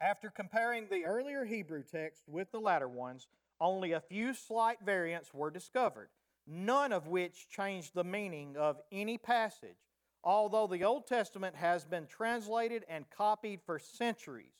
After 0.00 0.30
comparing 0.30 0.86
the 0.88 1.04
earlier 1.04 1.44
Hebrew 1.44 1.82
text 1.82 2.22
with 2.28 2.52
the 2.52 2.60
latter 2.60 2.88
ones, 2.88 3.26
only 3.60 3.92
a 3.92 4.00
few 4.00 4.32
slight 4.32 4.78
variants 4.84 5.34
were 5.34 5.50
discovered, 5.50 6.10
none 6.46 6.92
of 6.92 7.08
which 7.08 7.48
changed 7.48 7.94
the 7.94 8.04
meaning 8.04 8.56
of 8.56 8.80
any 8.92 9.18
passage, 9.18 9.88
although 10.22 10.68
the 10.68 10.84
Old 10.84 11.06
Testament 11.06 11.56
has 11.56 11.84
been 11.84 12.06
translated 12.06 12.84
and 12.88 13.10
copied 13.10 13.60
for 13.66 13.80
centuries. 13.80 14.54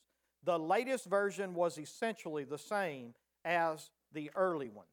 The 0.45 0.59
latest 0.59 1.07
version 1.07 1.55
was 1.55 1.79
essentially 1.79 2.45
the 2.45 2.59
same 2.59 3.15
as 3.45 3.91
the 4.13 4.31
early 4.35 4.69
ones. 4.69 4.89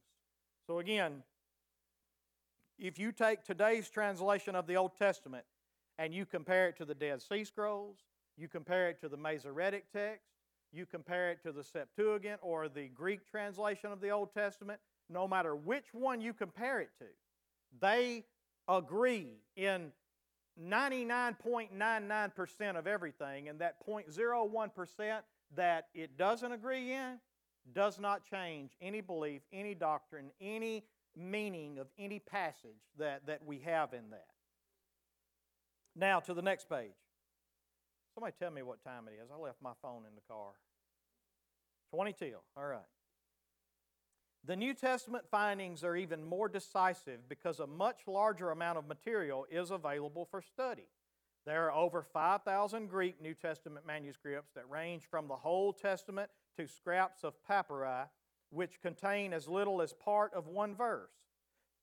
So, 0.67 0.79
again, 0.79 1.23
if 2.77 2.99
you 2.99 3.11
take 3.11 3.43
today's 3.43 3.89
translation 3.89 4.55
of 4.55 4.67
the 4.67 4.75
Old 4.75 4.95
Testament 4.97 5.45
and 5.97 6.13
you 6.13 6.25
compare 6.25 6.67
it 6.67 6.77
to 6.77 6.85
the 6.85 6.95
Dead 6.95 7.21
Sea 7.21 7.43
Scrolls, 7.43 7.97
you 8.37 8.47
compare 8.47 8.89
it 8.89 8.99
to 9.01 9.09
the 9.09 9.17
Masoretic 9.17 9.91
text, 9.91 10.34
you 10.71 10.85
compare 10.85 11.31
it 11.31 11.41
to 11.43 11.51
the 11.51 11.63
Septuagint 11.63 12.39
or 12.41 12.67
the 12.67 12.87
Greek 12.89 13.29
translation 13.29 13.91
of 13.91 14.01
the 14.01 14.09
Old 14.09 14.33
Testament, 14.33 14.79
no 15.09 15.27
matter 15.27 15.55
which 15.55 15.93
one 15.93 16.21
you 16.21 16.33
compare 16.33 16.79
it 16.79 16.89
to, 16.99 17.05
they 17.79 18.25
agree 18.67 19.37
in 19.55 19.91
99.99% 20.61 22.77
of 22.77 22.87
everything, 22.87 23.49
and 23.49 23.59
that 23.59 23.75
0.01% 23.85 25.19
that 25.55 25.87
it 25.93 26.17
doesn't 26.17 26.51
agree 26.51 26.93
in 26.93 27.19
does 27.73 27.99
not 27.99 28.23
change 28.23 28.71
any 28.81 29.01
belief, 29.01 29.41
any 29.51 29.75
doctrine, 29.75 30.31
any 30.39 30.85
meaning 31.15 31.79
of 31.79 31.87
any 31.97 32.19
passage 32.19 32.91
that, 32.97 33.25
that 33.25 33.43
we 33.45 33.59
have 33.59 33.93
in 33.93 34.09
that. 34.11 34.27
Now 35.95 36.19
to 36.21 36.33
the 36.33 36.41
next 36.41 36.69
page. 36.69 36.91
Somebody 38.15 38.33
tell 38.39 38.51
me 38.51 38.63
what 38.63 38.81
time 38.81 39.03
it 39.07 39.21
is. 39.21 39.29
I 39.29 39.37
left 39.37 39.61
my 39.61 39.73
phone 39.81 40.03
in 40.07 40.15
the 40.15 40.33
car. 40.33 40.53
20 41.93 42.13
till. 42.13 42.43
All 42.55 42.65
right. 42.65 42.79
The 44.45 44.55
New 44.55 44.73
Testament 44.73 45.25
findings 45.29 45.83
are 45.83 45.97
even 45.97 46.23
more 46.23 46.47
decisive 46.47 47.27
because 47.27 47.59
a 47.59 47.67
much 47.67 48.01
larger 48.07 48.51
amount 48.51 48.77
of 48.77 48.87
material 48.87 49.45
is 49.51 49.69
available 49.69 50.25
for 50.25 50.41
study. 50.41 50.87
There 51.45 51.65
are 51.65 51.73
over 51.73 52.03
5,000 52.03 52.87
Greek 52.89 53.21
New 53.21 53.33
Testament 53.33 53.85
manuscripts 53.85 54.53
that 54.55 54.69
range 54.69 55.03
from 55.09 55.27
the 55.27 55.35
whole 55.35 55.73
Testament 55.73 56.29
to 56.57 56.67
scraps 56.67 57.23
of 57.23 57.33
papyri, 57.45 58.05
which 58.49 58.81
contain 58.81 59.33
as 59.33 59.47
little 59.47 59.81
as 59.81 59.93
part 59.93 60.33
of 60.33 60.47
one 60.47 60.73
verse. 60.73 61.11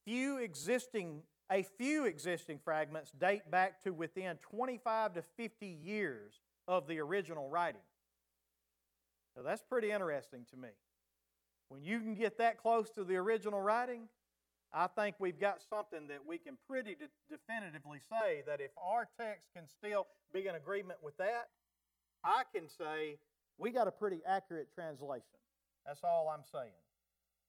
Few 0.04 0.38
existing, 0.38 1.22
a 1.52 1.62
few 1.76 2.06
existing 2.06 2.58
fragments 2.64 3.12
date 3.12 3.50
back 3.50 3.82
to 3.82 3.90
within 3.90 4.36
25 4.38 5.14
to 5.14 5.22
50 5.36 5.66
years 5.66 6.32
of 6.66 6.86
the 6.86 6.98
original 6.98 7.48
writing. 7.48 7.82
Now, 9.36 9.42
that's 9.42 9.62
pretty 9.62 9.90
interesting 9.90 10.46
to 10.50 10.56
me. 10.56 10.70
When 11.68 11.82
you 11.82 12.00
can 12.00 12.14
get 12.14 12.38
that 12.38 12.58
close 12.58 12.90
to 12.90 13.04
the 13.04 13.16
original 13.16 13.60
writing, 13.60 14.08
I 14.72 14.86
think 14.86 15.16
we've 15.18 15.38
got 15.38 15.60
something 15.68 16.06
that 16.08 16.20
we 16.26 16.38
can 16.38 16.56
pretty 16.68 16.94
de- 16.94 17.36
definitively 17.36 17.98
say 18.10 18.42
that 18.46 18.60
if 18.60 18.70
our 18.82 19.08
text 19.20 19.48
can 19.54 19.64
still 19.68 20.06
be 20.32 20.46
in 20.46 20.54
agreement 20.54 21.00
with 21.02 21.16
that, 21.18 21.48
I 22.24 22.44
can 22.54 22.68
say 22.68 23.18
we 23.58 23.70
got 23.70 23.88
a 23.88 23.90
pretty 23.90 24.20
accurate 24.26 24.68
translation. 24.74 25.38
That's 25.84 26.00
all 26.02 26.32
I'm 26.32 26.44
saying. 26.50 26.72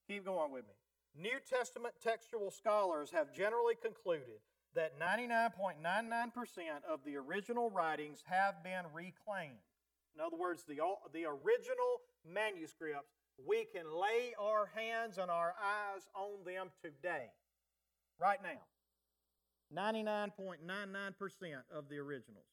Keep 0.10 0.26
going 0.26 0.52
with 0.52 0.64
me. 0.64 0.74
New 1.16 1.38
Testament 1.48 1.94
textual 2.02 2.50
scholars 2.50 3.12
have 3.12 3.34
generally 3.34 3.76
concluded 3.80 4.42
that 4.76 5.00
99.99% 5.00 6.34
of 6.90 7.00
the 7.06 7.16
original 7.18 7.70
writings 7.70 8.24
have 8.26 8.64
been 8.64 8.86
reclaimed. 8.94 9.62
In 10.16 10.22
other 10.22 10.38
words, 10.38 10.64
the, 10.68 10.80
the 11.14 11.26
original 11.26 12.02
manuscripts, 12.26 13.14
we 13.48 13.66
can 13.66 13.86
lay 13.86 14.34
our 14.40 14.70
hands 14.76 15.18
and 15.18 15.30
our 15.30 15.54
eyes 15.62 16.08
on 16.16 16.44
them 16.46 16.70
today, 16.82 17.30
right 18.20 18.40
now. 18.42 18.62
99.99% 19.76 20.58
of 21.76 21.90
the 21.90 21.98
originals. 21.98 22.46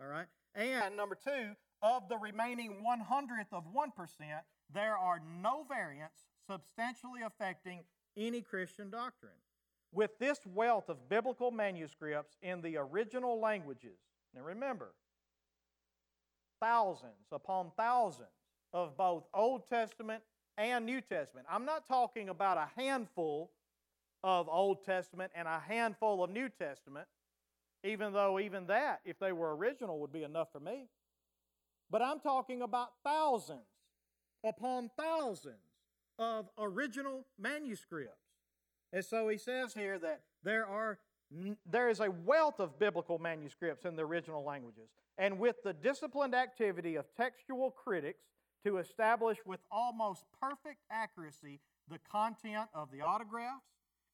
All 0.00 0.06
right? 0.06 0.26
And 0.54 0.96
number 0.96 1.16
two, 1.16 1.54
of 1.82 2.08
the 2.08 2.16
remaining 2.16 2.84
100th 2.84 3.52
of 3.52 3.64
1%, 3.72 3.88
there 4.72 4.96
are 4.96 5.20
no 5.40 5.64
variants 5.68 6.26
substantially 6.46 7.20
affecting 7.24 7.80
any 8.18 8.42
Christian 8.42 8.90
doctrine. 8.90 9.32
With 9.92 10.18
this 10.18 10.38
wealth 10.44 10.90
of 10.90 11.08
biblical 11.08 11.50
manuscripts 11.50 12.36
in 12.42 12.60
the 12.60 12.76
original 12.76 13.40
languages, 13.40 13.98
now 14.34 14.42
remember, 14.42 14.92
thousands 16.60 17.32
upon 17.32 17.70
thousands 17.76 18.28
of 18.74 18.96
both 18.98 19.24
Old 19.32 19.66
Testament 19.66 20.22
and 20.58 20.84
New 20.84 21.00
Testament. 21.00 21.46
I'm 21.50 21.64
not 21.64 21.86
talking 21.86 22.28
about 22.28 22.58
a 22.58 22.68
handful 22.78 23.50
of 24.22 24.48
Old 24.48 24.84
Testament 24.84 25.32
and 25.34 25.48
a 25.48 25.60
handful 25.66 26.22
of 26.22 26.30
New 26.30 26.48
Testament, 26.48 27.06
even 27.84 28.12
though 28.12 28.38
even 28.38 28.66
that, 28.66 29.00
if 29.04 29.18
they 29.18 29.32
were 29.32 29.56
original, 29.56 30.00
would 30.00 30.12
be 30.12 30.24
enough 30.24 30.48
for 30.52 30.60
me. 30.60 30.88
But 31.90 32.02
I'm 32.02 32.20
talking 32.20 32.60
about 32.60 32.90
thousands 33.04 33.60
upon 34.44 34.90
thousands 34.98 35.67
of 36.18 36.48
original 36.58 37.26
manuscripts. 37.38 38.26
And 38.92 39.04
so 39.04 39.28
he 39.28 39.38
says 39.38 39.74
here 39.74 39.98
that 39.98 40.22
there 40.42 40.66
are 40.66 40.98
there 41.70 41.90
is 41.90 42.00
a 42.00 42.10
wealth 42.10 42.58
of 42.58 42.78
biblical 42.78 43.18
manuscripts 43.18 43.84
in 43.84 43.96
the 43.96 44.02
original 44.04 44.42
languages. 44.44 44.88
And 45.18 45.38
with 45.38 45.56
the 45.62 45.74
disciplined 45.74 46.34
activity 46.34 46.96
of 46.96 47.04
textual 47.16 47.70
critics 47.70 48.24
to 48.64 48.78
establish 48.78 49.38
with 49.44 49.60
almost 49.70 50.24
perfect 50.40 50.78
accuracy 50.90 51.60
the 51.90 51.98
content 52.10 52.68
of 52.74 52.90
the 52.90 53.02
autographs, 53.02 53.64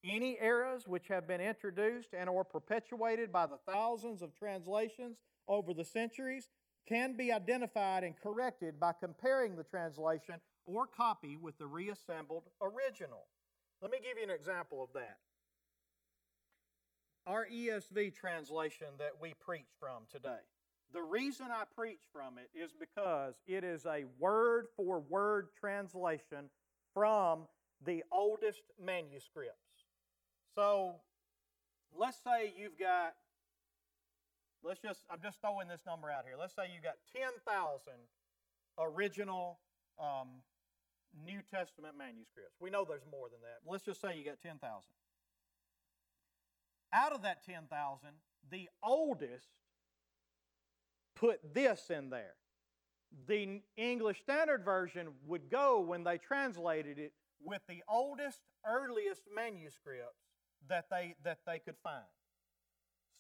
any 0.05 0.37
errors 0.41 0.87
which 0.87 1.09
have 1.09 1.27
been 1.27 1.41
introduced 1.41 2.11
and 2.19 2.29
or 2.29 2.45
perpetuated 2.45 3.33
by 3.33 3.47
the 3.47 3.59
thousands 3.71 4.23
of 4.23 4.35
translations 4.37 5.19
over 5.49 5.73
the 5.73 5.85
centuries 5.85 6.49
can 6.87 7.17
be 7.17 7.33
identified 7.33 8.05
and 8.05 8.15
corrected 8.21 8.79
by 8.79 8.93
comparing 8.93 9.57
the 9.57 9.65
translation 9.65 10.35
or 10.67 10.87
copy 10.87 11.37
with 11.37 11.59
the 11.59 11.67
reassembled 11.67 12.45
original. 12.61 13.27
Let 13.83 13.91
me 13.91 13.99
give 14.03 14.19
you 14.19 14.25
an 14.25 14.35
example 14.35 14.83
of 14.83 14.89
that. 14.95 15.19
Our 17.27 17.47
ESV 17.47 18.15
translation 18.15 18.89
that 18.99 19.13
we 19.21 19.35
preach 19.41 19.69
from 19.79 20.03
today. 20.11 20.41
The 20.93 21.03
reason 21.03 21.47
I 21.51 21.65
preach 21.75 22.03
from 22.13 22.39
it 22.39 22.51
is 22.57 22.71
because 22.79 23.35
it 23.47 23.65
is 23.65 23.87
a 23.87 24.05
word 24.19 24.67
for 24.77 25.01
word 25.01 25.49
translation 25.59 26.51
from 26.93 27.47
the 27.85 28.05
oldest 28.13 28.63
manuscripts. 28.83 29.87
So 30.55 30.97
let's 31.99 32.19
say 32.23 32.53
you've 32.57 32.79
got, 32.79 33.15
let's 34.63 34.81
just, 34.81 35.01
I'm 35.11 35.21
just 35.23 35.41
throwing 35.41 35.69
this 35.69 35.83
number 35.87 36.11
out 36.11 36.25
here. 36.27 36.37
Let's 36.39 36.55
say 36.55 36.65
you've 36.73 36.85
got 36.85 36.97
10,000 37.17 37.93
original 38.79 39.59
um, 39.99 40.29
New 41.25 41.41
Testament 41.51 41.95
manuscripts. 41.97 42.57
We 42.61 42.71
know 42.71 42.85
there's 42.89 43.07
more 43.11 43.29
than 43.29 43.41
that. 43.43 43.71
Let's 43.71 43.85
just 43.85 44.01
say 44.01 44.17
you 44.19 44.25
got 44.25 44.41
10,000. 44.41 44.61
Out 46.93 47.13
of 47.13 47.23
that 47.23 47.45
10,000, 47.45 48.09
the 48.51 48.69
oldest 48.83 49.47
put 51.17 51.55
this 51.55 51.91
in 51.91 52.11
there. 52.11 52.35
The 53.27 53.61
English 53.77 54.21
Standard 54.21 54.65
Version 54.65 55.09
would 55.27 55.51
go, 55.51 55.81
when 55.81 56.05
they 56.05 56.19
translated 56.19 56.99
it, 56.99 57.13
with 57.41 57.63
the 57.69 57.83
oldest, 57.89 58.41
earliest 58.67 59.23
manuscripts 59.35 60.23
that 60.69 60.87
they, 60.91 61.15
that 61.25 61.39
they 61.47 61.59
could 61.59 61.77
find. 61.83 62.05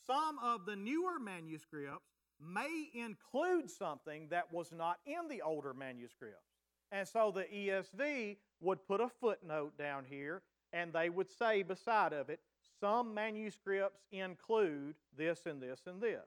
Some 0.06 0.38
of 0.42 0.66
the 0.66 0.76
newer 0.76 1.18
manuscripts 1.20 2.10
may 2.40 2.90
include 2.92 3.70
something 3.70 4.28
that 4.30 4.52
was 4.52 4.72
not 4.72 4.98
in 5.06 5.28
the 5.28 5.42
older 5.42 5.72
manuscripts. 5.72 6.53
And 6.94 7.08
so 7.08 7.32
the 7.34 7.42
ESV 7.42 8.36
would 8.60 8.86
put 8.86 9.00
a 9.00 9.08
footnote 9.08 9.76
down 9.76 10.04
here 10.08 10.42
and 10.72 10.92
they 10.92 11.10
would 11.10 11.28
say 11.28 11.62
beside 11.62 12.12
of 12.12 12.30
it, 12.30 12.40
some 12.80 13.12
manuscripts 13.14 14.00
include 14.12 14.94
this 15.16 15.40
and 15.46 15.60
this 15.60 15.80
and 15.86 16.00
this. 16.00 16.24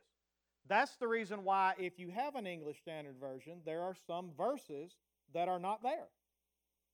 That's 0.68 0.98
the 0.98 1.08
reason 1.08 1.46
why, 1.46 1.76
if 1.80 1.98
you 1.98 2.10
have 2.10 2.36
an 2.36 2.46
English 2.46 2.80
Standard 2.80 3.16
Version, 3.20 3.62
there 3.66 3.82
are 3.82 3.96
some 4.06 4.32
verses 4.38 4.98
that 5.34 5.48
are 5.48 5.60
not 5.60 5.82
there. 5.82 6.10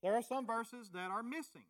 There 0.04 0.14
are 0.14 0.22
some 0.22 0.46
verses 0.46 0.92
that 0.94 1.10
are 1.10 1.24
missing. 1.24 1.66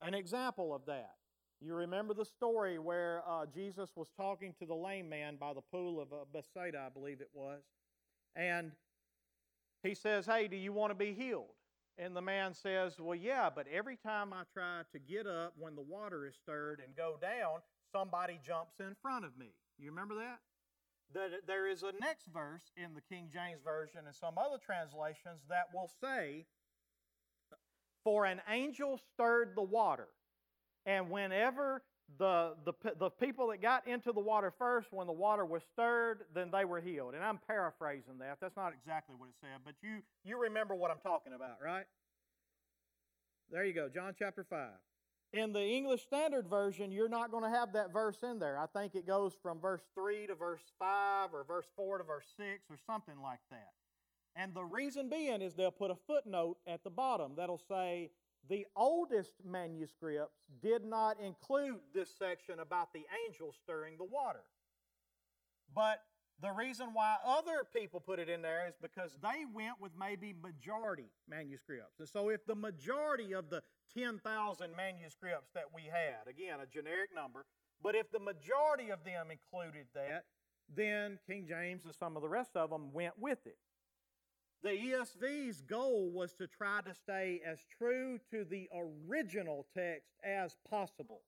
An 0.00 0.14
example 0.14 0.74
of 0.74 0.86
that 0.86 1.16
you 1.60 1.74
remember 1.74 2.12
the 2.12 2.24
story 2.24 2.78
where 2.78 3.22
uh, 3.26 3.46
Jesus 3.46 3.90
was 3.96 4.08
talking 4.16 4.54
to 4.58 4.66
the 4.66 4.74
lame 4.74 5.08
man 5.08 5.36
by 5.36 5.54
the 5.54 5.62
pool 5.62 6.00
of 6.00 6.12
uh, 6.12 6.16
Bethsaida, 6.32 6.84
I 6.86 6.90
believe 6.90 7.20
it 7.20 7.30
was. 7.32 7.62
And 8.34 8.72
he 9.86 9.94
says, 9.94 10.26
Hey, 10.26 10.48
do 10.48 10.56
you 10.56 10.72
want 10.72 10.90
to 10.90 10.94
be 10.94 11.12
healed? 11.12 11.54
And 11.98 12.14
the 12.14 12.22
man 12.22 12.52
says, 12.54 12.98
Well, 12.98 13.14
yeah, 13.14 13.48
but 13.54 13.66
every 13.72 13.96
time 13.96 14.32
I 14.32 14.42
try 14.52 14.82
to 14.92 14.98
get 14.98 15.26
up 15.26 15.54
when 15.58 15.74
the 15.74 15.82
water 15.82 16.26
is 16.26 16.34
stirred 16.34 16.80
and 16.84 16.96
go 16.96 17.16
down, 17.20 17.60
somebody 17.92 18.38
jumps 18.44 18.80
in 18.80 18.94
front 19.00 19.24
of 19.24 19.36
me. 19.38 19.52
You 19.78 19.90
remember 19.90 20.16
that? 20.16 20.40
That 21.14 21.46
there 21.46 21.68
is 21.68 21.82
a 21.82 21.92
next 22.00 22.26
verse 22.26 22.72
in 22.76 22.94
the 22.94 23.00
King 23.00 23.30
James 23.32 23.60
Version 23.64 24.00
and 24.06 24.14
some 24.14 24.34
other 24.38 24.58
translations 24.64 25.40
that 25.48 25.66
will 25.72 25.90
say, 26.02 26.46
For 28.02 28.24
an 28.24 28.40
angel 28.50 29.00
stirred 29.14 29.52
the 29.54 29.62
water. 29.62 30.08
And 30.84 31.10
whenever 31.10 31.82
the, 32.18 32.54
the, 32.64 32.72
the 32.98 33.10
people 33.10 33.48
that 33.48 33.60
got 33.60 33.86
into 33.86 34.12
the 34.12 34.20
water 34.20 34.52
first, 34.58 34.92
when 34.92 35.06
the 35.06 35.12
water 35.12 35.44
was 35.44 35.62
stirred, 35.72 36.20
then 36.34 36.50
they 36.50 36.64
were 36.64 36.80
healed. 36.80 37.14
And 37.14 37.24
I'm 37.24 37.38
paraphrasing 37.46 38.18
that. 38.20 38.38
That's 38.40 38.56
not 38.56 38.72
exactly 38.72 39.14
what 39.18 39.28
it 39.28 39.34
said, 39.40 39.60
but 39.64 39.74
you, 39.82 39.98
you 40.24 40.40
remember 40.40 40.74
what 40.74 40.90
I'm 40.90 41.00
talking 41.02 41.32
about, 41.34 41.58
right? 41.62 41.84
There 43.50 43.64
you 43.64 43.72
go, 43.72 43.88
John 43.88 44.14
chapter 44.18 44.44
5. 44.48 44.68
In 45.32 45.52
the 45.52 45.62
English 45.62 46.02
Standard 46.02 46.48
Version, 46.48 46.92
you're 46.92 47.08
not 47.08 47.30
going 47.30 47.42
to 47.42 47.50
have 47.50 47.72
that 47.74 47.92
verse 47.92 48.18
in 48.22 48.38
there. 48.38 48.58
I 48.58 48.66
think 48.66 48.94
it 48.94 49.06
goes 49.06 49.34
from 49.42 49.60
verse 49.60 49.82
3 49.94 50.28
to 50.28 50.34
verse 50.34 50.62
5 50.78 51.34
or 51.34 51.44
verse 51.44 51.66
4 51.76 51.98
to 51.98 52.04
verse 52.04 52.26
6 52.36 52.48
or 52.70 52.76
something 52.86 53.20
like 53.20 53.40
that. 53.50 53.72
And 54.36 54.54
the 54.54 54.64
reason 54.64 55.08
being 55.08 55.42
is 55.42 55.54
they'll 55.54 55.70
put 55.70 55.90
a 55.90 55.96
footnote 56.06 56.58
at 56.66 56.84
the 56.84 56.90
bottom 56.90 57.32
that'll 57.36 57.60
say, 57.68 58.10
the 58.48 58.66
oldest 58.76 59.32
manuscripts 59.44 60.38
did 60.62 60.84
not 60.84 61.18
include 61.20 61.80
this 61.94 62.10
section 62.18 62.60
about 62.60 62.92
the 62.92 63.04
angel 63.26 63.52
stirring 63.52 63.96
the 63.98 64.04
water. 64.04 64.44
But 65.74 66.00
the 66.40 66.52
reason 66.52 66.88
why 66.92 67.16
other 67.26 67.66
people 67.74 68.00
put 68.00 68.18
it 68.18 68.28
in 68.28 68.42
there 68.42 68.66
is 68.68 68.74
because 68.80 69.16
they 69.22 69.44
went 69.52 69.80
with 69.80 69.92
maybe 69.98 70.34
majority 70.42 71.10
manuscripts. 71.28 71.98
And 71.98 72.08
so, 72.08 72.28
if 72.28 72.44
the 72.46 72.54
majority 72.54 73.32
of 73.32 73.48
the 73.48 73.62
10,000 73.96 74.76
manuscripts 74.76 75.50
that 75.54 75.64
we 75.74 75.82
had, 75.82 76.28
again, 76.28 76.58
a 76.62 76.66
generic 76.66 77.10
number, 77.14 77.46
but 77.82 77.94
if 77.94 78.10
the 78.10 78.18
majority 78.18 78.90
of 78.90 79.02
them 79.04 79.28
included 79.30 79.86
that, 79.94 80.24
then 80.74 81.18
King 81.26 81.46
James 81.48 81.84
and 81.84 81.94
some 81.94 82.16
of 82.16 82.22
the 82.22 82.28
rest 82.28 82.50
of 82.54 82.70
them 82.70 82.92
went 82.92 83.14
with 83.18 83.46
it. 83.46 83.56
The 84.62 84.70
ESV's 84.70 85.60
goal 85.62 86.10
was 86.10 86.32
to 86.34 86.46
try 86.46 86.80
to 86.86 86.94
stay 86.94 87.40
as 87.46 87.58
true 87.78 88.18
to 88.30 88.44
the 88.44 88.68
original 88.74 89.66
text 89.76 90.10
as 90.24 90.56
possible. 90.68 91.20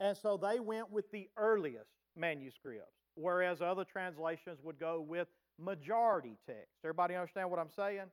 And 0.00 0.16
so 0.16 0.36
they 0.36 0.60
went 0.60 0.90
with 0.90 1.10
the 1.10 1.28
earliest 1.36 1.90
manuscripts, 2.16 2.92
whereas 3.14 3.62
other 3.62 3.84
translations 3.84 4.58
would 4.62 4.78
go 4.78 5.00
with 5.00 5.28
majority 5.58 6.36
text. 6.46 6.76
Everybody 6.84 7.14
understand 7.14 7.50
what 7.50 7.58
I'm 7.58 7.70
saying? 7.70 8.06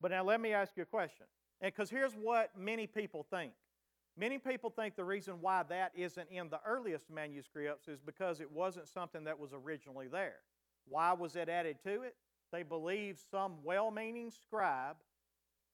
But 0.00 0.10
now 0.10 0.24
let 0.24 0.40
me 0.40 0.52
ask 0.52 0.72
you 0.76 0.82
a 0.82 0.86
question. 0.86 1.26
And 1.60 1.72
because 1.72 1.90
here's 1.90 2.12
what 2.14 2.50
many 2.58 2.86
people 2.86 3.26
think. 3.30 3.52
Many 4.16 4.38
people 4.38 4.70
think 4.70 4.96
the 4.96 5.04
reason 5.04 5.34
why 5.40 5.62
that 5.68 5.92
isn't 5.94 6.28
in 6.30 6.50
the 6.50 6.60
earliest 6.66 7.10
manuscripts 7.10 7.88
is 7.88 8.00
because 8.00 8.40
it 8.40 8.50
wasn't 8.50 8.88
something 8.88 9.24
that 9.24 9.38
was 9.38 9.52
originally 9.52 10.08
there. 10.08 10.36
Why 10.88 11.12
was 11.12 11.36
it 11.36 11.48
added 11.48 11.76
to 11.84 12.02
it? 12.02 12.16
They 12.52 12.62
believed 12.62 13.20
some 13.30 13.54
well 13.62 13.90
meaning 13.90 14.30
scribe 14.30 14.96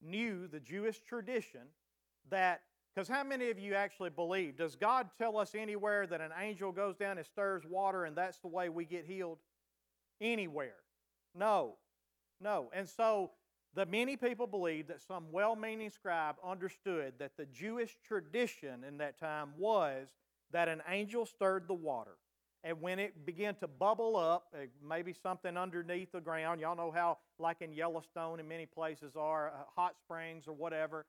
knew 0.01 0.47
the 0.47 0.59
Jewish 0.59 0.99
tradition 0.99 1.61
that, 2.29 2.61
because 2.93 3.07
how 3.07 3.23
many 3.23 3.49
of 3.49 3.59
you 3.59 3.73
actually 3.73 4.09
believe? 4.09 4.57
Does 4.57 4.75
God 4.75 5.09
tell 5.17 5.37
us 5.37 5.55
anywhere 5.55 6.05
that 6.07 6.21
an 6.21 6.31
angel 6.39 6.71
goes 6.71 6.95
down 6.95 7.17
and 7.17 7.25
stirs 7.25 7.63
water 7.67 8.05
and 8.05 8.15
that's 8.15 8.39
the 8.39 8.47
way 8.47 8.69
we 8.69 8.85
get 8.85 9.05
healed? 9.05 9.39
Anywhere. 10.21 10.75
No. 11.35 11.75
No. 12.39 12.69
And 12.73 12.87
so 12.87 13.31
the 13.75 13.85
many 13.85 14.17
people 14.17 14.47
believe 14.47 14.87
that 14.87 15.01
some 15.01 15.25
well 15.31 15.55
meaning 15.55 15.89
scribe 15.89 16.35
understood 16.43 17.13
that 17.19 17.37
the 17.37 17.45
Jewish 17.45 17.97
tradition 18.03 18.83
in 18.83 18.97
that 18.97 19.19
time 19.19 19.49
was 19.57 20.09
that 20.51 20.67
an 20.67 20.81
angel 20.89 21.25
stirred 21.25 21.67
the 21.67 21.73
water 21.73 22.17
and 22.63 22.81
when 22.81 22.99
it 22.99 23.25
began 23.25 23.55
to 23.55 23.67
bubble 23.67 24.17
up, 24.17 24.47
uh, 24.53 24.65
maybe 24.85 25.13
something 25.13 25.57
underneath 25.57 26.11
the 26.11 26.21
ground, 26.21 26.59
y'all 26.61 26.75
know 26.75 26.91
how, 26.91 27.19
like 27.39 27.61
in 27.61 27.71
Yellowstone 27.73 28.39
and 28.39 28.49
many 28.49 28.65
places 28.65 29.15
are, 29.15 29.49
uh, 29.49 29.51
hot 29.75 29.95
springs 29.99 30.47
or 30.47 30.53
whatever. 30.53 31.05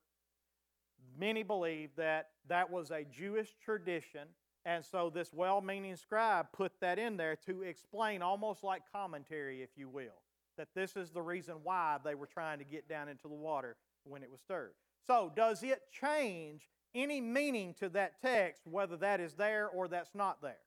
Many 1.19 1.43
believe 1.43 1.91
that 1.97 2.31
that 2.49 2.71
was 2.71 2.91
a 2.91 3.05
Jewish 3.05 3.57
tradition 3.65 4.29
And 4.65 4.85
so 4.85 5.11
this 5.11 5.33
well 5.33 5.61
meaning 5.63 5.97
scribe 5.97 6.49
put 6.53 6.73
that 6.81 6.99
in 6.99 7.17
there 7.17 7.37
to 7.47 7.63
explain, 7.63 8.23
almost 8.23 8.63
like 8.63 8.83
commentary, 8.93 9.63
if 9.63 9.71
you 9.77 9.89
will, 9.89 10.21
that 10.59 10.69
this 10.75 10.97
is 10.97 11.11
the 11.11 11.23
reason 11.23 11.57
why 11.63 11.99
they 12.05 12.15
were 12.15 12.27
trying 12.27 12.59
to 12.59 12.65
get 12.65 12.89
down 12.89 13.09
into 13.09 13.29
the 13.29 13.35
water 13.35 13.77
when 14.05 14.23
it 14.23 14.31
was 14.31 14.41
stirred. 14.41 14.75
So, 15.07 15.33
does 15.35 15.63
it 15.63 15.83
change 15.91 16.69
any 16.95 17.21
meaning 17.21 17.75
to 17.81 17.89
that 17.91 18.21
text, 18.21 18.67
whether 18.67 18.97
that 18.99 19.21
is 19.21 19.35
there 19.35 19.69
or 19.69 19.89
that's 19.89 20.15
not 20.15 20.43
there? 20.43 20.59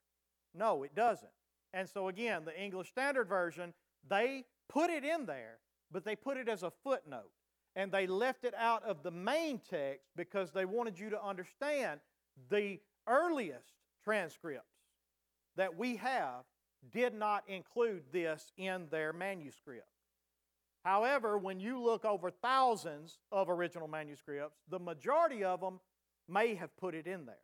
No, 0.54 0.84
it 0.84 0.96
doesn't. 0.96 1.32
And 1.74 1.88
so, 1.88 2.08
again, 2.08 2.44
the 2.46 2.60
English 2.60 2.90
Standard 2.90 3.28
Version, 3.28 3.74
they 4.08 4.46
put 4.68 4.90
it 4.90 5.04
in 5.04 5.26
there, 5.26 5.60
but 5.92 6.04
they 6.04 6.16
put 6.16 6.38
it 6.38 6.50
as 6.50 6.64
a 6.64 6.72
footnote. 6.84 7.32
And 7.76 7.92
they 7.92 8.06
left 8.06 8.44
it 8.44 8.54
out 8.58 8.84
of 8.84 9.02
the 9.02 9.12
main 9.12 9.60
text 9.70 10.10
because 10.16 10.52
they 10.52 10.66
wanted 10.66 11.00
you 11.00 11.10
to 11.12 11.24
understand 11.24 12.02
the 12.50 12.80
earliest 13.08 13.74
transcripts 14.04 14.68
that 15.56 15.78
we 15.78 15.96
have 15.98 16.44
did 16.92 17.14
not 17.14 17.44
include 17.48 18.04
this 18.12 18.52
in 18.58 18.88
their 18.90 19.14
manuscript. 19.14 19.88
However, 20.84 21.38
when 21.38 21.60
you 21.60 21.80
look 21.80 22.06
over 22.06 22.32
thousands 22.32 23.20
of 23.32 23.50
original 23.50 23.88
manuscripts, 23.88 24.58
the 24.68 24.80
majority 24.80 25.44
of 25.44 25.62
them 25.62 25.80
may 26.28 26.56
have 26.56 26.76
put 26.78 26.96
it 26.96 27.06
in 27.06 27.26
there. 27.26 27.36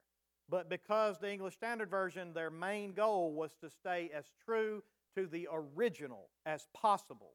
But 0.50 0.70
because 0.70 1.18
the 1.18 1.32
English 1.32 1.56
Standard 1.56 1.90
Version, 1.90 2.34
their 2.34 2.50
main 2.50 2.94
goal 2.94 3.34
was 3.34 3.52
to 3.62 3.70
stay 3.70 4.10
as 4.16 4.26
true 4.46 4.82
to 5.16 5.28
the 5.28 5.48
original 5.52 6.30
as 6.46 6.68
possible, 6.74 7.34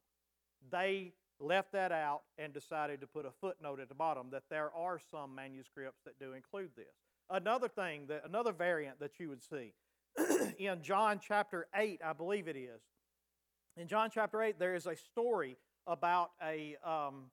they 0.70 1.12
left 1.38 1.72
that 1.72 1.92
out 1.92 2.22
and 2.38 2.52
decided 2.52 3.00
to 3.00 3.06
put 3.06 3.26
a 3.26 3.30
footnote 3.30 3.80
at 3.80 3.88
the 3.88 3.94
bottom 3.94 4.28
that 4.30 4.44
there 4.48 4.70
are 4.74 4.98
some 5.10 5.34
manuscripts 5.34 6.00
that 6.04 6.18
do 6.18 6.32
include 6.32 6.70
this. 6.76 6.94
Another 7.28 7.68
thing, 7.68 8.06
that, 8.08 8.22
another 8.26 8.52
variant 8.52 9.00
that 9.00 9.18
you 9.18 9.28
would 9.28 9.42
see 9.42 9.74
in 10.58 10.82
John 10.82 11.20
chapter 11.20 11.66
8, 11.74 12.00
I 12.04 12.12
believe 12.12 12.48
it 12.48 12.56
is. 12.56 12.80
In 13.76 13.88
John 13.88 14.10
chapter 14.12 14.42
8, 14.42 14.58
there 14.58 14.74
is 14.74 14.86
a 14.86 14.96
story 14.96 15.56
about 15.86 16.30
a, 16.42 16.76
um, 16.84 17.30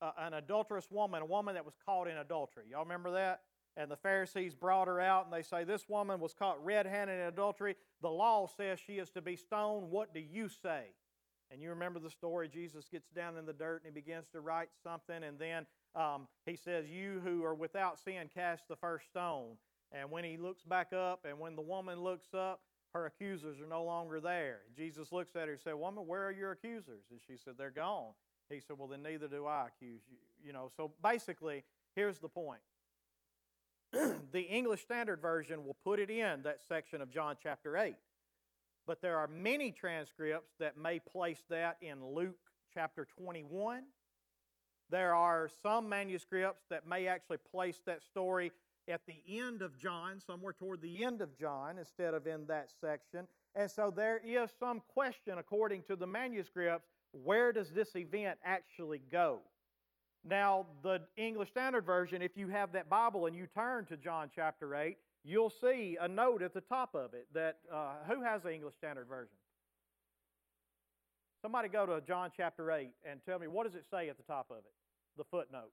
uh, 0.00 0.12
an 0.18 0.34
adulterous 0.34 0.90
woman, 0.90 1.22
a 1.22 1.26
woman 1.26 1.54
that 1.54 1.64
was 1.64 1.74
caught 1.84 2.08
in 2.08 2.16
adultery. 2.16 2.64
Y'all 2.70 2.82
remember 2.82 3.12
that? 3.12 3.42
And 3.76 3.90
the 3.90 3.96
Pharisees 3.96 4.54
brought 4.54 4.86
her 4.86 5.00
out 5.00 5.24
and 5.24 5.32
they 5.32 5.42
say, 5.42 5.64
This 5.64 5.88
woman 5.88 6.20
was 6.20 6.34
caught 6.34 6.62
red 6.64 6.86
handed 6.86 7.14
in 7.14 7.26
adultery. 7.26 7.76
The 8.02 8.10
law 8.10 8.46
says 8.56 8.78
she 8.78 8.94
is 8.94 9.10
to 9.10 9.22
be 9.22 9.36
stoned. 9.36 9.90
What 9.90 10.12
do 10.12 10.20
you 10.20 10.48
say? 10.48 10.88
And 11.50 11.60
you 11.60 11.70
remember 11.70 11.98
the 11.98 12.10
story. 12.10 12.48
Jesus 12.48 12.88
gets 12.90 13.08
down 13.10 13.36
in 13.36 13.46
the 13.46 13.52
dirt 13.52 13.82
and 13.84 13.94
he 13.94 14.00
begins 14.00 14.28
to 14.30 14.40
write 14.40 14.68
something. 14.82 15.22
And 15.22 15.38
then 15.38 15.66
um, 15.94 16.28
he 16.44 16.56
says, 16.56 16.86
You 16.88 17.20
who 17.24 17.44
are 17.44 17.54
without 17.54 17.98
sin, 17.98 18.28
cast 18.34 18.68
the 18.68 18.76
first 18.76 19.06
stone. 19.06 19.56
And 19.90 20.10
when 20.10 20.24
he 20.24 20.36
looks 20.36 20.64
back 20.64 20.92
up, 20.92 21.26
and 21.28 21.38
when 21.38 21.54
the 21.54 21.62
woman 21.62 22.00
looks 22.00 22.28
up, 22.34 22.60
her 22.94 23.06
accusers 23.06 23.60
are 23.60 23.66
no 23.66 23.84
longer 23.84 24.20
there. 24.20 24.60
Jesus 24.76 25.12
looks 25.12 25.34
at 25.34 25.46
her 25.46 25.52
and 25.52 25.60
said, 25.60 25.74
Woman, 25.74 26.06
where 26.06 26.24
are 26.24 26.32
your 26.32 26.52
accusers? 26.52 27.04
And 27.10 27.20
she 27.26 27.36
said, 27.42 27.54
They're 27.56 27.70
gone. 27.70 28.12
He 28.50 28.60
said, 28.60 28.78
Well, 28.78 28.88
then 28.88 29.02
neither 29.02 29.28
do 29.28 29.46
I 29.46 29.68
accuse 29.68 30.02
you. 30.10 30.18
You 30.44 30.52
know, 30.52 30.70
so 30.76 30.92
basically, 31.02 31.64
here's 31.94 32.18
the 32.18 32.28
point. 32.28 32.60
the 34.32 34.40
English 34.40 34.82
Standard 34.82 35.20
Version 35.20 35.64
will 35.64 35.76
put 35.84 35.98
it 35.98 36.10
in 36.10 36.42
that 36.42 36.60
section 36.68 37.00
of 37.02 37.10
John 37.10 37.36
chapter 37.42 37.76
8. 37.76 37.94
But 38.86 39.00
there 39.00 39.18
are 39.18 39.28
many 39.28 39.70
transcripts 39.70 40.52
that 40.58 40.76
may 40.76 40.98
place 40.98 41.42
that 41.50 41.76
in 41.80 42.04
Luke 42.04 42.38
chapter 42.74 43.06
21. 43.18 43.84
There 44.90 45.14
are 45.14 45.48
some 45.62 45.88
manuscripts 45.88 46.64
that 46.70 46.86
may 46.86 47.06
actually 47.06 47.38
place 47.50 47.80
that 47.86 48.02
story 48.02 48.52
at 48.88 49.02
the 49.06 49.22
end 49.38 49.62
of 49.62 49.78
John, 49.78 50.20
somewhere 50.20 50.52
toward 50.52 50.82
the 50.82 51.04
end 51.04 51.20
of 51.20 51.38
John, 51.38 51.78
instead 51.78 52.14
of 52.14 52.26
in 52.26 52.46
that 52.46 52.70
section. 52.80 53.28
And 53.54 53.70
so 53.70 53.92
there 53.94 54.20
is 54.24 54.50
some 54.58 54.80
question, 54.92 55.38
according 55.38 55.82
to 55.84 55.96
the 55.96 56.06
manuscripts, 56.06 56.88
where 57.12 57.52
does 57.52 57.70
this 57.70 57.94
event 57.94 58.38
actually 58.44 59.00
go? 59.10 59.40
Now, 60.24 60.66
the 60.82 61.00
English 61.16 61.50
Standard 61.50 61.84
Version, 61.84 62.22
if 62.22 62.36
you 62.36 62.48
have 62.48 62.72
that 62.72 62.88
Bible 62.88 63.26
and 63.26 63.34
you 63.34 63.46
turn 63.46 63.86
to 63.86 63.96
John 63.96 64.30
chapter 64.34 64.74
8, 64.74 64.96
you'll 65.24 65.50
see 65.50 65.96
a 66.00 66.06
note 66.06 66.42
at 66.42 66.54
the 66.54 66.60
top 66.60 66.94
of 66.94 67.12
it 67.14 67.26
that 67.34 67.58
uh, 67.72 67.94
who 68.08 68.22
has 68.22 68.42
the 68.42 68.54
English 68.54 68.74
Standard 68.76 69.08
Version? 69.08 69.34
Somebody 71.42 71.68
go 71.68 71.86
to 71.86 72.00
John 72.06 72.30
chapter 72.36 72.70
8 72.70 72.90
and 73.04 73.20
tell 73.26 73.40
me 73.40 73.48
what 73.48 73.66
does 73.66 73.74
it 73.74 73.84
say 73.90 74.08
at 74.08 74.16
the 74.16 74.22
top 74.22 74.46
of 74.50 74.58
it? 74.58 74.72
The 75.16 75.24
footnote. 75.24 75.72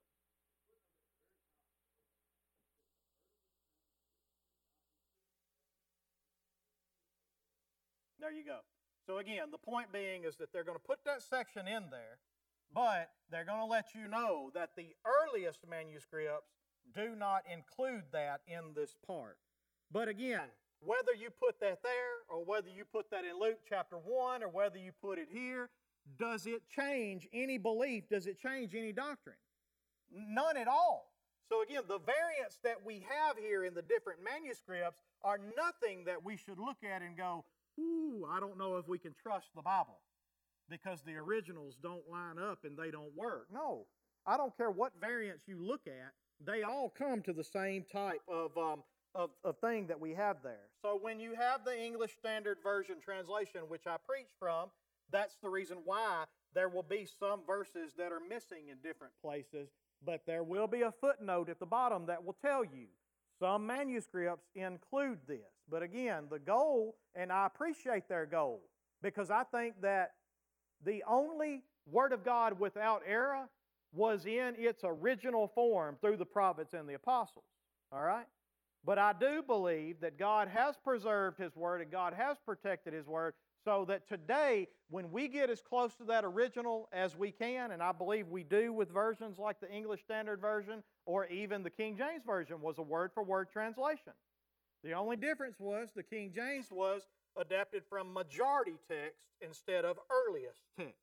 There 8.20 8.32
you 8.32 8.44
go. 8.44 8.58
So 9.06 9.18
again, 9.18 9.50
the 9.50 9.58
point 9.58 9.92
being 9.92 10.24
is 10.24 10.36
that 10.36 10.52
they're 10.52 10.64
going 10.64 10.76
to 10.76 10.84
put 10.84 10.98
that 11.04 11.22
section 11.22 11.66
in 11.66 11.84
there, 11.90 12.18
but 12.74 13.10
they're 13.30 13.44
going 13.44 13.60
to 13.60 13.66
let 13.66 13.94
you 13.94 14.08
know 14.08 14.50
that 14.54 14.70
the 14.76 14.94
earliest 15.04 15.60
manuscripts 15.68 16.50
do 16.94 17.14
not 17.16 17.42
include 17.52 18.04
that 18.12 18.40
in 18.46 18.74
this 18.74 18.96
part. 19.06 19.38
But 19.92 20.08
again, 20.08 20.48
whether 20.80 21.14
you 21.18 21.30
put 21.30 21.60
that 21.60 21.82
there 21.82 22.24
or 22.28 22.44
whether 22.44 22.68
you 22.68 22.84
put 22.84 23.10
that 23.10 23.24
in 23.24 23.38
Luke 23.38 23.58
chapter 23.68 23.96
1 23.96 24.42
or 24.42 24.48
whether 24.48 24.78
you 24.78 24.92
put 25.02 25.18
it 25.18 25.28
here, 25.30 25.68
does 26.18 26.46
it 26.46 26.62
change 26.68 27.28
any 27.32 27.58
belief? 27.58 28.08
Does 28.08 28.26
it 28.26 28.38
change 28.38 28.74
any 28.74 28.92
doctrine? 28.92 29.36
None 30.12 30.56
at 30.56 30.68
all. 30.68 31.12
So 31.48 31.62
again, 31.62 31.82
the 31.88 31.98
variants 31.98 32.58
that 32.62 32.84
we 32.84 33.04
have 33.08 33.36
here 33.36 33.64
in 33.64 33.74
the 33.74 33.82
different 33.82 34.20
manuscripts 34.24 35.02
are 35.22 35.38
nothing 35.56 36.04
that 36.04 36.24
we 36.24 36.36
should 36.36 36.58
look 36.58 36.78
at 36.84 37.02
and 37.02 37.16
go, 37.16 37.44
ooh, 37.78 38.26
I 38.30 38.40
don't 38.40 38.56
know 38.56 38.76
if 38.76 38.88
we 38.88 38.98
can 38.98 39.14
trust 39.20 39.48
the 39.54 39.62
Bible 39.62 39.98
because 40.70 41.02
the 41.02 41.16
originals 41.16 41.76
don't 41.82 42.08
line 42.10 42.38
up 42.38 42.64
and 42.64 42.78
they 42.78 42.90
don't 42.90 43.14
work. 43.16 43.48
No, 43.52 43.86
I 44.26 44.36
don't 44.36 44.56
care 44.56 44.70
what 44.70 44.92
variants 45.00 45.44
you 45.46 45.58
look 45.60 45.86
at, 45.86 46.12
they 46.44 46.62
all 46.62 46.88
come 46.88 47.20
to 47.22 47.32
the 47.32 47.44
same 47.44 47.84
type 47.92 48.22
of, 48.28 48.56
um, 48.56 48.82
of, 49.14 49.30
of 49.44 49.58
thing 49.58 49.88
that 49.88 50.00
we 50.00 50.14
have 50.14 50.36
there. 50.42 50.68
So 50.80 50.98
when 51.00 51.20
you 51.20 51.34
have 51.34 51.64
the 51.64 51.78
English 51.78 52.12
Standard 52.12 52.58
Version 52.62 52.96
translation, 53.04 53.62
which 53.68 53.86
I 53.86 53.96
preach 54.08 54.30
from, 54.38 54.70
that's 55.10 55.36
the 55.42 55.50
reason 55.50 55.78
why 55.84 56.24
there 56.54 56.68
will 56.68 56.84
be 56.84 57.06
some 57.18 57.40
verses 57.46 57.92
that 57.98 58.12
are 58.12 58.20
missing 58.28 58.68
in 58.70 58.78
different 58.82 59.12
places, 59.22 59.68
but 60.04 60.22
there 60.26 60.42
will 60.42 60.66
be 60.66 60.82
a 60.82 60.92
footnote 60.92 61.48
at 61.48 61.58
the 61.58 61.66
bottom 61.66 62.06
that 62.06 62.24
will 62.24 62.36
tell 62.40 62.64
you 62.64 62.86
some 63.38 63.66
manuscripts 63.66 64.46
include 64.54 65.18
this. 65.26 65.50
But 65.68 65.82
again, 65.82 66.24
the 66.30 66.38
goal, 66.38 66.96
and 67.14 67.32
I 67.32 67.46
appreciate 67.46 68.08
their 68.08 68.26
goal, 68.26 68.60
because 69.02 69.30
I 69.30 69.44
think 69.44 69.80
that 69.82 70.12
the 70.84 71.02
only 71.06 71.62
Word 71.90 72.12
of 72.12 72.24
God 72.24 72.58
without 72.58 73.02
error 73.06 73.48
was 73.92 74.26
in 74.26 74.54
its 74.56 74.82
original 74.84 75.48
form 75.48 75.96
through 76.00 76.16
the 76.16 76.26
prophets 76.26 76.74
and 76.74 76.88
the 76.88 76.94
apostles. 76.94 77.44
All 77.92 78.02
right? 78.02 78.26
But 78.84 78.98
I 78.98 79.12
do 79.12 79.42
believe 79.42 80.00
that 80.00 80.18
God 80.18 80.48
has 80.48 80.76
preserved 80.82 81.38
His 81.38 81.54
Word 81.56 81.80
and 81.80 81.90
God 81.90 82.14
has 82.14 82.38
protected 82.44 82.94
His 82.94 83.06
Word 83.06 83.34
so 83.64 83.84
that 83.88 84.08
today, 84.08 84.68
when 84.88 85.10
we 85.10 85.28
get 85.28 85.50
as 85.50 85.60
close 85.60 85.94
to 85.96 86.04
that 86.04 86.24
original 86.24 86.88
as 86.92 87.14
we 87.14 87.30
can, 87.30 87.72
and 87.72 87.82
I 87.82 87.92
believe 87.92 88.28
we 88.28 88.42
do 88.42 88.72
with 88.72 88.90
versions 88.90 89.38
like 89.38 89.60
the 89.60 89.70
English 89.70 90.00
Standard 90.00 90.40
Version 90.40 90.82
or 91.04 91.26
even 91.26 91.62
the 91.62 91.70
King 91.70 91.96
James 91.96 92.22
Version 92.24 92.60
was 92.62 92.78
a 92.78 92.82
word 92.82 93.10
for 93.12 93.22
word 93.22 93.48
translation. 93.52 94.12
The 94.82 94.94
only 94.94 95.16
difference 95.16 95.56
was 95.58 95.90
the 95.94 96.02
King 96.02 96.32
James 96.34 96.66
was 96.70 97.02
adapted 97.40 97.82
from 97.88 98.12
majority 98.12 98.76
text 98.88 99.24
instead 99.40 99.84
of 99.84 99.98
earliest 100.10 100.60
text. 100.78 100.94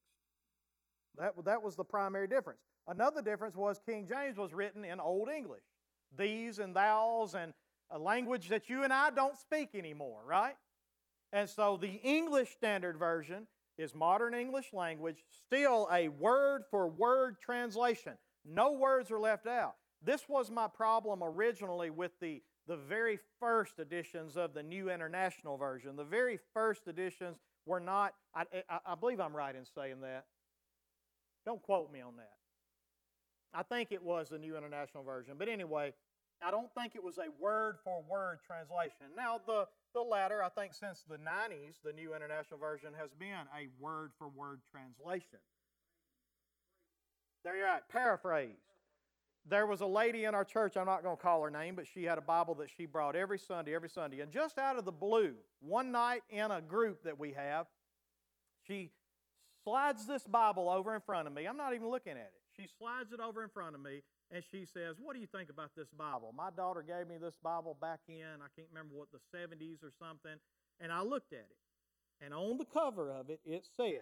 That, 1.17 1.33
that 1.45 1.63
was 1.63 1.75
the 1.75 1.83
primary 1.83 2.27
difference. 2.27 2.59
Another 2.87 3.21
difference 3.21 3.55
was 3.55 3.81
King 3.85 4.07
James 4.07 4.37
was 4.37 4.53
written 4.53 4.85
in 4.85 4.99
Old 4.99 5.29
English. 5.29 5.63
These 6.15 6.59
and 6.59 6.75
thous 6.75 7.33
and 7.33 7.53
a 7.89 7.97
language 7.97 8.49
that 8.49 8.69
you 8.69 8.83
and 8.83 8.93
I 8.93 9.09
don't 9.09 9.35
speak 9.37 9.69
anymore, 9.73 10.21
right? 10.25 10.55
And 11.33 11.49
so 11.49 11.77
the 11.81 11.99
English 12.03 12.51
Standard 12.51 12.97
Version 12.97 13.47
is 13.77 13.93
modern 13.93 14.33
English 14.33 14.73
language, 14.73 15.23
still 15.29 15.87
a 15.91 16.07
word 16.07 16.63
for 16.71 16.87
word 16.87 17.37
translation. 17.41 18.13
No 18.45 18.71
words 18.73 19.11
are 19.11 19.19
left 19.19 19.47
out. 19.47 19.75
This 20.03 20.29
was 20.29 20.49
my 20.49 20.67
problem 20.67 21.21
originally 21.23 21.89
with 21.89 22.11
the, 22.21 22.41
the 22.67 22.77
very 22.77 23.19
first 23.39 23.79
editions 23.79 24.35
of 24.35 24.53
the 24.53 24.63
New 24.63 24.89
International 24.89 25.57
Version. 25.57 25.95
The 25.95 26.03
very 26.03 26.39
first 26.53 26.87
editions 26.87 27.37
were 27.65 27.79
not, 27.79 28.13
I, 28.35 28.43
I, 28.69 28.79
I 28.87 28.95
believe 28.95 29.19
I'm 29.19 29.35
right 29.35 29.55
in 29.55 29.65
saying 29.65 30.01
that. 30.01 30.25
Don't 31.45 31.61
quote 31.61 31.91
me 31.91 32.01
on 32.01 32.17
that. 32.17 32.33
I 33.53 33.63
think 33.63 33.91
it 33.91 34.03
was 34.03 34.29
the 34.29 34.37
New 34.37 34.57
International 34.57 35.03
Version. 35.03 35.35
But 35.37 35.47
anyway, 35.47 35.93
I 36.45 36.51
don't 36.51 36.69
think 36.73 36.93
it 36.95 37.03
was 37.03 37.17
a 37.17 37.31
word 37.41 37.77
for 37.83 38.03
word 38.07 38.39
translation. 38.45 39.15
Now, 39.15 39.39
the, 39.47 39.65
the 39.93 40.01
latter, 40.01 40.43
I 40.43 40.49
think 40.49 40.73
since 40.73 41.03
the 41.09 41.15
90s, 41.15 41.81
the 41.83 41.93
New 41.93 42.13
International 42.13 42.59
Version 42.59 42.89
has 42.99 43.11
been 43.17 43.47
a 43.55 43.69
word 43.79 44.11
for 44.19 44.27
word 44.27 44.59
translation. 44.69 45.39
There 47.43 47.55
you're 47.55 47.79
paraphrased. 47.89 48.76
There 49.49 49.65
was 49.65 49.81
a 49.81 49.85
lady 49.85 50.25
in 50.25 50.35
our 50.35 50.43
church, 50.43 50.75
I'm 50.75 50.85
not 50.85 51.03
going 51.03 51.15
to 51.15 51.21
call 51.21 51.41
her 51.43 51.51
name, 51.51 51.75
but 51.75 51.87
she 51.87 52.03
had 52.03 52.17
a 52.17 52.21
Bible 52.21 52.55
that 52.55 52.69
she 52.75 52.85
brought 52.85 53.15
every 53.15 53.39
Sunday, 53.39 53.73
every 53.73 53.89
Sunday. 53.89 54.19
And 54.19 54.31
just 54.31 54.57
out 54.57 54.77
of 54.77 54.85
the 54.85 54.91
blue, 54.91 55.33
one 55.59 55.91
night 55.91 56.23
in 56.29 56.51
a 56.51 56.61
group 56.61 57.03
that 57.03 57.17
we 57.17 57.33
have, 57.33 57.67
she 58.67 58.91
slides 59.63 60.05
this 60.05 60.23
Bible 60.23 60.69
over 60.69 60.93
in 60.93 61.01
front 61.01 61.27
of 61.27 61.33
me. 61.33 61.45
I'm 61.45 61.57
not 61.57 61.73
even 61.73 61.89
looking 61.89 62.13
at 62.13 62.17
it. 62.17 62.41
She 62.55 62.67
slides 62.77 63.13
it 63.13 63.19
over 63.19 63.43
in 63.43 63.49
front 63.49 63.75
of 63.75 63.81
me 63.81 64.01
and 64.31 64.43
she 64.51 64.65
says, 64.65 64.95
What 64.99 65.13
do 65.13 65.19
you 65.21 65.27
think 65.27 65.49
about 65.49 65.71
this 65.75 65.89
Bible? 65.97 66.33
My 66.35 66.49
daughter 66.49 66.83
gave 66.85 67.07
me 67.07 67.17
this 67.17 67.37
Bible 67.41 67.77
back 67.79 67.99
in, 68.07 68.41
I 68.41 68.49
can't 68.55 68.67
remember 68.71 68.95
what, 68.95 69.07
the 69.11 69.19
70s 69.37 69.83
or 69.83 69.91
something. 69.99 70.37
And 70.79 70.91
I 70.91 71.01
looked 71.01 71.33
at 71.33 71.39
it. 71.39 71.57
And 72.23 72.33
on 72.33 72.57
the 72.57 72.65
cover 72.65 73.11
of 73.11 73.29
it, 73.29 73.39
it 73.45 73.65
said, 73.75 74.01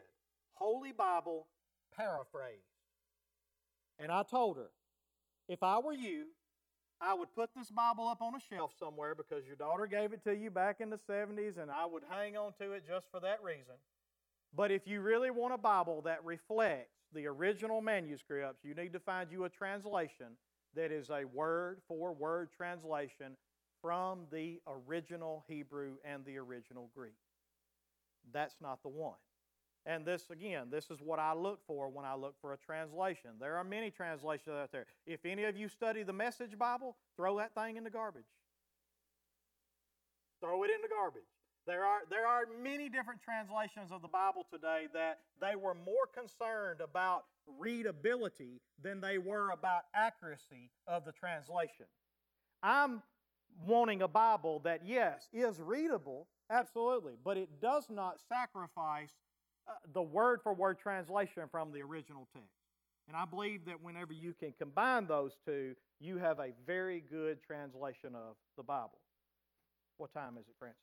Holy 0.54 0.92
Bible 0.92 1.48
Paraphrased. 1.96 2.62
And 4.00 4.12
I 4.12 4.24
told 4.24 4.58
her, 4.58 4.70
if 5.48 5.62
I 5.64 5.80
were 5.80 5.94
you, 5.94 6.26
I 7.02 7.14
would 7.14 7.34
put 7.36 7.50
this 7.56 7.70
Bible 7.70 8.08
up 8.08 8.22
on 8.22 8.36
a 8.36 8.40
shelf 8.40 8.72
somewhere 8.80 9.16
because 9.16 9.46
your 9.46 9.56
daughter 9.56 9.86
gave 9.86 10.14
it 10.14 10.24
to 10.24 10.36
you 10.36 10.50
back 10.50 10.78
in 10.80 10.90
the 10.90 11.00
70s, 11.10 11.62
and 11.62 11.70
I 11.70 11.86
would 11.86 12.04
hang 12.10 12.38
on 12.38 12.54
to 12.62 12.72
it 12.72 12.84
just 12.88 13.08
for 13.12 13.20
that 13.20 13.44
reason. 13.44 13.76
But 14.56 14.72
if 14.72 14.88
you 14.88 15.02
really 15.02 15.32
want 15.32 15.54
a 15.54 15.58
Bible 15.58 16.02
that 16.04 16.24
reflects 16.24 16.96
the 17.14 17.28
original 17.28 17.82
manuscripts, 17.82 18.64
you 18.64 18.74
need 18.74 18.94
to 18.94 19.00
find 19.00 19.30
you 19.32 19.44
a 19.44 19.50
translation 19.50 20.38
that 20.76 20.92
is 20.92 21.10
a 21.10 21.26
word 21.26 21.82
for 21.88 22.14
word 22.14 22.50
translation 22.56 23.36
from 23.82 24.22
the 24.32 24.62
original 24.68 25.44
Hebrew 25.48 25.96
and 26.04 26.26
the 26.26 26.38
original 26.38 26.90
Greek. 26.96 27.14
That's 28.34 28.56
not 28.62 28.82
the 28.82 28.90
one. 28.90 29.18
And 29.86 30.04
this, 30.04 30.30
again, 30.32 30.68
this 30.72 30.90
is 30.90 31.00
what 31.00 31.20
I 31.20 31.34
look 31.34 31.60
for 31.68 31.90
when 31.90 32.06
I 32.06 32.16
look 32.16 32.36
for 32.42 32.54
a 32.54 32.58
translation. 32.58 33.32
There 33.40 33.56
are 33.58 33.64
many 33.64 33.92
translations 33.92 34.56
out 34.56 34.72
there. 34.72 34.88
If 35.06 35.26
any 35.26 35.44
of 35.44 35.56
you 35.56 35.70
study 35.70 36.02
the 36.02 36.14
Message 36.14 36.58
Bible, 36.58 36.96
throw 37.16 37.38
that 37.38 37.54
thing 37.54 37.78
in 37.78 37.84
the 37.84 37.92
garbage. 37.92 38.26
Throw 40.42 40.64
it 40.64 40.72
in 40.72 40.82
the 40.82 40.88
garbage. 40.88 41.22
There 41.68 41.84
are, 41.84 42.00
there 42.10 42.28
are 42.28 42.44
many 42.62 42.90
different 42.90 43.22
translations 43.22 43.92
of 43.92 44.02
the 44.02 44.08
Bible 44.08 44.46
today 44.52 44.88
that 44.94 45.20
they 45.42 45.56
were 45.56 45.74
more 45.74 46.08
concerned 46.14 46.82
about 46.82 47.26
readability 47.60 48.62
than 48.82 49.02
they 49.02 49.18
were 49.18 49.52
about 49.52 49.82
accuracy 49.94 50.72
of 50.88 51.06
the 51.06 51.12
translation. 51.12 51.86
I'm 52.62 53.02
wanting 53.68 54.02
a 54.02 54.08
Bible 54.08 54.60
that, 54.64 54.82
yes, 54.86 55.28
is 55.34 55.60
readable, 55.60 56.28
absolutely, 56.50 57.14
but 57.24 57.38
it 57.38 57.62
does 57.62 57.88
not 57.90 58.20
sacrifice 58.28 59.12
Uh, 59.68 59.72
the 59.94 60.02
word 60.02 60.42
for 60.44 60.54
word 60.54 60.78
translation 60.80 61.44
from 61.52 61.72
the 61.72 61.82
original 61.82 62.28
text. 62.34 62.50
And 63.08 63.16
I 63.16 63.26
believe 63.26 63.66
that 63.66 63.82
whenever 63.82 64.14
you 64.14 64.34
can 64.34 64.54
combine 64.58 65.08
those 65.08 65.38
two, 65.46 65.76
you 66.00 66.18
have 66.18 66.40
a 66.40 66.50
very 66.66 67.04
good 67.10 67.42
translation 67.44 68.16
of 68.16 68.36
the 68.58 68.64
Bible. 68.64 69.00
What 69.98 70.14
time 70.14 70.38
is 70.40 70.48
it, 70.48 70.56
Francis? 70.60 70.80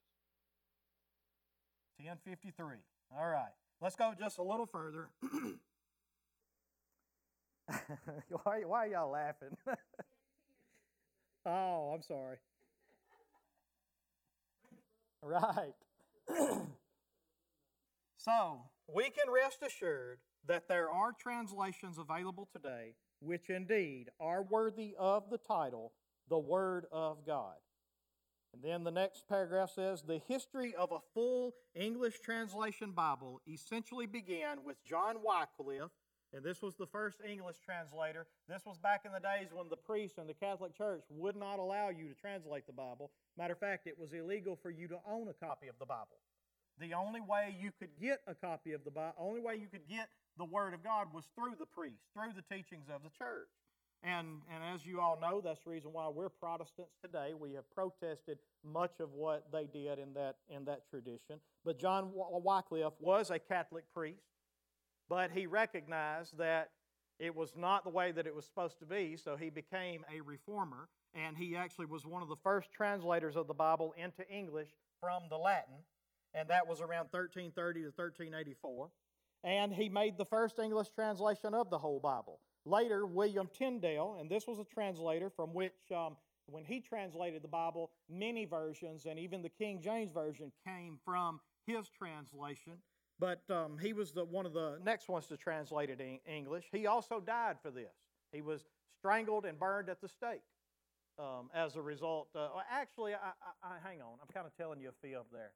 1053. 1.99 2.76
All 3.16 3.28
right. 3.28 3.53
Let's 3.80 3.97
go 3.97 4.12
just 4.18 4.39
a 4.39 4.43
little 4.43 4.66
further. 4.66 5.09
why, 8.45 8.62
why 8.64 8.87
are 8.87 8.89
y'all 8.89 9.11
laughing? 9.11 9.57
oh, 11.47 11.93
I'm 11.95 12.03
sorry. 12.03 12.37
Right. 15.22 15.74
so, 18.18 18.61
we 18.89 19.05
can 19.05 19.33
rest 19.33 19.62
assured 19.66 20.18
that 20.47 20.68
there 20.68 20.91
are 20.91 21.12
translations 21.12 21.99
available 21.99 22.49
today 22.53 22.95
which 23.22 23.51
indeed 23.51 24.07
are 24.20 24.43
worthy 24.43 24.95
of 24.99 25.30
the 25.30 25.39
title, 25.39 25.93
the 26.28 26.39
Word 26.39 26.87
of 26.91 27.24
God. 27.24 27.55
And 28.53 28.62
then 28.62 28.85
the 28.85 28.91
next 28.91 29.28
paragraph 29.28 29.70
says 29.74 30.03
the 30.03 30.20
history 30.28 30.74
of 30.74 30.93
a 30.93 30.99
full 31.14 31.55
English 31.74 32.20
translation 32.20 32.91
Bible 32.91 33.41
essentially 33.51 34.07
began 34.07 34.64
with 34.64 34.85
John 34.85 35.16
Wycliffe, 35.24 35.91
and 36.35 36.45
this 36.45 36.61
was 36.61 36.74
the 36.74 36.87
first 36.87 37.18
English 37.26 37.57
translator. 37.64 38.26
This 38.49 38.62
was 38.66 38.78
back 38.78 39.03
in 39.07 39.12
the 39.12 39.20
days 39.20 39.49
when 39.53 39.68
the 39.70 39.76
priests 39.76 40.18
and 40.18 40.28
the 40.28 40.35
Catholic 40.35 40.76
Church 40.76 41.05
would 41.09 41.37
not 41.37 41.59
allow 41.59 41.89
you 41.89 42.09
to 42.09 42.14
translate 42.14 42.66
the 42.66 42.72
Bible. 42.72 43.12
Matter 43.39 43.55
of 43.55 43.61
fact, 43.61 43.87
it 43.87 43.99
was 43.99 44.12
illegal 44.12 44.57
for 44.57 44.70
you 44.70 44.89
to 44.89 44.99
own 45.09 45.28
a 45.28 45.47
copy 45.47 45.68
of 45.68 45.78
the 45.78 45.87
Bible. 45.87 46.18
The 46.81 46.95
only 46.95 47.20
way 47.20 47.55
you 47.61 47.70
could 47.79 47.91
get 48.01 48.20
a 48.27 48.35
copy 48.35 48.73
of 48.73 48.85
the 48.85 48.91
Bible, 48.91 49.14
only 49.18 49.41
way 49.41 49.57
you 49.57 49.68
could 49.68 49.89
get 49.89 50.09
the 50.39 50.45
Word 50.45 50.75
of 50.75 50.83
God 50.83 51.09
was 51.12 51.25
through 51.35 51.55
the 51.59 51.66
priest, 51.66 52.03
through 52.14 52.33
the 52.35 52.55
teachings 52.55 52.89
of 52.93 53.03
the 53.03 53.11
church. 53.11 53.49
And, 54.03 54.41
and 54.53 54.64
as 54.75 54.85
you 54.85 55.01
all 55.01 55.18
know, 55.20 55.41
that's 55.41 55.62
the 55.62 55.70
reason 55.70 55.93
why 55.93 56.09
we're 56.09 56.29
Protestants 56.29 56.97
today. 57.01 57.35
We 57.39 57.53
have 57.53 57.70
protested 57.70 58.39
much 58.64 58.99
of 58.99 59.12
what 59.12 59.47
they 59.53 59.66
did 59.66 60.01
in 60.01 60.12
that, 60.14 60.37
in 60.49 60.64
that 60.64 60.89
tradition. 60.91 61.39
But 61.64 61.79
John 61.79 62.11
Wycliffe 62.12 62.95
was 62.99 63.31
a 63.31 63.39
Catholic 63.39 63.85
priest, 63.95 64.25
but 65.09 65.31
he 65.31 65.47
recognized 65.47 66.37
that 66.39 66.70
it 67.20 67.37
was 67.37 67.53
not 67.57 67.85
the 67.85 67.91
way 67.91 68.11
that 68.11 68.27
it 68.27 68.35
was 68.35 68.45
supposed 68.45 68.81
to 68.81 68.87
be, 68.87 69.16
so 69.16 69.37
he 69.37 69.51
became 69.51 70.05
a 70.12 70.20
reformer. 70.20 70.89
And 71.14 71.37
he 71.37 71.55
actually 71.55 71.87
was 71.87 72.05
one 72.05 72.23
of 72.23 72.29
the 72.29 72.37
first 72.43 72.73
translators 72.73 73.37
of 73.37 73.47
the 73.47 73.55
Bible 73.55 73.95
into 73.97 74.29
English 74.29 74.70
from 74.99 75.25
the 75.31 75.37
Latin, 75.37 75.75
and 76.35 76.49
that 76.49 76.66
was 76.66 76.80
around 76.80 77.09
1330 77.11 77.80
to 77.80 77.87
1384. 77.87 78.91
And 79.45 79.72
he 79.72 79.89
made 79.89 80.16
the 80.16 80.24
first 80.24 80.59
English 80.59 80.89
translation 80.95 81.55
of 81.55 81.68
the 81.70 81.78
whole 81.78 81.99
Bible. 81.99 82.39
Later, 82.64 83.07
William 83.07 83.49
Tyndale, 83.53 84.16
and 84.20 84.30
this 84.30 84.47
was 84.47 84.59
a 84.59 84.64
translator 84.64 85.30
from 85.30 85.53
which, 85.53 85.91
um, 85.95 86.16
when 86.47 86.64
he 86.64 86.80
translated 86.80 87.43
the 87.43 87.49
Bible, 87.49 87.91
many 88.09 88.45
versions 88.45 89.07
and 89.07 89.18
even 89.18 89.43
the 89.43 89.49
King 89.49 89.80
James 89.80 90.12
Version 90.12 90.53
came 90.64 90.99
from 91.05 91.41
his 91.66 91.89
translation. 91.89 92.74
But 93.18 93.43
um, 93.51 93.78
he 93.78 93.93
was 93.93 94.12
the, 94.12 94.24
one 94.24 94.47
of 94.47 94.53
the 94.53 94.78
next 94.85 95.09
ones 95.09 95.26
to 95.26 95.37
translate 95.37 95.91
it 95.91 96.01
in 96.01 96.18
English. 96.26 96.64
He 96.72 96.87
also 96.87 97.20
died 97.20 97.57
for 97.62 97.70
this. 97.70 97.93
He 98.33 98.43
was 98.43 98.64
strangled 98.99 99.45
and 99.45 99.59
burned 99.59 99.89
at 99.89 100.01
the 100.01 100.09
stake 100.09 100.43
um, 101.18 101.51
as 101.55 101.76
a 101.76 101.83
result. 101.83 102.28
Uh, 102.35 102.49
actually, 102.70 103.14
I, 103.14 103.33
I, 103.62 103.74
I, 103.74 103.89
hang 103.89 104.01
on. 104.01 104.14
I'm 104.20 104.28
kind 104.33 104.47
of 104.47 104.57
telling 104.57 104.80
you 104.80 104.89
a 104.89 105.07
fib 105.07 105.24
there. 105.33 105.53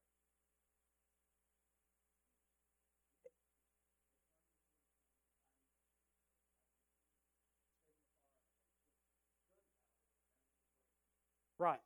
Right. 11.59 11.81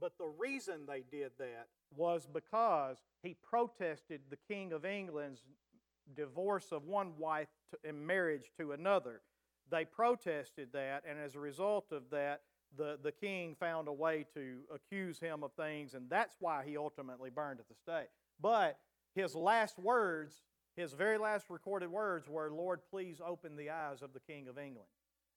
But 0.00 0.18
the 0.18 0.32
reason 0.38 0.86
they 0.86 1.04
did 1.10 1.32
that 1.38 1.68
was 1.96 2.26
because 2.32 2.98
he 3.22 3.34
protested 3.34 4.22
the 4.30 4.38
King 4.48 4.72
of 4.72 4.84
England's 4.84 5.42
divorce 6.16 6.72
of 6.72 6.84
one 6.84 7.12
wife 7.18 7.48
to, 7.70 7.88
and 7.88 8.06
marriage 8.06 8.50
to 8.58 8.72
another. 8.72 9.22
They 9.70 9.84
protested 9.84 10.68
that, 10.72 11.04
and 11.08 11.18
as 11.18 11.34
a 11.34 11.40
result 11.40 11.92
of 11.92 12.02
that, 12.10 12.42
the, 12.76 12.98
the 13.02 13.12
king 13.12 13.54
found 13.58 13.88
a 13.88 13.92
way 13.92 14.26
to 14.34 14.60
accuse 14.74 15.18
him 15.18 15.42
of 15.42 15.52
things, 15.52 15.94
and 15.94 16.08
that's 16.08 16.36
why 16.40 16.64
he 16.66 16.76
ultimately 16.76 17.30
burned 17.30 17.60
at 17.60 17.68
the 17.68 17.74
stake. 17.74 18.08
But 18.40 18.78
his 19.14 19.34
last 19.34 19.78
words, 19.78 20.42
his 20.76 20.92
very 20.92 21.18
last 21.18 21.46
recorded 21.50 21.90
words 21.90 22.28
were, 22.28 22.50
Lord, 22.50 22.80
please 22.90 23.20
open 23.24 23.56
the 23.56 23.70
eyes 23.70 24.02
of 24.02 24.12
the 24.14 24.20
King 24.20 24.48
of 24.48 24.58
England. 24.58 24.88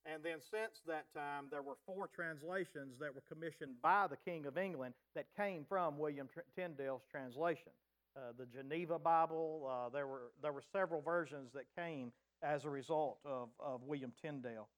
And 0.05 0.23
then 0.23 0.37
since 0.39 0.81
that 0.87 1.05
time, 1.15 1.45
there 1.49 1.63
were 1.63 1.77
four 1.85 2.07
translations 2.07 2.99
that 2.99 3.13
were 3.13 3.23
commissioned 3.27 3.81
by 3.81 4.05
the 4.07 4.17
King 4.17 4.45
of 4.45 4.57
England 4.57 4.93
that 5.15 5.25
came 5.35 5.65
from 5.67 5.97
William 5.97 6.29
Tyndale's 6.55 7.01
translation. 7.09 7.71
Uh, 8.15 8.31
the 8.37 8.45
Geneva 8.45 8.99
Bible, 8.99 9.67
uh, 9.69 9.89
there, 9.89 10.07
were, 10.07 10.31
there 10.41 10.53
were 10.53 10.63
several 10.71 11.01
versions 11.01 11.51
that 11.53 11.65
came 11.75 12.11
as 12.43 12.65
a 12.65 12.69
result 12.69 13.17
of, 13.25 13.49
of 13.59 13.81
William 13.83 14.13
Tyndale. 14.21 14.69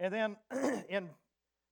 And 0.00 0.12
then 0.12 0.36
in 0.88 1.08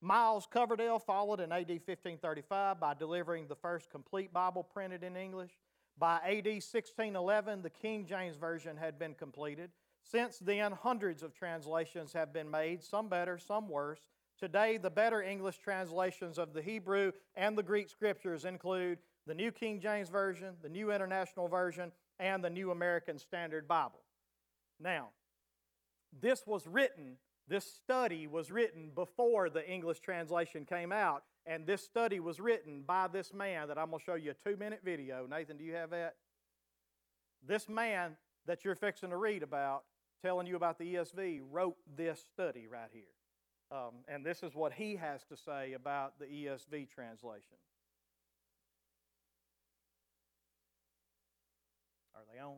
Miles 0.00 0.46
Coverdale 0.50 0.98
followed 0.98 1.40
in 1.40 1.52
AD 1.52 1.68
1535 1.68 2.80
by 2.80 2.94
delivering 2.94 3.48
the 3.48 3.56
first 3.56 3.90
complete 3.90 4.32
Bible 4.32 4.62
printed 4.62 5.02
in 5.02 5.16
English. 5.16 5.50
By 5.98 6.16
AD 6.24 6.46
1611, 6.46 7.62
the 7.62 7.70
King 7.70 8.06
James 8.06 8.36
Version 8.36 8.76
had 8.76 8.98
been 8.98 9.14
completed. 9.14 9.70
Since 10.02 10.38
then, 10.38 10.72
hundreds 10.72 11.22
of 11.22 11.34
translations 11.34 12.12
have 12.12 12.32
been 12.32 12.50
made, 12.50 12.82
some 12.82 13.08
better, 13.08 13.38
some 13.38 13.68
worse. 13.68 14.00
Today, 14.38 14.78
the 14.78 14.90
better 14.90 15.22
English 15.22 15.58
translations 15.58 16.38
of 16.38 16.52
the 16.52 16.62
Hebrew 16.62 17.12
and 17.36 17.56
the 17.56 17.62
Greek 17.62 17.88
scriptures 17.88 18.44
include 18.44 18.98
the 19.26 19.34
New 19.34 19.52
King 19.52 19.80
James 19.80 20.08
Version, 20.08 20.54
the 20.62 20.68
New 20.68 20.90
International 20.90 21.46
Version, 21.46 21.92
and 22.18 22.42
the 22.42 22.50
New 22.50 22.70
American 22.70 23.18
Standard 23.18 23.68
Bible. 23.68 24.00
Now, 24.80 25.10
this 26.20 26.46
was 26.46 26.66
written, 26.66 27.16
this 27.46 27.64
study 27.64 28.26
was 28.26 28.50
written 28.50 28.90
before 28.94 29.50
the 29.50 29.68
English 29.68 30.00
translation 30.00 30.64
came 30.64 30.90
out, 30.90 31.22
and 31.46 31.66
this 31.66 31.82
study 31.82 32.18
was 32.18 32.40
written 32.40 32.82
by 32.86 33.08
this 33.08 33.32
man 33.32 33.68
that 33.68 33.78
I'm 33.78 33.90
going 33.90 34.00
to 34.00 34.04
show 34.04 34.14
you 34.14 34.30
a 34.30 34.48
two 34.48 34.56
minute 34.56 34.80
video. 34.84 35.26
Nathan, 35.28 35.58
do 35.58 35.64
you 35.64 35.74
have 35.74 35.90
that? 35.90 36.14
This 37.46 37.68
man 37.68 38.16
that 38.46 38.64
you're 38.64 38.74
fixing 38.74 39.10
to 39.10 39.16
read 39.16 39.42
about 39.42 39.84
telling 40.22 40.46
you 40.46 40.56
about 40.56 40.78
the 40.78 40.94
ESV, 40.94 41.40
wrote 41.50 41.76
this 41.96 42.22
study 42.32 42.66
right 42.70 42.90
here. 42.92 43.02
Um, 43.72 44.04
and 44.08 44.24
this 44.24 44.42
is 44.42 44.54
what 44.54 44.72
he 44.72 44.96
has 44.96 45.22
to 45.24 45.36
say 45.36 45.74
about 45.74 46.18
the 46.18 46.26
ESV 46.26 46.88
translation. 46.90 47.56
Are 52.14 52.22
they 52.32 52.40
on? 52.40 52.56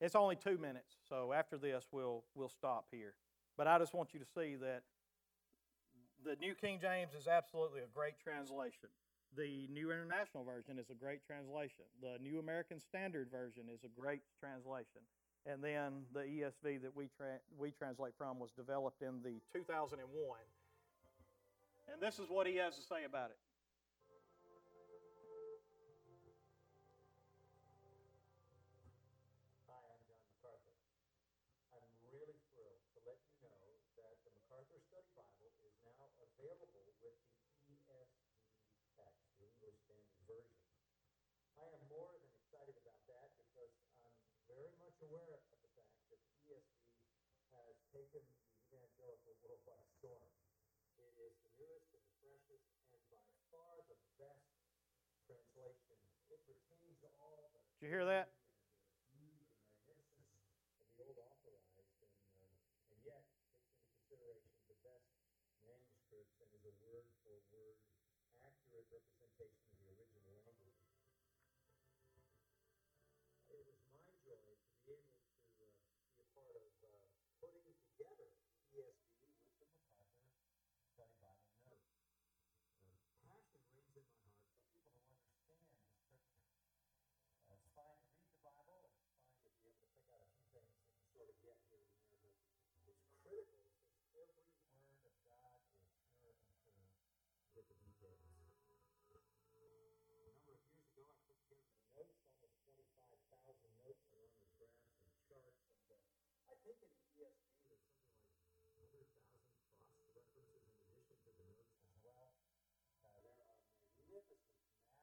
It's 0.00 0.14
only 0.14 0.36
two 0.36 0.58
minutes, 0.58 0.94
so 1.08 1.32
after 1.32 1.58
this 1.58 1.84
we'll 1.90 2.22
we'll 2.36 2.48
stop 2.48 2.86
here. 2.92 3.14
But 3.56 3.66
I 3.66 3.78
just 3.78 3.94
want 3.94 4.14
you 4.14 4.20
to 4.20 4.26
see 4.26 4.54
that 4.54 4.82
the 6.24 6.36
New 6.36 6.54
King 6.54 6.78
James 6.80 7.14
is 7.14 7.26
absolutely 7.26 7.80
a 7.80 7.88
great 7.92 8.14
translation. 8.22 8.88
The 9.36 9.68
New 9.72 9.92
International 9.92 10.44
Version 10.44 10.78
is 10.78 10.90
a 10.90 10.94
great 10.94 11.20
translation. 11.26 11.84
The 12.00 12.18
New 12.22 12.38
American 12.38 12.80
Standard 12.80 13.30
Version 13.30 13.64
is 13.72 13.84
a 13.84 14.00
great 14.00 14.22
translation. 14.40 15.02
And 15.46 15.62
then 15.62 16.04
the 16.12 16.20
ESV 16.20 16.82
that 16.82 16.94
we 16.94 17.08
tra- 17.16 17.40
we 17.58 17.70
translate 17.70 18.12
from 18.18 18.38
was 18.38 18.50
developed 18.52 19.02
in 19.02 19.22
the 19.22 19.40
2001. 19.52 20.00
And 21.92 22.02
this 22.02 22.18
is 22.18 22.28
what 22.28 22.46
he 22.46 22.56
has 22.56 22.76
to 22.76 22.82
say 22.82 23.04
about 23.04 23.30
it. 23.30 23.38
I 40.28 41.64
am 41.72 41.80
more 41.88 42.12
than 42.12 42.28
excited 42.36 42.76
about 42.84 43.00
that 43.08 43.32
because 43.40 43.72
I'm 44.04 44.12
very 44.44 44.76
much 44.76 45.00
aware 45.00 45.40
of 45.40 45.40
the 45.64 45.72
fact 45.72 46.04
that 46.12 46.20
the 46.20 46.20
ESV 46.44 46.68
has 47.56 47.72
taken 47.96 48.20
the 48.28 48.36
evangelical 48.68 49.40
world 49.40 49.64
by 49.64 49.80
storm. 49.96 50.28
It 51.00 51.16
is 51.16 51.32
the 51.40 51.48
newest 51.56 51.88
and 51.96 52.04
the 52.04 52.12
freshest 52.20 52.68
and 52.92 53.00
by 53.08 53.24
far 53.48 53.80
the 53.88 53.96
best 54.20 54.52
translation. 55.24 55.96
It 56.28 56.44
all 57.24 57.48
Did 57.80 57.88
you 57.88 57.88
hear 57.88 58.04
that? 58.04 58.28
beauty 59.08 59.48
and 59.48 59.64
magnificence 59.64 60.28
of 60.60 60.76
the 60.76 60.88
old 61.00 61.16
authorized, 61.24 62.04
and, 62.04 62.20
uh, 62.44 62.92
and 62.92 63.00
yet 63.00 63.24
takes 63.32 63.48
into 63.56 63.80
consideration 63.96 64.60
the 64.68 64.76
best 64.84 65.08
manuscripts 65.64 66.36
and 66.44 66.52
is 66.52 66.68
a 66.68 66.74
word-for-word 66.84 67.80
accurate 68.44 68.86
representation 68.92 69.64
of 69.72 69.78
the 69.82 69.90
original 69.98 70.34
language. 70.38 70.78
It 73.48 73.62
was 73.66 73.80
my 73.90 74.08
joy 74.22 74.38
to 74.38 74.68
be 74.84 74.94
able 74.94 75.10
to 75.10 75.64
uh, 75.64 75.90
be 76.12 76.20
a 76.22 76.26
part 76.36 76.54
of 76.54 76.70
uh, 76.84 77.08
putting 77.40 77.66
together 77.82 78.28
the 78.28 78.52
ESV 78.78 79.32
with 79.56 79.66
the 79.66 79.68
MacArthur 79.74 80.70
Study 80.92 81.10
Bible 81.18 81.56
notes. 81.66 81.88
Uh, 82.84 82.84
passion 82.84 82.84
reigns 82.84 82.84
in 82.84 82.92
my 82.94 83.16
heart 83.26 83.44
for 83.50 83.60
people 83.74 84.04
who 84.04 84.30
understand 84.54 85.02
the 85.02 85.18
Scripture. 85.32 85.58
Uh, 87.48 87.56
it's 87.56 87.66
fine 87.74 87.98
to 87.98 88.10
read 88.12 88.28
the 88.30 88.42
Bible, 88.44 88.84
and 88.84 88.92
it's 88.92 89.08
fine 89.08 89.32
to 89.32 89.40
be 89.40 89.64
able 89.64 89.72
to 89.72 89.88
pick 89.88 90.04
out 90.12 90.22
a 90.22 90.28
few 90.36 90.46
things 90.52 90.70
that 90.78 90.92
you 90.92 91.02
sort 91.16 91.28
of 91.32 91.36
get 91.42 91.56
here 91.72 91.82
and 91.82 91.96
there, 92.12 92.28
but 92.76 92.84
it's 92.86 93.08
critical 93.24 93.64
because 93.66 93.88
every 93.88 93.98
word 94.14 94.36
of 94.38 94.46
God 95.24 95.62
is 95.80 95.96
pure 96.20 96.36
and 96.38 96.52
true 96.68 96.88
with 97.58 97.66
the 97.68 97.76
details. 97.78 98.22
A 98.22 99.16
number 99.18 99.24
of 99.24 99.26
years 99.74 100.34
ago, 100.38 100.58
I 100.68 100.80
put 100.94 101.08
together 101.08 101.14
the 101.26 101.32
notes, 101.52 101.70
almost 101.94 102.22
25,000 102.64 102.78
notes. 103.78 104.02
I 104.10 104.22
run 104.22 104.40
with 104.40 104.44
graphs 104.54 104.94
and 105.02 105.14
charts, 105.28 105.58
and 105.68 105.86
uh, 105.92 106.50
I 106.50 106.54
think 106.62 106.78
in 106.82 106.90
the 106.94 107.02
ESV 107.18 107.54
there's 107.68 107.84
something 107.88 108.22
like 108.22 108.40
100,000 108.78 109.58
cross 109.58 109.92
references 110.12 110.62
in 110.78 110.86
addition 110.88 111.18
to 111.24 111.30
the 111.34 111.46
notes 111.50 111.74
as 111.82 111.96
well. 112.04 112.30
Uh, 113.02 113.18
there 113.22 113.38
are 113.42 113.58
magnificent 113.94 114.58
maps 114.62 115.02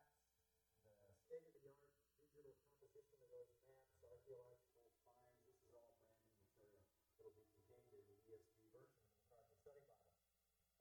the 0.85 1.15
state-of-the-art 1.25 1.91
digital 2.25 2.55
composition 2.63 3.17
of 3.21 3.29
those 3.33 3.51
maps, 3.69 4.14
archaeological 4.25 4.89
finds, 4.97 5.37
this 5.45 5.53
is 5.53 5.69
all 5.77 5.93
brand 6.01 6.17
new 6.25 6.33
material 6.33 6.81
that'll 7.13 7.37
be 7.37 7.45
contained 7.45 7.93
in 7.93 8.01
the 8.09 8.17
ESV 8.25 8.57
version 8.73 8.97
of 8.97 9.05
the 9.05 9.21
MacArthur 9.21 9.53
Study 9.61 9.85
Bible. 9.85 10.17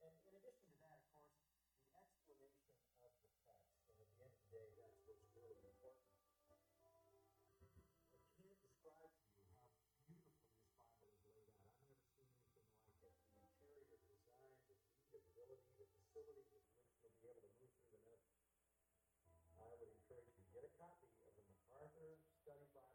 And 0.01 0.17
in 0.25 0.33
addition 0.33 0.65
to 0.73 0.81
that, 0.81 0.97
of 0.97 1.13
course, 1.13 1.29
the 1.77 1.93
explanation 1.93 2.73
of 3.05 3.21
the 3.21 3.37
text, 3.45 3.69
and 3.85 4.01
at 4.01 4.09
the 4.17 4.25
end 4.25 4.33
of 4.33 4.41
the 4.41 4.49
day, 4.49 4.73
that's 4.81 4.97
what's 5.05 5.29
really 5.37 5.61
important. 5.61 6.09
I 6.25 6.41
can't 6.49 6.57
describe 6.57 7.05
to 7.05 7.21
you 7.21 7.37
how 7.37 8.17
beautifully 8.33 8.81
this 8.81 8.81
Bible 8.81 9.13
is 9.13 9.37
laid 9.37 9.53
out. 9.53 10.25
I've 10.81 10.97
never 10.97 11.13
seen 11.13 11.37
anything 11.37 11.69
like 11.69 11.93
it. 11.93 12.01
The 12.97 13.13
interior 13.45 13.85
design, 13.93 14.57
the 14.73 15.21
readability, 15.21 15.69
the 15.77 15.85
facility 15.93 16.49
with 16.49 16.65
which 16.65 16.97
you'll 16.97 17.13
be 17.21 17.29
able 17.29 17.45
to 17.45 17.53
move 17.61 17.77
through 17.77 17.93
the 17.93 18.09
notes. 18.09 18.41
I 19.61 19.69
would 19.77 19.93
encourage 19.93 20.33
you, 20.33 20.41
to 20.41 20.53
get 20.57 20.65
a 20.65 20.73
copy 20.81 21.13
of 21.29 21.37
the 21.37 21.45
MacArthur 21.45 22.17
Study 22.41 22.73
Bible. 22.73 22.94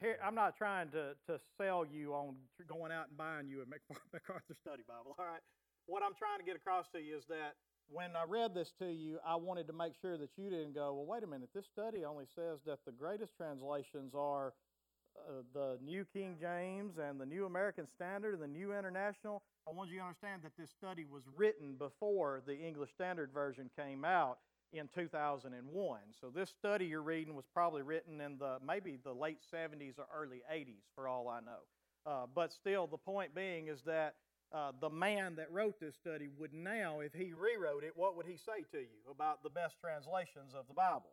Here, 0.00 0.16
I'm 0.22 0.34
not 0.34 0.56
trying 0.56 0.90
to, 0.90 1.18
to 1.26 1.40
sell 1.58 1.84
you 1.84 2.14
on 2.14 2.36
going 2.68 2.92
out 2.92 3.08
and 3.08 3.18
buying 3.18 3.48
you 3.48 3.62
a 3.62 3.66
Mac- 3.66 3.82
MacArthur 4.12 4.54
Study 4.62 4.82
Bible. 4.86 5.16
All 5.18 5.26
right. 5.26 5.42
What 5.86 6.02
I'm 6.02 6.14
trying 6.14 6.38
to 6.38 6.46
get 6.46 6.54
across 6.54 6.86
to 6.94 7.00
you 7.00 7.16
is 7.16 7.24
that 7.28 7.58
when 7.90 8.14
I 8.14 8.24
read 8.28 8.54
this 8.54 8.70
to 8.78 8.86
you, 8.86 9.18
I 9.26 9.34
wanted 9.34 9.66
to 9.66 9.72
make 9.72 9.94
sure 10.00 10.16
that 10.18 10.30
you 10.36 10.50
didn't 10.50 10.74
go, 10.74 10.94
well, 10.94 11.06
wait 11.06 11.24
a 11.24 11.26
minute, 11.26 11.48
this 11.54 11.66
study 11.66 12.04
only 12.04 12.26
says 12.36 12.60
that 12.66 12.78
the 12.86 12.92
greatest 12.92 13.32
translations 13.36 14.12
are 14.14 14.52
uh, 15.16 15.42
the 15.52 15.78
New 15.82 16.04
King 16.12 16.36
James 16.40 16.94
and 16.98 17.18
the 17.18 17.26
New 17.26 17.46
American 17.46 17.88
Standard 17.96 18.34
and 18.34 18.42
the 18.42 18.46
New 18.46 18.76
International. 18.76 19.42
I 19.66 19.72
want 19.72 19.90
you 19.90 19.98
to 19.98 20.04
understand 20.04 20.42
that 20.44 20.52
this 20.56 20.70
study 20.78 21.06
was 21.10 21.22
written 21.34 21.74
before 21.76 22.42
the 22.46 22.56
English 22.56 22.90
Standard 22.94 23.32
Version 23.32 23.68
came 23.76 24.04
out 24.04 24.38
in 24.72 24.88
2001. 24.94 26.00
So 26.20 26.30
this 26.34 26.50
study 26.50 26.86
you're 26.86 27.02
reading 27.02 27.34
was 27.34 27.46
probably 27.52 27.82
written 27.82 28.20
in 28.20 28.38
the 28.38 28.58
maybe 28.64 28.98
the 29.02 29.12
late 29.12 29.40
70s 29.52 29.98
or 29.98 30.06
early 30.14 30.42
80s, 30.52 30.84
for 30.94 31.08
all 31.08 31.28
I 31.28 31.40
know. 31.40 31.64
Uh, 32.06 32.26
but 32.34 32.52
still, 32.52 32.86
the 32.86 32.98
point 32.98 33.34
being 33.34 33.68
is 33.68 33.82
that 33.82 34.14
uh, 34.52 34.72
the 34.80 34.88
man 34.88 35.36
that 35.36 35.52
wrote 35.52 35.78
this 35.80 35.94
study 35.94 36.28
would 36.38 36.54
now, 36.54 37.00
if 37.00 37.12
he 37.12 37.32
rewrote 37.36 37.84
it, 37.84 37.92
what 37.96 38.16
would 38.16 38.24
he 38.24 38.36
say 38.36 38.64
to 38.72 38.80
you 38.80 39.04
about 39.10 39.42
the 39.42 39.52
best 39.52 39.76
translations 39.80 40.56
of 40.56 40.64
the 40.68 40.74
Bible? 40.74 41.12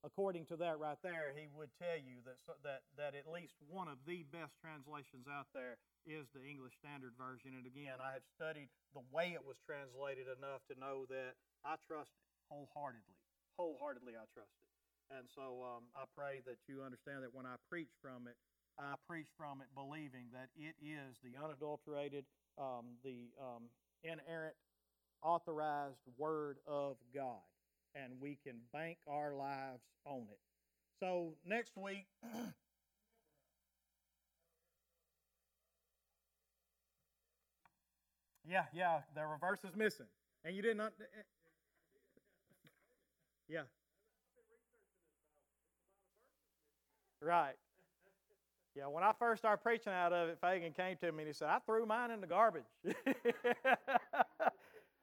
According 0.00 0.48
to 0.48 0.56
that 0.56 0.80
right 0.80 0.96
there, 1.04 1.36
he 1.36 1.52
would 1.52 1.68
tell 1.76 2.00
you 2.00 2.24
that 2.24 2.40
that 2.64 2.80
that 2.96 3.12
at 3.12 3.28
least 3.28 3.60
one 3.68 3.84
of 3.84 4.00
the 4.08 4.24
best 4.32 4.56
translations 4.56 5.28
out 5.28 5.52
there 5.52 5.76
is 6.08 6.24
the 6.32 6.40
English 6.40 6.72
Standard 6.80 7.12
Version. 7.20 7.52
And 7.52 7.68
again, 7.68 8.00
I 8.00 8.16
have 8.16 8.24
studied 8.32 8.72
the 8.96 9.04
way 9.12 9.36
it 9.36 9.44
was 9.44 9.60
translated 9.68 10.24
enough 10.24 10.64
to 10.72 10.80
know 10.80 11.04
that 11.12 11.36
I 11.68 11.76
trust 11.84 12.16
it 12.16 12.29
wholeheartedly. 12.50 13.16
Wholeheartedly, 13.56 14.14
I 14.18 14.26
trust 14.34 14.50
it. 14.58 14.66
And 15.10 15.26
so 15.34 15.62
um, 15.62 15.84
I 15.96 16.04
pray 16.14 16.42
that 16.46 16.58
you 16.68 16.82
understand 16.82 17.22
that 17.22 17.34
when 17.34 17.46
I 17.46 17.56
preach 17.70 17.90
from 18.02 18.26
it, 18.26 18.36
I 18.78 18.94
preach 19.08 19.26
from 19.36 19.60
it 19.60 19.66
believing 19.74 20.26
that 20.32 20.48
it 20.56 20.74
is 20.82 21.18
the 21.22 21.34
unadulterated, 21.42 22.24
um, 22.58 22.96
the 23.04 23.30
um, 23.40 23.64
inerrant, 24.02 24.54
authorized 25.22 25.98
Word 26.16 26.58
of 26.66 26.96
God. 27.14 27.42
And 27.94 28.14
we 28.20 28.38
can 28.46 28.60
bank 28.72 28.98
our 29.08 29.34
lives 29.34 29.82
on 30.04 30.28
it. 30.30 30.38
So 31.00 31.34
next 31.44 31.76
week, 31.76 32.06
yeah, 38.48 38.64
yeah, 38.72 39.00
the 39.14 39.26
reverse 39.26 39.64
is 39.64 39.74
missing. 39.74 40.06
And 40.44 40.54
you 40.54 40.62
didn't. 40.62 40.92
Yeah. 43.50 43.62
Right. 47.20 47.54
Yeah, 48.76 48.86
when 48.86 49.02
I 49.02 49.12
first 49.18 49.42
started 49.42 49.62
preaching 49.62 49.92
out 49.92 50.12
of 50.12 50.28
it, 50.28 50.38
Fagan 50.40 50.72
came 50.72 50.96
to 50.98 51.10
me 51.10 51.24
and 51.24 51.26
he 51.26 51.32
said, 51.34 51.48
I 51.48 51.58
threw 51.66 51.84
mine 51.84 52.12
in 52.12 52.20
the 52.20 52.26
garbage. 52.26 52.62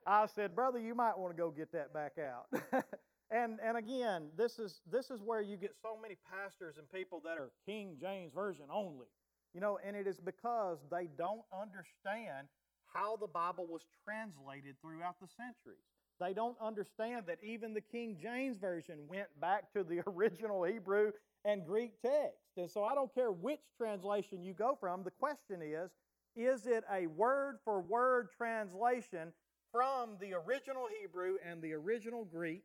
I 0.08 0.26
said, 0.28 0.56
Brother, 0.56 0.80
you 0.80 0.96
might 0.96 1.18
want 1.18 1.36
to 1.36 1.38
go 1.38 1.52
get 1.52 1.74
that 1.74 1.94
back 1.94 2.14
out. 2.18 2.48
and 3.30 3.60
and 3.62 3.78
again, 3.78 4.30
this 4.38 4.58
is 4.58 4.80
this 4.90 5.12
is 5.12 5.22
where 5.22 5.42
you 5.42 5.58
get 5.58 5.76
so 5.82 6.00
many 6.02 6.16
pastors 6.32 6.78
and 6.78 6.90
people 6.90 7.22
that 7.26 7.38
are 7.38 7.52
King 7.66 7.98
James 8.00 8.32
Version 8.34 8.68
only. 8.72 9.08
You 9.54 9.60
know, 9.60 9.80
and 9.86 9.98
it 9.98 10.08
is 10.08 10.20
because 10.22 10.78
they 10.90 11.10
don't 11.18 11.44
understand 11.52 12.48
how 12.94 13.18
the 13.18 13.28
Bible 13.28 13.68
was 13.68 13.82
translated 14.06 14.76
throughout 14.82 15.20
the 15.20 15.28
centuries. 15.28 15.84
They 16.20 16.34
don't 16.34 16.58
understand 16.62 17.26
that 17.28 17.40
even 17.44 17.74
the 17.74 17.82
King 17.82 18.18
James 18.22 18.58
Version 18.58 19.00
went 19.08 19.28
back 19.40 19.72
to 19.74 19.84
the 19.84 20.02
original 20.08 20.64
Hebrew 20.64 21.12
and 21.46 21.66
Greek 21.66 22.02
text. 22.02 22.58
And 22.58 22.70
so 22.70 22.84
I 22.84 22.96
don't 22.96 23.14
care 23.14 23.32
which 23.32 23.62
translation 23.78 24.44
you 24.44 24.54
go 24.54 24.78
from, 24.80 25.04
the 25.04 25.12
question 25.12 25.62
is 25.62 25.92
is 26.36 26.68
it 26.68 26.84
a 26.92 27.08
word 27.08 27.58
for 27.66 27.82
word 27.82 28.30
translation 28.38 29.34
from 29.72 30.18
the 30.22 30.34
original 30.34 30.88
Hebrew 31.02 31.38
and 31.44 31.62
the 31.64 31.74
original 31.74 32.26
Greek? 32.26 32.64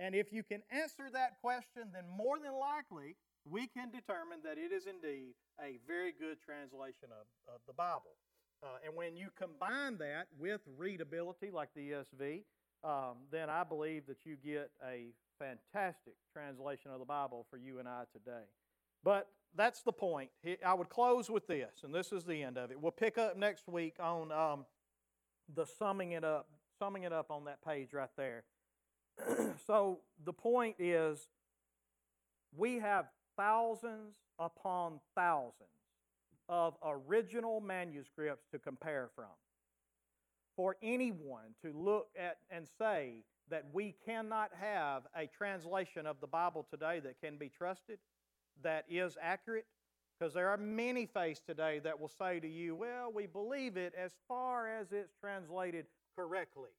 And 0.00 0.14
if 0.14 0.32
you 0.32 0.42
can 0.42 0.62
answer 0.70 1.04
that 1.12 1.40
question, 1.40 1.90
then 1.92 2.04
more 2.16 2.38
than 2.38 2.54
likely 2.58 3.16
we 3.44 3.66
can 3.68 3.90
determine 3.90 4.38
that 4.44 4.58
it 4.58 4.72
is 4.72 4.86
indeed 4.86 5.34
a 5.60 5.78
very 5.86 6.12
good 6.12 6.38
translation 6.44 7.08
of, 7.10 7.54
of 7.54 7.60
the 7.66 7.72
Bible. 7.72 8.18
Uh, 8.62 8.78
and 8.84 8.96
when 8.96 9.16
you 9.16 9.28
combine 9.38 9.96
that 9.98 10.26
with 10.38 10.60
readability, 10.76 11.50
like 11.52 11.68
the 11.74 11.90
ESV, 11.90 12.42
um, 12.84 13.16
then 13.30 13.50
I 13.50 13.64
believe 13.64 14.06
that 14.06 14.24
you 14.24 14.36
get 14.36 14.70
a 14.86 15.08
fantastic 15.38 16.14
translation 16.32 16.90
of 16.90 16.98
the 16.98 17.04
Bible 17.04 17.46
for 17.50 17.56
you 17.56 17.78
and 17.78 17.88
I 17.88 18.04
today. 18.12 18.44
But 19.04 19.28
that's 19.56 19.82
the 19.82 19.92
point. 19.92 20.30
I 20.64 20.74
would 20.74 20.88
close 20.88 21.30
with 21.30 21.46
this, 21.46 21.82
and 21.82 21.94
this 21.94 22.12
is 22.12 22.24
the 22.24 22.42
end 22.42 22.58
of 22.58 22.70
it. 22.70 22.80
We'll 22.80 22.92
pick 22.92 23.18
up 23.18 23.36
next 23.36 23.68
week 23.68 23.96
on 24.00 24.32
um, 24.32 24.66
the 25.54 25.64
summing 25.64 26.12
it 26.12 26.24
up, 26.24 26.48
summing 26.78 27.04
it 27.04 27.12
up 27.12 27.30
on 27.30 27.44
that 27.44 27.64
page 27.64 27.92
right 27.92 28.10
there. 28.16 28.44
so 29.66 30.00
the 30.24 30.32
point 30.32 30.76
is, 30.78 31.28
we 32.56 32.78
have 32.78 33.06
thousands 33.36 34.16
upon 34.38 35.00
thousands 35.14 35.68
of 36.48 36.74
original 36.84 37.60
manuscripts 37.60 38.46
to 38.52 38.58
compare 38.58 39.10
from. 39.14 39.26
For 40.58 40.74
anyone 40.82 41.54
to 41.64 41.72
look 41.72 42.08
at 42.18 42.38
and 42.50 42.66
say 42.78 43.22
that 43.48 43.66
we 43.72 43.94
cannot 44.04 44.50
have 44.60 45.04
a 45.16 45.28
translation 45.28 46.04
of 46.04 46.20
the 46.20 46.26
Bible 46.26 46.66
today 46.68 46.98
that 46.98 47.20
can 47.22 47.36
be 47.36 47.48
trusted, 47.48 48.00
that 48.64 48.84
is 48.90 49.16
accurate, 49.22 49.66
because 50.18 50.34
there 50.34 50.48
are 50.48 50.56
many 50.56 51.06
faiths 51.06 51.40
today 51.46 51.78
that 51.84 52.00
will 52.00 52.10
say 52.18 52.40
to 52.40 52.48
you, 52.48 52.74
well, 52.74 53.12
we 53.14 53.26
believe 53.26 53.76
it 53.76 53.94
as 53.96 54.10
far 54.26 54.66
as 54.66 54.90
it's 54.90 55.14
translated 55.20 55.86
correctly. 56.16 56.74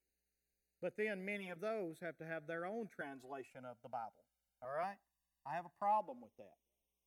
But 0.82 0.92
then 0.98 1.24
many 1.24 1.48
of 1.48 1.62
those 1.62 1.96
have 2.02 2.18
to 2.18 2.26
have 2.26 2.46
their 2.46 2.66
own 2.66 2.86
translation 2.94 3.64
of 3.64 3.76
the 3.82 3.88
Bible. 3.88 4.28
All 4.62 4.68
right? 4.76 4.98
I 5.46 5.54
have 5.54 5.64
a 5.64 5.78
problem 5.78 6.18
with 6.20 6.36
that 6.36 6.60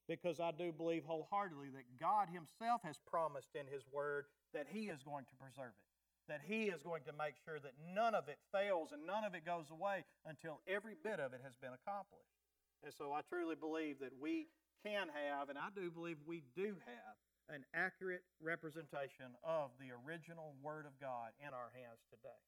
because 0.09 0.39
I 0.39 0.49
do 0.49 0.71
believe 0.71 1.03
wholeheartedly 1.05 1.69
that 1.75 1.99
God 2.01 2.29
Himself 2.33 2.81
has 2.83 2.97
promised 3.05 3.49
in 3.53 3.67
His 3.71 3.83
Word 3.91 4.25
that 4.55 4.65
He 4.67 4.89
is 4.89 5.03
going 5.03 5.25
to 5.25 5.35
preserve 5.39 5.69
it, 5.77 5.92
that 6.27 6.41
He 6.45 6.71
is 6.71 6.81
going 6.83 7.03
to 7.03 7.13
make 7.13 7.35
sure 7.45 7.59
that 7.59 7.73
none 7.95 8.15
of 8.15 8.27
it 8.27 8.39
fails 8.51 8.91
and 8.91 9.05
none 9.05 9.23
of 9.23 9.35
it 9.35 9.45
goes 9.45 9.69
away 9.71 10.03
until 10.25 10.61
every 10.67 10.95
bit 11.03 11.19
of 11.19 11.33
it 11.33 11.41
has 11.43 11.55
been 11.59 11.73
accomplished. 11.73 12.35
And 12.83 12.93
so 12.93 13.13
I 13.13 13.21
truly 13.27 13.55
believe 13.55 13.99
that 13.99 14.11
we 14.19 14.47
can 14.83 15.07
have, 15.07 15.49
and 15.49 15.57
I 15.57 15.71
do 15.75 15.89
believe 15.89 16.17
we 16.27 16.43
do 16.55 16.75
have, 16.83 17.15
an 17.49 17.63
accurate 17.75 18.23
representation 18.39 19.35
of 19.43 19.71
the 19.79 19.91
original 19.91 20.55
Word 20.63 20.85
of 20.87 20.95
God 20.99 21.35
in 21.43 21.51
our 21.51 21.71
hands 21.75 21.99
today. 22.07 22.39